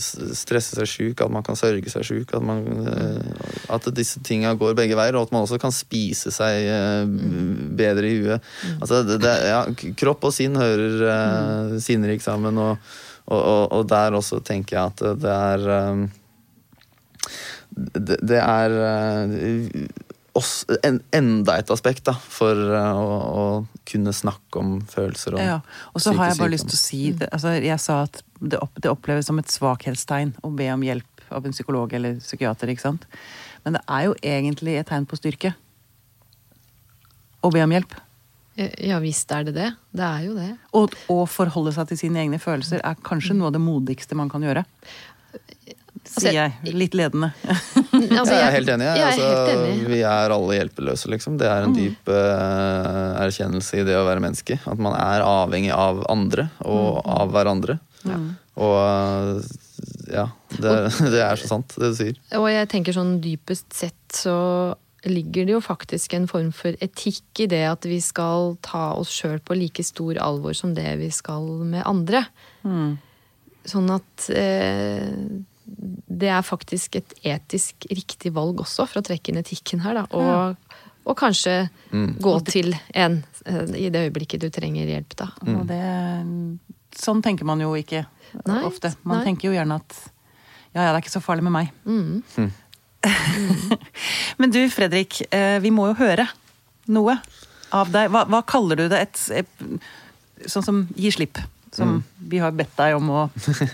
stresse 0.00 0.72
seg 0.78 0.86
sjuk, 0.88 1.20
at 1.20 1.30
man 1.30 1.42
kan 1.44 1.54
sørge 1.60 1.90
seg 1.92 2.02
sjuk, 2.08 2.32
at, 2.34 2.40
man, 2.42 2.62
eh, 2.88 3.74
at 3.74 3.84
disse 3.94 4.18
tinga 4.24 4.54
går 4.56 4.74
begge 4.78 4.96
veier, 4.96 5.14
og 5.16 5.26
at 5.28 5.32
man 5.32 5.42
også 5.44 5.60
kan 5.60 5.70
spise 5.76 6.32
seg 6.32 6.64
eh, 6.64 7.04
Mm. 7.04 7.76
bedre 7.76 8.06
i 8.08 8.16
huet. 8.22 8.40
Altså, 8.80 9.02
det, 9.04 9.20
det, 9.20 9.34
ja, 9.44 9.66
kropp 9.94 10.24
og 10.24 10.32
sinn 10.32 10.54
hører 10.56 10.96
Mm. 11.04 11.74
eh, 11.74 11.78
sinnrikt 11.80 12.22
sammen, 12.24 12.56
og, 12.56 12.78
og, 13.30 13.40
og, 13.40 13.64
og 13.78 13.88
der 13.90 14.16
også 14.18 14.42
tenker 14.44 14.76
jeg 14.76 14.92
at 14.92 15.20
det 15.22 15.34
er 15.34 15.66
eh, 15.78 16.06
det, 17.94 18.16
det 18.26 18.40
er 18.42 18.78
også 20.36 20.78
en, 20.86 21.00
enda 21.14 21.56
et 21.58 21.70
aspekt 21.72 22.04
da, 22.08 22.14
for 22.14 22.54
eh, 22.54 22.98
å, 22.98 23.16
å 23.42 23.44
kunne 23.88 24.12
snakke 24.14 24.60
om 24.60 24.74
følelser 24.90 25.36
og 25.36 25.42
Ja, 25.42 25.60
og 25.94 26.02
så 26.02 26.14
har 26.16 26.30
jeg 26.30 26.40
bare 26.40 26.54
lyst 26.54 26.68
til 26.70 26.78
å 26.78 26.82
si 26.82 27.00
det, 27.18 27.30
altså 27.34 27.54
Jeg 27.58 27.78
sa 27.82 28.02
at 28.06 28.20
det, 28.40 28.60
opp, 28.60 28.78
det 28.80 28.92
oppleves 28.92 29.30
som 29.30 29.40
et 29.42 29.50
svakhetstegn 29.52 30.36
å 30.46 30.52
be 30.56 30.68
om 30.72 30.84
hjelp 30.86 31.26
av 31.30 31.46
en 31.46 31.54
psykolog 31.54 31.92
eller 31.94 32.18
psykiater. 32.18 32.70
ikke 32.72 32.82
sant? 32.82 33.04
Men 33.64 33.76
det 33.76 33.82
er 33.86 34.06
jo 34.08 34.14
egentlig 34.26 34.78
et 34.80 34.88
tegn 34.90 35.06
på 35.06 35.18
styrke 35.18 35.52
å 37.40 37.50
be 37.52 37.62
om 37.62 37.74
hjelp. 37.74 37.92
Ja 38.84 38.98
visst 39.02 39.30
er 39.32 39.46
det 39.48 39.54
det. 39.56 39.68
Det 39.96 40.06
er 40.06 40.24
jo 40.26 40.34
det. 40.36 40.50
Og 40.76 40.96
å 41.12 41.22
forholde 41.30 41.72
seg 41.76 41.90
til 41.90 42.00
sine 42.04 42.22
egne 42.24 42.40
følelser 42.42 42.82
er 42.84 42.98
kanskje 43.06 43.36
noe 43.38 43.50
av 43.50 43.56
det 43.56 43.62
modigste 43.64 44.18
man 44.18 44.30
kan 44.32 44.44
gjøre. 44.44 44.64
Sier 46.10 46.34
jeg, 46.34 46.74
litt 46.74 46.96
ledende. 46.96 47.32
Altså, 48.00 48.32
jeg 48.32 48.42
er 48.42 48.54
helt 48.54 48.70
enig. 48.72 48.86
Jeg. 48.86 48.96
Jeg 48.96 49.04
er 49.04 49.10
altså, 49.10 49.26
helt 49.28 49.50
enig. 49.52 49.88
Vi 49.90 49.98
er 50.08 50.32
alle 50.34 50.54
hjelpeløse, 50.56 51.10
liksom. 51.12 51.34
Det 51.38 51.46
er 51.50 51.66
en 51.66 51.74
dyp 51.76 52.08
uh, 52.10 53.18
erkjennelse 53.20 53.80
i 53.82 53.84
det 53.86 53.96
å 53.98 54.06
være 54.06 54.22
menneske. 54.24 54.56
At 54.66 54.80
man 54.82 54.96
er 54.96 55.22
avhengig 55.26 55.70
av 55.74 56.00
andre 56.10 56.46
og 56.64 57.02
av 57.04 57.34
hverandre. 57.34 57.76
Og 58.08 58.76
uh, 58.80 59.42
ja, 60.10 60.26
det, 60.56 60.74
det 61.14 61.22
er 61.26 61.40
så 61.40 61.52
sant, 61.52 61.76
det 61.76 61.92
du 61.92 61.98
sier. 62.00 62.20
Og 62.40 62.48
jeg 62.50 62.70
tenker 62.72 62.96
sånn 62.96 63.18
dypest 63.22 63.68
sett 63.76 64.00
så 64.16 64.38
ligger 65.08 65.46
det 65.48 65.54
jo 65.54 65.60
faktisk 65.64 66.14
en 66.16 66.26
form 66.28 66.50
for 66.52 66.76
etikk 66.84 67.44
i 67.44 67.46
det 67.50 67.62
at 67.68 67.86
vi 67.88 68.00
skal 68.04 68.56
ta 68.64 68.90
oss 68.98 69.12
sjøl 69.14 69.38
på 69.40 69.56
like 69.56 69.84
stor 69.86 70.18
alvor 70.20 70.56
som 70.56 70.74
det 70.76 70.88
vi 71.00 71.10
skal 71.14 71.46
med 71.64 71.86
andre. 71.88 72.24
Sånn 73.70 73.90
at 73.92 74.28
eh, 74.34 75.08
det 76.20 76.30
er 76.32 76.44
faktisk 76.44 76.98
et 77.00 77.14
etisk 77.22 77.86
riktig 77.90 78.32
valg 78.36 78.60
også, 78.64 78.86
for 78.90 79.00
å 79.00 79.06
trekke 79.06 79.32
inn 79.32 79.40
etikken 79.40 79.82
her, 79.84 80.02
da. 80.02 80.06
Og, 80.16 80.80
og 81.08 81.18
kanskje 81.18 81.68
gå 82.20 82.36
til 82.48 82.74
en 82.92 83.20
eh, 83.46 83.76
i 83.86 83.90
det 83.92 84.06
øyeblikket 84.08 84.42
du 84.42 84.50
trenger 84.52 84.90
hjelp, 84.90 85.16
da. 85.20 85.30
Og 85.54 85.66
det, 85.70 85.82
sånn 86.98 87.22
tenker 87.24 87.48
man 87.48 87.62
jo 87.62 87.72
ikke 87.78 88.04
Nei, 88.46 88.62
ofte. 88.66 88.92
Man 89.02 89.20
nei. 89.20 89.28
tenker 89.30 89.50
jo 89.50 89.56
gjerne 89.56 89.80
at 89.80 89.96
ja, 90.70 90.84
ja, 90.84 90.90
det 90.90 90.98
er 91.00 91.02
ikke 91.02 91.16
så 91.16 91.22
farlig 91.24 91.42
med 91.48 91.54
meg. 91.56 91.70
Mm. 91.82 92.50
Men 94.40 94.52
du 94.52 94.60
Fredrik, 94.72 95.22
eh, 95.32 95.58
vi 95.62 95.72
må 95.74 95.88
jo 95.90 95.96
høre 96.00 96.26
noe 96.90 97.16
av 97.76 97.90
deg. 97.92 98.10
Hva, 98.12 98.26
hva 98.30 98.42
kaller 98.48 98.82
du 98.82 98.86
det? 98.92 99.06
Et, 99.06 99.24
et 99.42 100.48
Sånn 100.50 100.64
som 100.64 100.84
Gi 100.96 101.12
slipp. 101.12 101.40
Som 101.70 102.00
vi 102.30 102.40
har 102.42 102.54
bedt 102.56 102.72
deg 102.78 102.96
om 102.96 103.10
å 103.14 103.20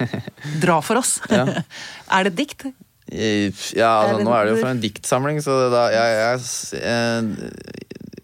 dra 0.64 0.81
for 0.85 1.01
oss. 1.01 1.16
Ja. 1.33 1.47
er 2.18 2.27
det 2.27 2.35
et 2.35 2.41
dikt? 2.43 2.66
Ja, 3.07 3.93
altså, 4.03 4.24
nå 4.27 4.33
er 4.35 4.49
det 4.49 4.57
jo 4.57 4.62
fra 4.64 4.72
en 4.74 4.83
diktsamling, 4.83 5.39
så 5.45 5.55
det 5.61 5.68
da 5.72 5.85
jeg, 5.95 6.16
jeg, 6.18 6.81
jeg, 6.83 7.61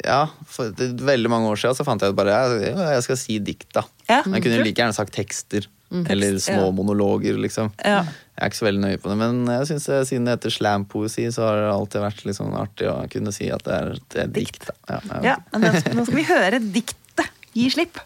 Ja, 0.03 0.24
for 0.50 0.74
det, 0.74 0.90
veldig 1.07 1.30
mange 1.30 1.53
år 1.53 1.61
siden 1.62 1.78
så 1.78 1.86
fant 1.86 2.03
jeg 2.03 2.11
ut 2.12 2.18
bare 2.18 2.34
jeg, 2.34 2.72
jeg 2.74 3.07
skal 3.07 3.20
si 3.20 3.38
dikt, 3.46 3.68
da. 3.78 3.86
Ja, 4.11 4.20
jeg 4.26 4.44
kunne 4.44 4.66
like 4.66 4.82
gjerne 4.82 4.96
sagt 4.96 5.14
tekster. 5.16 5.70
Mm. 5.92 6.05
Eller 6.11 6.38
små 6.40 6.66
ja. 6.66 6.74
monologer, 6.74 7.38
liksom. 7.40 7.70
Ja. 7.84 8.03
Jeg 8.33 8.47
er 8.47 8.49
ikke 8.49 8.59
så 8.62 8.64
veldig 8.64 8.80
nøye 8.80 8.99
på 9.03 9.11
det, 9.11 9.16
men 9.20 9.41
jeg 9.53 9.66
synes 9.68 9.87
siden 10.09 10.24
det 10.24 10.39
heter 10.39 10.55
slampoesi, 10.55 11.26
så 11.35 11.45
har 11.51 11.59
det 11.61 11.72
alltid 11.74 12.01
vært 12.01 12.22
litt 12.24 12.39
sånn 12.39 12.55
artig 12.57 12.89
å 12.89 12.95
kunne 13.12 13.35
si 13.37 13.51
at 13.53 13.66
det 13.66 13.74
er 13.76 13.93
et, 13.93 14.16
dikt. 14.33 14.64
dikt. 14.64 14.70
Ja, 14.89 15.01
ja. 15.26 15.35
Men 15.53 15.76
nå 15.99 16.07
skal 16.09 16.16
vi 16.16 16.24
høre 16.30 16.62
diktet. 16.64 17.28
Gi 17.53 17.68
slipp. 17.74 18.01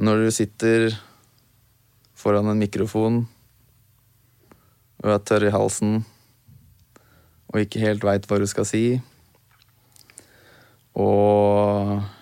Når 0.00 0.26
du 0.26 0.30
sitter 0.36 0.94
foran 2.16 2.52
en 2.52 2.60
mikrofon 2.60 3.22
og 5.00 5.10
er 5.16 5.20
tørr 5.24 5.48
i 5.48 5.52
halsen 5.56 6.02
og 7.50 7.60
ikke 7.64 7.80
helt 7.82 8.04
veit 8.04 8.28
hva 8.28 8.38
du 8.40 8.46
skal 8.48 8.68
si, 8.68 8.84
og 10.94 12.19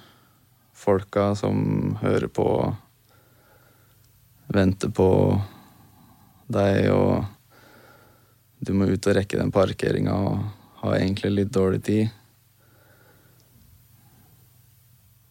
folka 0.79 1.33
som 1.35 1.97
hører 2.03 2.29
på, 2.31 2.47
venter 4.55 4.93
på 4.95 5.09
deg, 6.49 6.87
og 6.95 7.25
du 8.63 8.73
må 8.75 8.87
ut 8.89 9.11
og 9.11 9.19
rekke 9.19 9.41
den 9.41 9.53
parkeringa 9.55 10.15
og 10.15 10.39
har 10.83 11.01
egentlig 11.01 11.35
litt 11.35 11.53
dårlig 11.55 11.83
tid. 11.89 12.15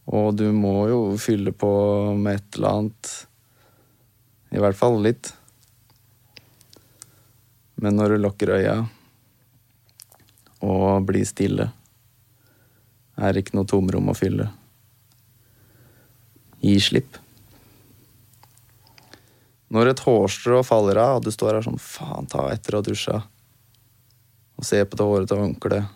Og 0.07 0.35
du 0.39 0.45
må 0.55 0.75
jo 0.91 0.99
fylle 1.19 1.51
på 1.51 1.71
med 2.15 2.37
et 2.39 2.55
eller 2.55 2.77
annet 2.77 3.09
I 4.55 4.61
hvert 4.63 4.77
fall 4.79 5.01
litt. 5.03 5.33
Men 7.83 7.99
når 7.99 8.15
du 8.15 8.23
lukker 8.23 8.53
øya 8.55 8.77
og 10.65 11.03
blir 11.05 11.27
stille, 11.27 11.67
er 13.17 13.33
det 13.33 13.43
ikke 13.43 13.59
noe 13.59 13.69
tomrom 13.69 14.09
å 14.09 14.15
fylle. 14.17 14.47
Gi 16.63 16.77
slipp. 16.81 17.17
Når 19.73 19.91
et 19.91 20.01
hårstrå 20.05 20.61
faller 20.63 20.99
av, 21.01 21.19
og 21.19 21.25
du 21.25 21.33
står 21.33 21.57
her 21.57 21.65
sånn 21.65 21.81
faen 21.81 22.29
ta 22.31 22.47
etter 22.53 22.77
ha 22.77 22.83
dusja, 22.85 23.19
og 24.57 24.65
ser 24.65 24.87
på 24.87 24.97
det 24.97 25.05
hårete 25.05 25.37
håndkleet 25.37 25.93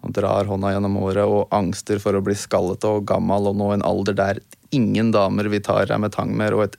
og 0.00 0.14
drar 0.16 0.48
hånda 0.48 0.70
gjennom 0.72 0.96
håret 1.02 1.28
og 1.28 1.50
angster 1.52 2.00
for 2.00 2.16
å 2.16 2.22
bli 2.24 2.36
skallete 2.38 2.88
og 2.88 3.04
gammel 3.08 3.50
og 3.50 3.58
nå 3.58 3.66
en 3.74 3.84
alder 3.84 4.16
der 4.16 4.40
ingen 4.72 5.10
damer 5.12 5.50
vil 5.52 5.62
ta 5.64 5.80
deg 5.84 6.00
med 6.00 6.14
tang 6.14 6.32
mer, 6.36 6.56
og 6.56 6.68
et 6.68 6.78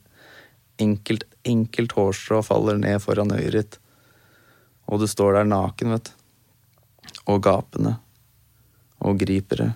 enkelt, 0.81 1.27
enkelt 1.45 1.93
hårstrå 1.97 2.41
faller 2.45 2.79
ned 2.81 2.97
foran 3.03 3.33
øyet 3.35 3.57
ditt, 3.57 3.77
og 4.89 5.03
du 5.03 5.07
står 5.09 5.37
der 5.37 5.51
naken, 5.51 5.93
vet 5.93 6.09
du, 6.09 6.15
og 7.29 7.43
gapende, 7.45 7.95
og 9.05 9.19
griper 9.21 9.65
det. 9.65 9.69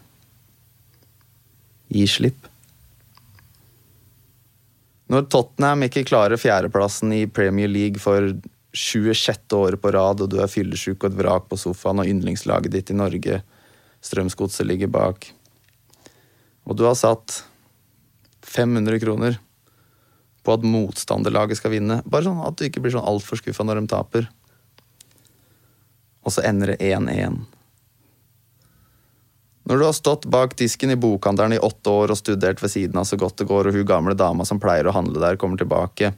Gi 1.93 2.07
slipp. 2.09 2.49
Når 5.11 5.27
Tottenham 5.29 5.85
ikke 5.85 6.05
klarer 6.07 6.39
fjerdeplassen 6.41 7.13
i 7.13 7.25
Premier 7.29 7.69
League 7.69 8.01
for 8.01 8.33
26. 8.75 9.53
året 9.53 9.81
på 9.81 9.91
rad, 9.93 10.23
og 10.23 10.31
du 10.31 10.39
er 10.41 10.51
fyllesyk 10.51 11.03
og 11.03 11.11
et 11.11 11.19
vrak 11.19 11.49
på 11.51 11.59
sofaen, 11.59 12.01
og 12.01 12.09
yndlingslaget 12.09 12.73
ditt 12.73 12.91
i 12.91 12.97
Norge, 12.97 13.41
Strømsgodset, 14.05 14.65
ligger 14.67 14.89
bak, 14.91 15.29
og 16.65 16.77
du 16.77 16.83
har 16.87 16.97
satt 16.97 17.43
500 18.45 18.99
kroner 19.01 19.37
på 20.45 20.53
at 20.53 20.65
motstanderlaget 20.65 21.57
skal 21.61 21.73
vinne, 21.73 22.01
bare 22.05 22.27
sånn 22.27 22.41
at 22.45 22.57
du 22.57 22.65
ikke 22.67 22.83
blir 22.83 22.93
sånn 22.93 23.05
altfor 23.05 23.39
skuffa 23.41 23.65
når 23.65 23.81
de 23.81 23.91
taper, 23.93 24.27
og 26.25 26.33
så 26.33 26.41
ender 26.49 26.73
det 26.73 26.81
1-1. 26.81 27.43
Når 29.65 29.79
du 29.81 29.85
har 29.87 29.95
stått 29.97 30.27
bak 30.29 30.53
disken 30.59 30.93
i 30.93 30.99
bokhandelen 30.99 31.55
i 31.57 31.63
åtte 31.63 31.89
år 31.89 32.13
og 32.13 32.19
studert 32.19 32.61
ved 32.61 32.69
siden 32.69 32.99
av 33.01 33.07
så 33.09 33.17
godt 33.17 33.39
det 33.41 33.47
går, 33.49 33.69
og 33.69 33.77
hun 33.77 33.87
gamle 33.89 34.13
dama 34.17 34.45
som 34.45 34.61
pleier 34.61 34.85
å 34.85 34.93
handle 34.93 35.21
der, 35.23 35.39
kommer 35.41 35.57
tilbake, 35.57 36.11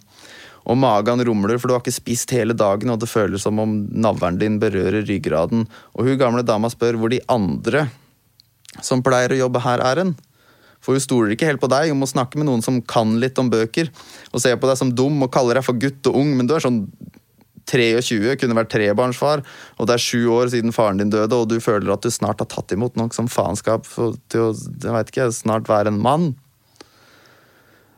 og 0.68 0.76
magen 0.76 1.24
rumler 1.24 1.56
for 1.56 1.70
du 1.70 1.78
har 1.78 1.84
ikke 1.84 1.96
spist 1.96 2.34
hele 2.36 2.56
dagen, 2.58 2.92
og 2.92 3.00
det 3.00 3.08
føles 3.08 3.46
som 3.48 3.60
om 3.64 3.78
navlen 3.88 4.40
din 4.42 4.58
berører 4.60 5.06
ryggraden, 5.08 5.64
og 5.96 6.10
hun 6.10 6.20
gamle 6.20 6.44
dama 6.44 6.68
spør 6.74 7.00
hvor 7.00 7.14
de 7.14 7.22
andre 7.32 7.86
som 8.84 9.00
pleier 9.04 9.32
å 9.32 9.40
jobbe 9.46 9.64
her, 9.64 9.80
er 9.80 10.04
hen. 10.04 10.18
For 10.84 10.94
hun 10.94 11.02
stoler 11.02 11.32
ikke 11.34 11.48
helt 11.48 11.64
på 11.64 11.70
deg, 11.72 11.94
hun 11.94 12.02
må 12.04 12.10
snakke 12.10 12.38
med 12.38 12.50
noen 12.50 12.66
som 12.66 12.82
kan 12.84 13.16
litt 13.22 13.40
om 13.40 13.48
bøker, 13.54 13.88
og 14.34 14.44
ser 14.44 14.60
på 14.60 14.68
deg 14.68 14.78
som 14.80 14.92
dum 14.92 15.24
og 15.24 15.32
kaller 15.34 15.58
deg 15.58 15.66
for 15.66 15.80
gutt 15.80 16.12
og 16.12 16.20
ung, 16.20 16.36
men 16.36 16.52
du 16.52 16.54
er 16.58 16.68
sånn 16.68 16.84
23, 17.68 18.38
kunne 18.40 18.58
vært 18.58 18.72
trebarnsfar, 18.74 19.44
og 19.78 19.88
det 19.90 19.98
er 19.98 20.04
sju 20.04 20.22
år 20.34 20.52
siden 20.54 20.76
faren 20.76 21.02
din 21.02 21.12
døde, 21.14 21.36
og 21.36 21.50
du 21.52 21.60
føler 21.64 21.92
at 21.94 22.06
du 22.06 22.12
snart 22.14 22.42
har 22.44 22.50
tatt 22.52 22.74
imot 22.76 22.98
nok 23.00 23.16
som 23.16 23.30
faenskap 23.32 23.88
til 24.32 24.50
å 24.50 24.52
jeg 24.56 24.94
vet 24.94 25.12
ikke, 25.12 25.32
snart 25.36 25.70
være 25.70 25.92
en 25.92 26.02
mann. 26.02 26.30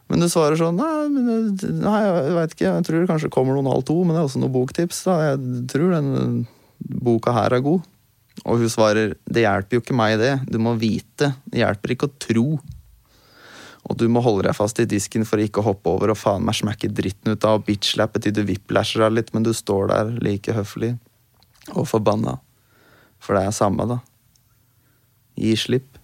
Men 0.09 0.24
du 0.24 0.30
svarer 0.32 0.57
sånn 0.57 0.80
Nei, 0.80 1.61
nei 1.84 1.99
jeg 2.01 2.34
veit 2.34 2.55
ikke, 2.55 2.65
jeg 2.65 2.86
tror 2.88 3.03
det 3.03 3.09
kanskje 3.11 3.34
kommer 3.34 3.57
noen 3.57 3.70
halv 3.70 3.86
to, 3.86 3.99
men 4.01 4.15
det 4.15 4.24
er 4.24 4.30
også 4.30 4.41
noen 4.41 4.55
boktips. 4.55 5.03
Da. 5.05 5.17
Jeg 5.28 5.67
tror 5.70 5.93
den 5.93 6.47
boka 7.05 7.36
her 7.36 7.53
er 7.53 7.65
god. 7.65 7.86
Og 8.47 8.63
hun 8.63 8.72
svarer 8.72 9.13
det 9.30 9.43
hjelper 9.43 9.78
jo 9.78 9.84
ikke 9.84 9.97
meg, 9.99 10.17
det. 10.22 10.34
Du 10.49 10.57
må 10.63 10.74
vite. 10.80 11.34
Det 11.45 11.61
hjelper 11.61 11.93
ikke 11.93 12.09
å 12.09 12.15
tro. 12.26 12.47
Og 13.90 13.98
du 13.98 14.06
må 14.12 14.22
holde 14.22 14.46
deg 14.46 14.58
fast 14.58 14.80
i 14.82 14.88
disken 14.90 15.26
for 15.26 15.42
å 15.42 15.46
ikke 15.46 15.66
hoppe 15.66 15.90
over 15.92 16.14
og 16.14 16.20
faen 16.22 16.46
meg 16.46 16.60
smekke 16.60 16.92
dritten 16.94 17.34
ut 17.34 17.46
av 17.48 17.60
og 17.60 17.66
bitchlappe 17.68 18.22
til 18.22 18.36
du 18.38 18.44
whiplasher 18.46 19.04
deg 19.06 19.16
litt, 19.18 19.32
men 19.34 19.46
du 19.48 19.52
står 19.56 19.90
der 19.92 20.12
like 20.22 20.54
høflig 20.56 20.94
og 21.74 21.88
forbanna. 21.90 22.38
For 23.20 23.36
det 23.36 23.48
er 23.50 23.56
samme, 23.56 23.86
da. 23.90 24.00
Gi 25.40 25.56
slipp. 25.58 25.99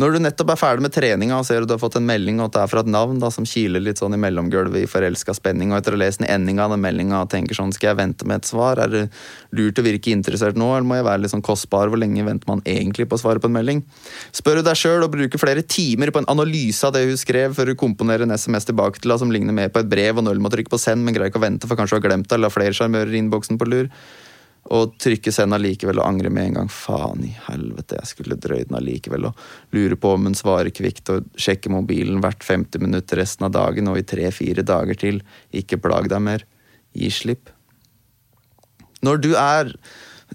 Når 0.00 0.14
du 0.14 0.18
nettopp 0.22 0.54
er 0.54 0.56
ferdig 0.56 0.84
med 0.86 0.92
treninga 0.94 1.36
og 1.36 1.44
ser 1.44 1.60
at 1.60 1.68
du 1.68 1.74
har 1.74 1.80
fått 1.82 1.98
en 1.98 2.06
melding 2.08 2.38
og 2.40 2.46
at 2.46 2.54
det 2.54 2.60
er 2.62 2.68
fra 2.72 2.80
et 2.80 2.88
navn 2.88 3.18
da, 3.20 3.28
som 3.34 3.44
kiler 3.44 3.82
litt 3.84 4.00
sånn 4.00 4.14
i 4.16 4.20
mellomgulvet 4.22 4.86
i 4.86 4.88
forelska 4.88 5.34
spenning, 5.36 5.74
og 5.74 5.80
etter 5.80 5.92
å 5.92 5.98
ha 5.98 6.00
lest 6.00 6.24
endinga 6.24 6.64
av 6.64 6.72
den 6.72 6.80
meldinga 6.80 7.18
tenker 7.28 7.58
sånn 7.58 7.74
skal 7.76 7.90
jeg 7.90 7.98
vente 7.98 8.28
med 8.28 8.40
et 8.40 8.48
svar, 8.48 8.80
er 8.80 8.94
det 8.94 9.02
lurt 9.58 9.76
å 9.76 9.84
virke 9.84 10.14
interessert 10.14 10.56
nå, 10.56 10.70
eller 10.72 10.88
må 10.88 10.96
jeg 10.96 11.06
være 11.10 11.24
litt 11.24 11.34
sånn 11.34 11.44
kostbar, 11.44 11.92
hvor 11.92 12.00
lenge 12.00 12.24
venter 12.24 12.48
man 12.48 12.64
egentlig 12.64 13.10
på 13.10 13.18
svaret 13.20 13.44
på 13.44 13.50
en 13.50 13.58
melding? 13.58 13.82
Spør 14.36 14.62
du 14.62 14.70
deg 14.70 14.80
sjøl 14.80 15.04
og 15.04 15.12
bruker 15.18 15.42
flere 15.42 15.66
timer 15.76 16.14
på 16.14 16.22
en 16.22 16.30
analyse 16.32 16.86
av 16.88 16.96
det 16.96 17.04
hun 17.10 17.20
skrev, 17.20 17.58
før 17.58 17.74
du 17.74 17.76
komponerer 17.84 18.24
en 18.24 18.32
SMS 18.38 18.70
tilbake 18.70 19.02
til 19.02 19.12
deg 19.12 19.20
som 19.20 19.34
ligner 19.34 19.58
mer 19.58 19.68
på 19.74 19.84
et 19.84 19.92
brev, 19.92 20.16
og 20.16 20.24
null 20.30 20.40
må 20.40 20.54
trykke 20.54 20.72
på 20.72 20.80
send, 20.80 21.04
men 21.04 21.18
greier 21.18 21.34
ikke 21.34 21.42
å 21.42 21.44
vente 21.44 21.68
for 21.68 21.76
kanskje 21.76 21.98
å 21.98 22.00
ha 22.00 22.08
glemt 22.08 22.30
det, 22.30 22.38
eller 22.38 22.48
har 22.48 22.56
flere 22.56 22.80
sjarmører 22.80 23.12
i 23.12 23.20
innboksen 23.20 23.60
på 23.60 23.68
lur 23.68 23.92
og 24.70 24.96
trykke 25.00 25.32
send 25.32 25.56
allikevel 25.56 25.98
og 26.02 26.06
angre 26.06 26.30
med 26.30 26.50
en 26.50 26.58
gang. 26.60 26.68
Faen 26.72 27.24
i 27.26 27.32
helvete, 27.48 27.96
jeg 27.98 28.10
skulle 28.12 28.38
drøyd 28.38 28.68
den 28.68 28.78
allikevel. 28.78 29.30
Og 29.30 29.74
lure 29.76 29.96
på 29.98 30.12
om 30.16 30.28
hun 30.28 30.36
svarer 30.38 30.70
kvikt 30.74 31.10
og 31.14 31.30
sjekke 31.40 31.72
mobilen 31.72 32.20
hvert 32.22 32.44
50 32.46 32.84
minutt 32.84 33.14
resten 33.18 33.48
av 33.48 33.54
dagen 33.56 33.90
og 33.90 33.98
i 33.98 34.06
tre-fire 34.06 34.66
dager 34.66 35.00
til. 35.00 35.22
Ikke 35.56 35.80
plag 35.80 36.10
deg 36.12 36.22
mer. 36.22 36.46
Gi 36.94 37.10
slipp. 37.14 37.50
Når 39.06 39.22
du 39.24 39.32
er 39.38 39.72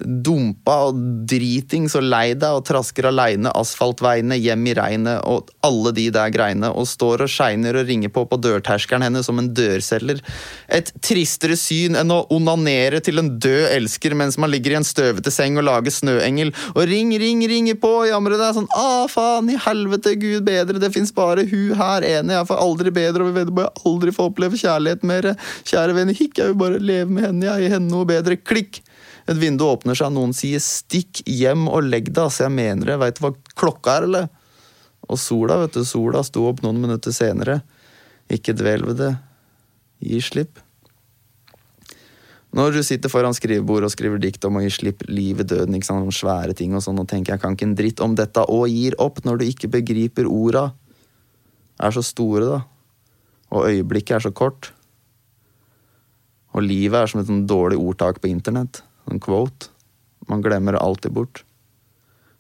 dumpa 0.01 0.75
og 0.89 0.99
dritings 1.29 1.95
og 1.97 2.05
lei 2.05 2.33
deg 2.35 2.57
og 2.57 2.65
trasker 2.67 3.07
aleine 3.09 3.51
asfaltveiene 3.55 4.37
hjem 4.39 4.67
i 4.69 4.75
regnet 4.77 5.21
og 5.29 5.51
alle 5.65 5.93
de 5.95 6.07
der 6.13 6.31
greiene 6.33 6.71
og 6.71 6.87
står 6.89 7.25
og 7.25 7.31
shiner 7.31 7.79
og 7.79 7.87
ringer 7.89 8.11
på 8.13 8.25
på 8.29 8.39
dørterskelen 8.41 9.05
hennes 9.05 9.27
som 9.27 9.39
en 9.39 9.51
dørselger. 9.55 10.21
Et 10.67 10.91
tristere 11.05 11.57
syn 11.59 11.97
enn 11.99 12.13
å 12.13 12.21
onanere 12.33 13.01
til 13.05 13.21
en 13.21 13.31
død 13.39 13.69
elsker 13.71 14.15
mens 14.17 14.39
man 14.41 14.51
ligger 14.53 14.75
i 14.75 14.79
en 14.81 14.87
støvete 14.87 15.33
seng 15.33 15.59
og 15.61 15.67
lager 15.67 15.93
snøengel. 15.93 16.53
Og 16.75 16.83
ring, 16.89 17.13
ring, 17.21 17.43
ringer 17.49 17.79
på 17.81 17.91
og 18.01 18.09
jamrer 18.09 18.39
deg 18.41 18.57
sånn 18.57 18.69
ah, 18.75 19.05
faen 19.11 19.51
i 19.53 19.59
helvete, 19.67 20.15
gud 20.21 20.45
bedre, 20.47 20.81
det 20.81 20.91
fins 20.95 21.13
bare 21.15 21.45
hun 21.49 21.75
her 21.79 22.05
ene, 22.05 22.35
jeg 22.35 22.49
får 22.49 22.61
aldri 22.61 22.93
bedre 22.95 23.23
og 23.23 23.31
vi 23.31 23.39
vet 23.39 23.53
bare 23.55 23.85
aldri 23.87 24.13
få 24.15 24.29
oppleve 24.31 24.59
kjærlighet 24.59 25.05
mer. 25.07 25.31
Kjære 25.65 25.95
venner, 25.97 26.17
hikk, 26.17 26.39
jeg 26.39 26.51
vil 26.51 26.59
bare 26.59 26.81
leve 26.81 27.11
med 27.11 27.29
henne, 27.29 27.47
jeg 27.47 27.65
gir 27.65 27.77
henne 27.77 27.91
noe 27.91 28.09
bedre. 28.09 28.39
Klikk! 28.41 28.84
Et 29.25 29.37
vindu 29.41 29.65
åpner 29.65 29.97
seg, 29.97 30.11
noen 30.13 30.35
sier 30.37 30.61
'stikk 30.61 31.23
hjem 31.25 31.65
og 31.67 31.87
legg 31.89 32.11
deg', 32.13 32.29
så 32.29 32.45
jeg 32.45 32.53
mener 32.53 32.91
det. 32.91 32.99
Veit 33.01 33.17
du 33.17 33.25
hva 33.25 33.31
klokka 33.57 33.97
er, 33.97 34.03
eller? 34.09 34.27
Og 35.09 35.17
sola, 35.17 35.57
vet 35.63 35.73
du, 35.73 35.85
sola 35.85 36.21
sto 36.25 36.45
opp 36.49 36.61
noen 36.61 36.77
minutter 36.81 37.13
senere. 37.13 37.61
Ikke 38.29 38.53
dvel 38.57 38.85
ved 38.85 39.01
det. 39.01 39.15
Gi 40.01 40.21
slipp. 40.21 40.61
Når 42.55 42.71
du 42.71 42.83
sitter 42.83 43.09
foran 43.09 43.35
skrivebordet 43.35 43.89
og 43.89 43.91
skriver 43.91 44.21
dikt 44.21 44.45
om 44.45 44.57
å 44.57 44.63
gi 44.63 44.71
slipp 44.71 45.03
livet, 45.09 45.49
døden, 45.49 45.75
ikke 45.75 45.89
sant, 45.89 46.05
om 46.05 46.13
svære 46.13 46.55
ting 46.55 46.73
og 46.77 46.85
sånn, 46.85 47.01
og 47.01 47.09
tenker 47.09 47.33
jeg 47.33 47.41
kan 47.41 47.57
ikke 47.57 47.67
en 47.67 47.75
dritt 47.75 47.99
om 47.99 48.15
dette, 48.15 48.45
og 48.47 48.69
gir 48.69 48.95
opp 49.01 49.25
når 49.25 49.41
du 49.41 49.45
ikke 49.49 49.73
begriper 49.73 50.29
orda, 50.29 50.69
er 51.81 51.91
så 51.91 52.05
store, 52.05 52.45
da. 52.45 52.61
Og 53.51 53.67
øyeblikket 53.67 54.15
er 54.15 54.23
så 54.29 54.31
kort. 54.31 54.71
Og 56.55 56.63
livet 56.63 57.01
er 57.01 57.11
som 57.11 57.19
et 57.19 57.27
sånn 57.27 57.43
dårlig 57.49 57.81
ordtak 57.81 58.21
på 58.21 58.31
internett 58.31 58.85
en 59.11 59.19
quote. 59.21 59.69
Man 60.29 60.41
glemmer 60.41 60.77
alltid 60.79 61.13
bort. 61.13 61.43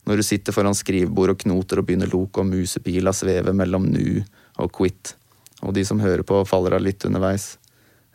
Når 0.05 0.21
du 0.21 0.23
sitter 0.25 0.53
foran 0.53 0.77
skrivebord 0.77 1.33
og 1.33 1.41
knoter 1.41 1.81
og 1.81 1.87
begynner 1.87 2.09
loke 2.11 2.41
og 2.41 2.49
musepila 2.49 3.13
sveve 3.13 3.53
mellom 3.57 3.87
nu 3.89 4.21
og 4.61 4.71
quit, 4.73 5.15
og 5.65 5.73
de 5.73 5.85
som 5.87 6.01
hører 6.01 6.21
på, 6.27 6.43
faller 6.45 6.77
av 6.77 6.83
litt 6.85 7.05
underveis, 7.07 7.55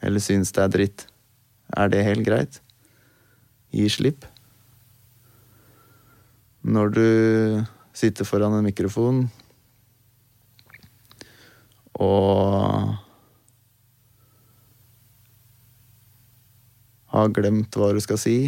eller 0.02 0.22
synes 0.22 0.54
det 0.54 0.62
er 0.62 0.74
dritt, 0.74 1.06
er 1.76 1.90
det 1.90 2.06
helt 2.06 2.26
greit? 2.26 2.60
Gi 3.74 3.88
slipp. 3.90 4.24
Når 6.62 6.94
du 6.94 7.06
sitter 7.96 8.28
foran 8.28 8.54
en 8.58 8.66
mikrofon 8.66 9.24
og 12.00 13.09
har 17.20 17.32
glemt 17.34 17.76
hva 17.76 17.92
du 17.94 18.00
skal 18.02 18.18
si. 18.20 18.38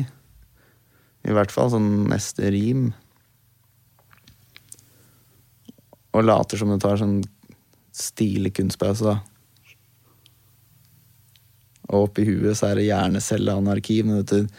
I 1.22 1.34
hvert 1.36 1.52
fall 1.54 1.70
sånn 1.72 2.08
neste 2.10 2.50
rim. 2.54 2.90
Og 6.12 6.26
later 6.26 6.60
som 6.60 6.72
du 6.72 6.78
tar 6.82 6.98
sånn 7.00 7.20
stilig 7.92 8.54
kunstpause, 8.58 9.12
da. 9.12 9.20
Og 11.92 12.08
oppi 12.08 12.24
huet 12.24 12.56
så 12.56 12.70
er 12.70 12.80
det 12.80 12.88
hjernecelleanarki. 12.88 14.00
Men 14.06 14.22
vet 14.22 14.32
du, 14.32 14.58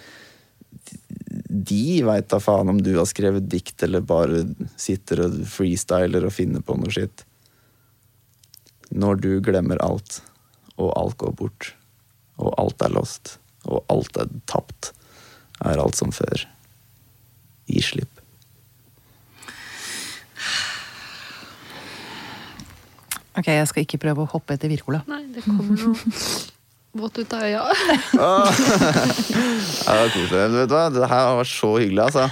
de 1.69 1.85
veit 2.05 2.29
da 2.29 2.39
faen 2.41 2.69
om 2.69 2.81
du 2.81 2.93
har 2.95 3.09
skrevet 3.09 3.49
dikt 3.49 3.83
eller 3.85 4.05
bare 4.05 4.45
sitter 4.79 5.25
og 5.27 5.39
freestyler 5.49 6.27
og 6.27 6.35
finner 6.35 6.65
på 6.65 6.77
noe 6.79 6.93
skitt. 6.93 7.25
Når 8.93 9.23
du 9.23 9.31
glemmer 9.45 9.81
alt, 9.81 10.21
og 10.77 10.93
alt 10.97 11.17
går 11.21 11.33
bort, 11.37 11.73
og 12.37 12.53
alt 12.61 12.85
er 12.85 12.93
lost 12.93 13.37
og 13.69 13.83
alt 13.93 14.17
er 14.19 14.27
tapt, 14.49 14.91
er 15.63 15.79
alt 15.81 15.95
som 15.99 16.11
før. 16.15 16.37
Gi 17.69 17.79
slipp. 17.83 18.09
Ok, 23.33 23.47
jeg 23.49 23.65
skal 23.69 23.81
ikke 23.87 23.97
prøve 24.03 24.21
å 24.25 24.29
hoppe 24.29 24.53
etter 24.57 24.69
Wirkola. 24.69 24.99
Nei, 25.09 25.23
det 25.33 25.41
kommer 25.45 25.73
noe 25.73 25.95
vått 26.93 27.15
ut 27.23 27.31
av 27.33 27.41
øya. 27.47 27.61
Ja, 28.13 28.33
det 28.53 29.97
var 29.97 30.11
koselig. 30.13 30.43
Vet 30.53 30.69
du 30.69 30.73
hva? 30.75 30.83
Det 30.93 31.07
her 31.09 31.23
har 31.31 31.39
vært 31.39 31.49
så 31.49 31.71
hyggelig, 31.81 32.03
altså. 32.05 32.23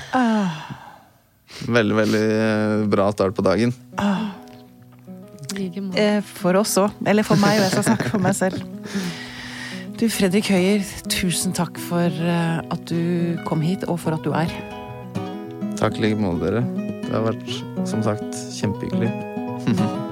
Veldig, 1.73 1.95
veldig 1.97 2.21
eh, 2.35 2.83
bra 2.93 3.07
start 3.15 3.33
på 3.37 3.41
dagen. 3.45 3.71
Måte. 3.97 4.37
Eh, 5.99 6.21
For 6.37 6.53
oss 6.61 6.73
òg. 6.79 6.89
Eller 7.09 7.25
for 7.27 7.35
meg, 7.41 7.57
og 7.57 7.63
jeg 7.65 7.73
skal 7.73 7.87
snakke 7.89 8.07
for 8.13 8.21
meg 8.23 8.35
selv. 8.37 8.61
Du 10.01 10.07
Fredrik 10.09 10.47
Høyer, 10.49 10.81
tusen 11.13 11.51
takk 11.53 11.77
for 11.77 12.09
eh, 12.09 12.57
at 12.73 12.87
du 12.89 13.37
kom 13.45 13.61
hit, 13.61 13.85
og 13.85 13.99
for 14.01 14.17
at 14.17 14.25
du 14.25 14.33
er. 14.33 14.49
Takk 15.77 15.99
i 15.99 16.07
like 16.07 16.17
måte, 16.17 16.41
dere. 16.41 16.65
Det 17.05 17.13
har 17.13 17.27
vært, 17.29 17.51
som 17.85 18.01
sagt, 18.01 18.33
kjempehyggelig. 18.57 19.13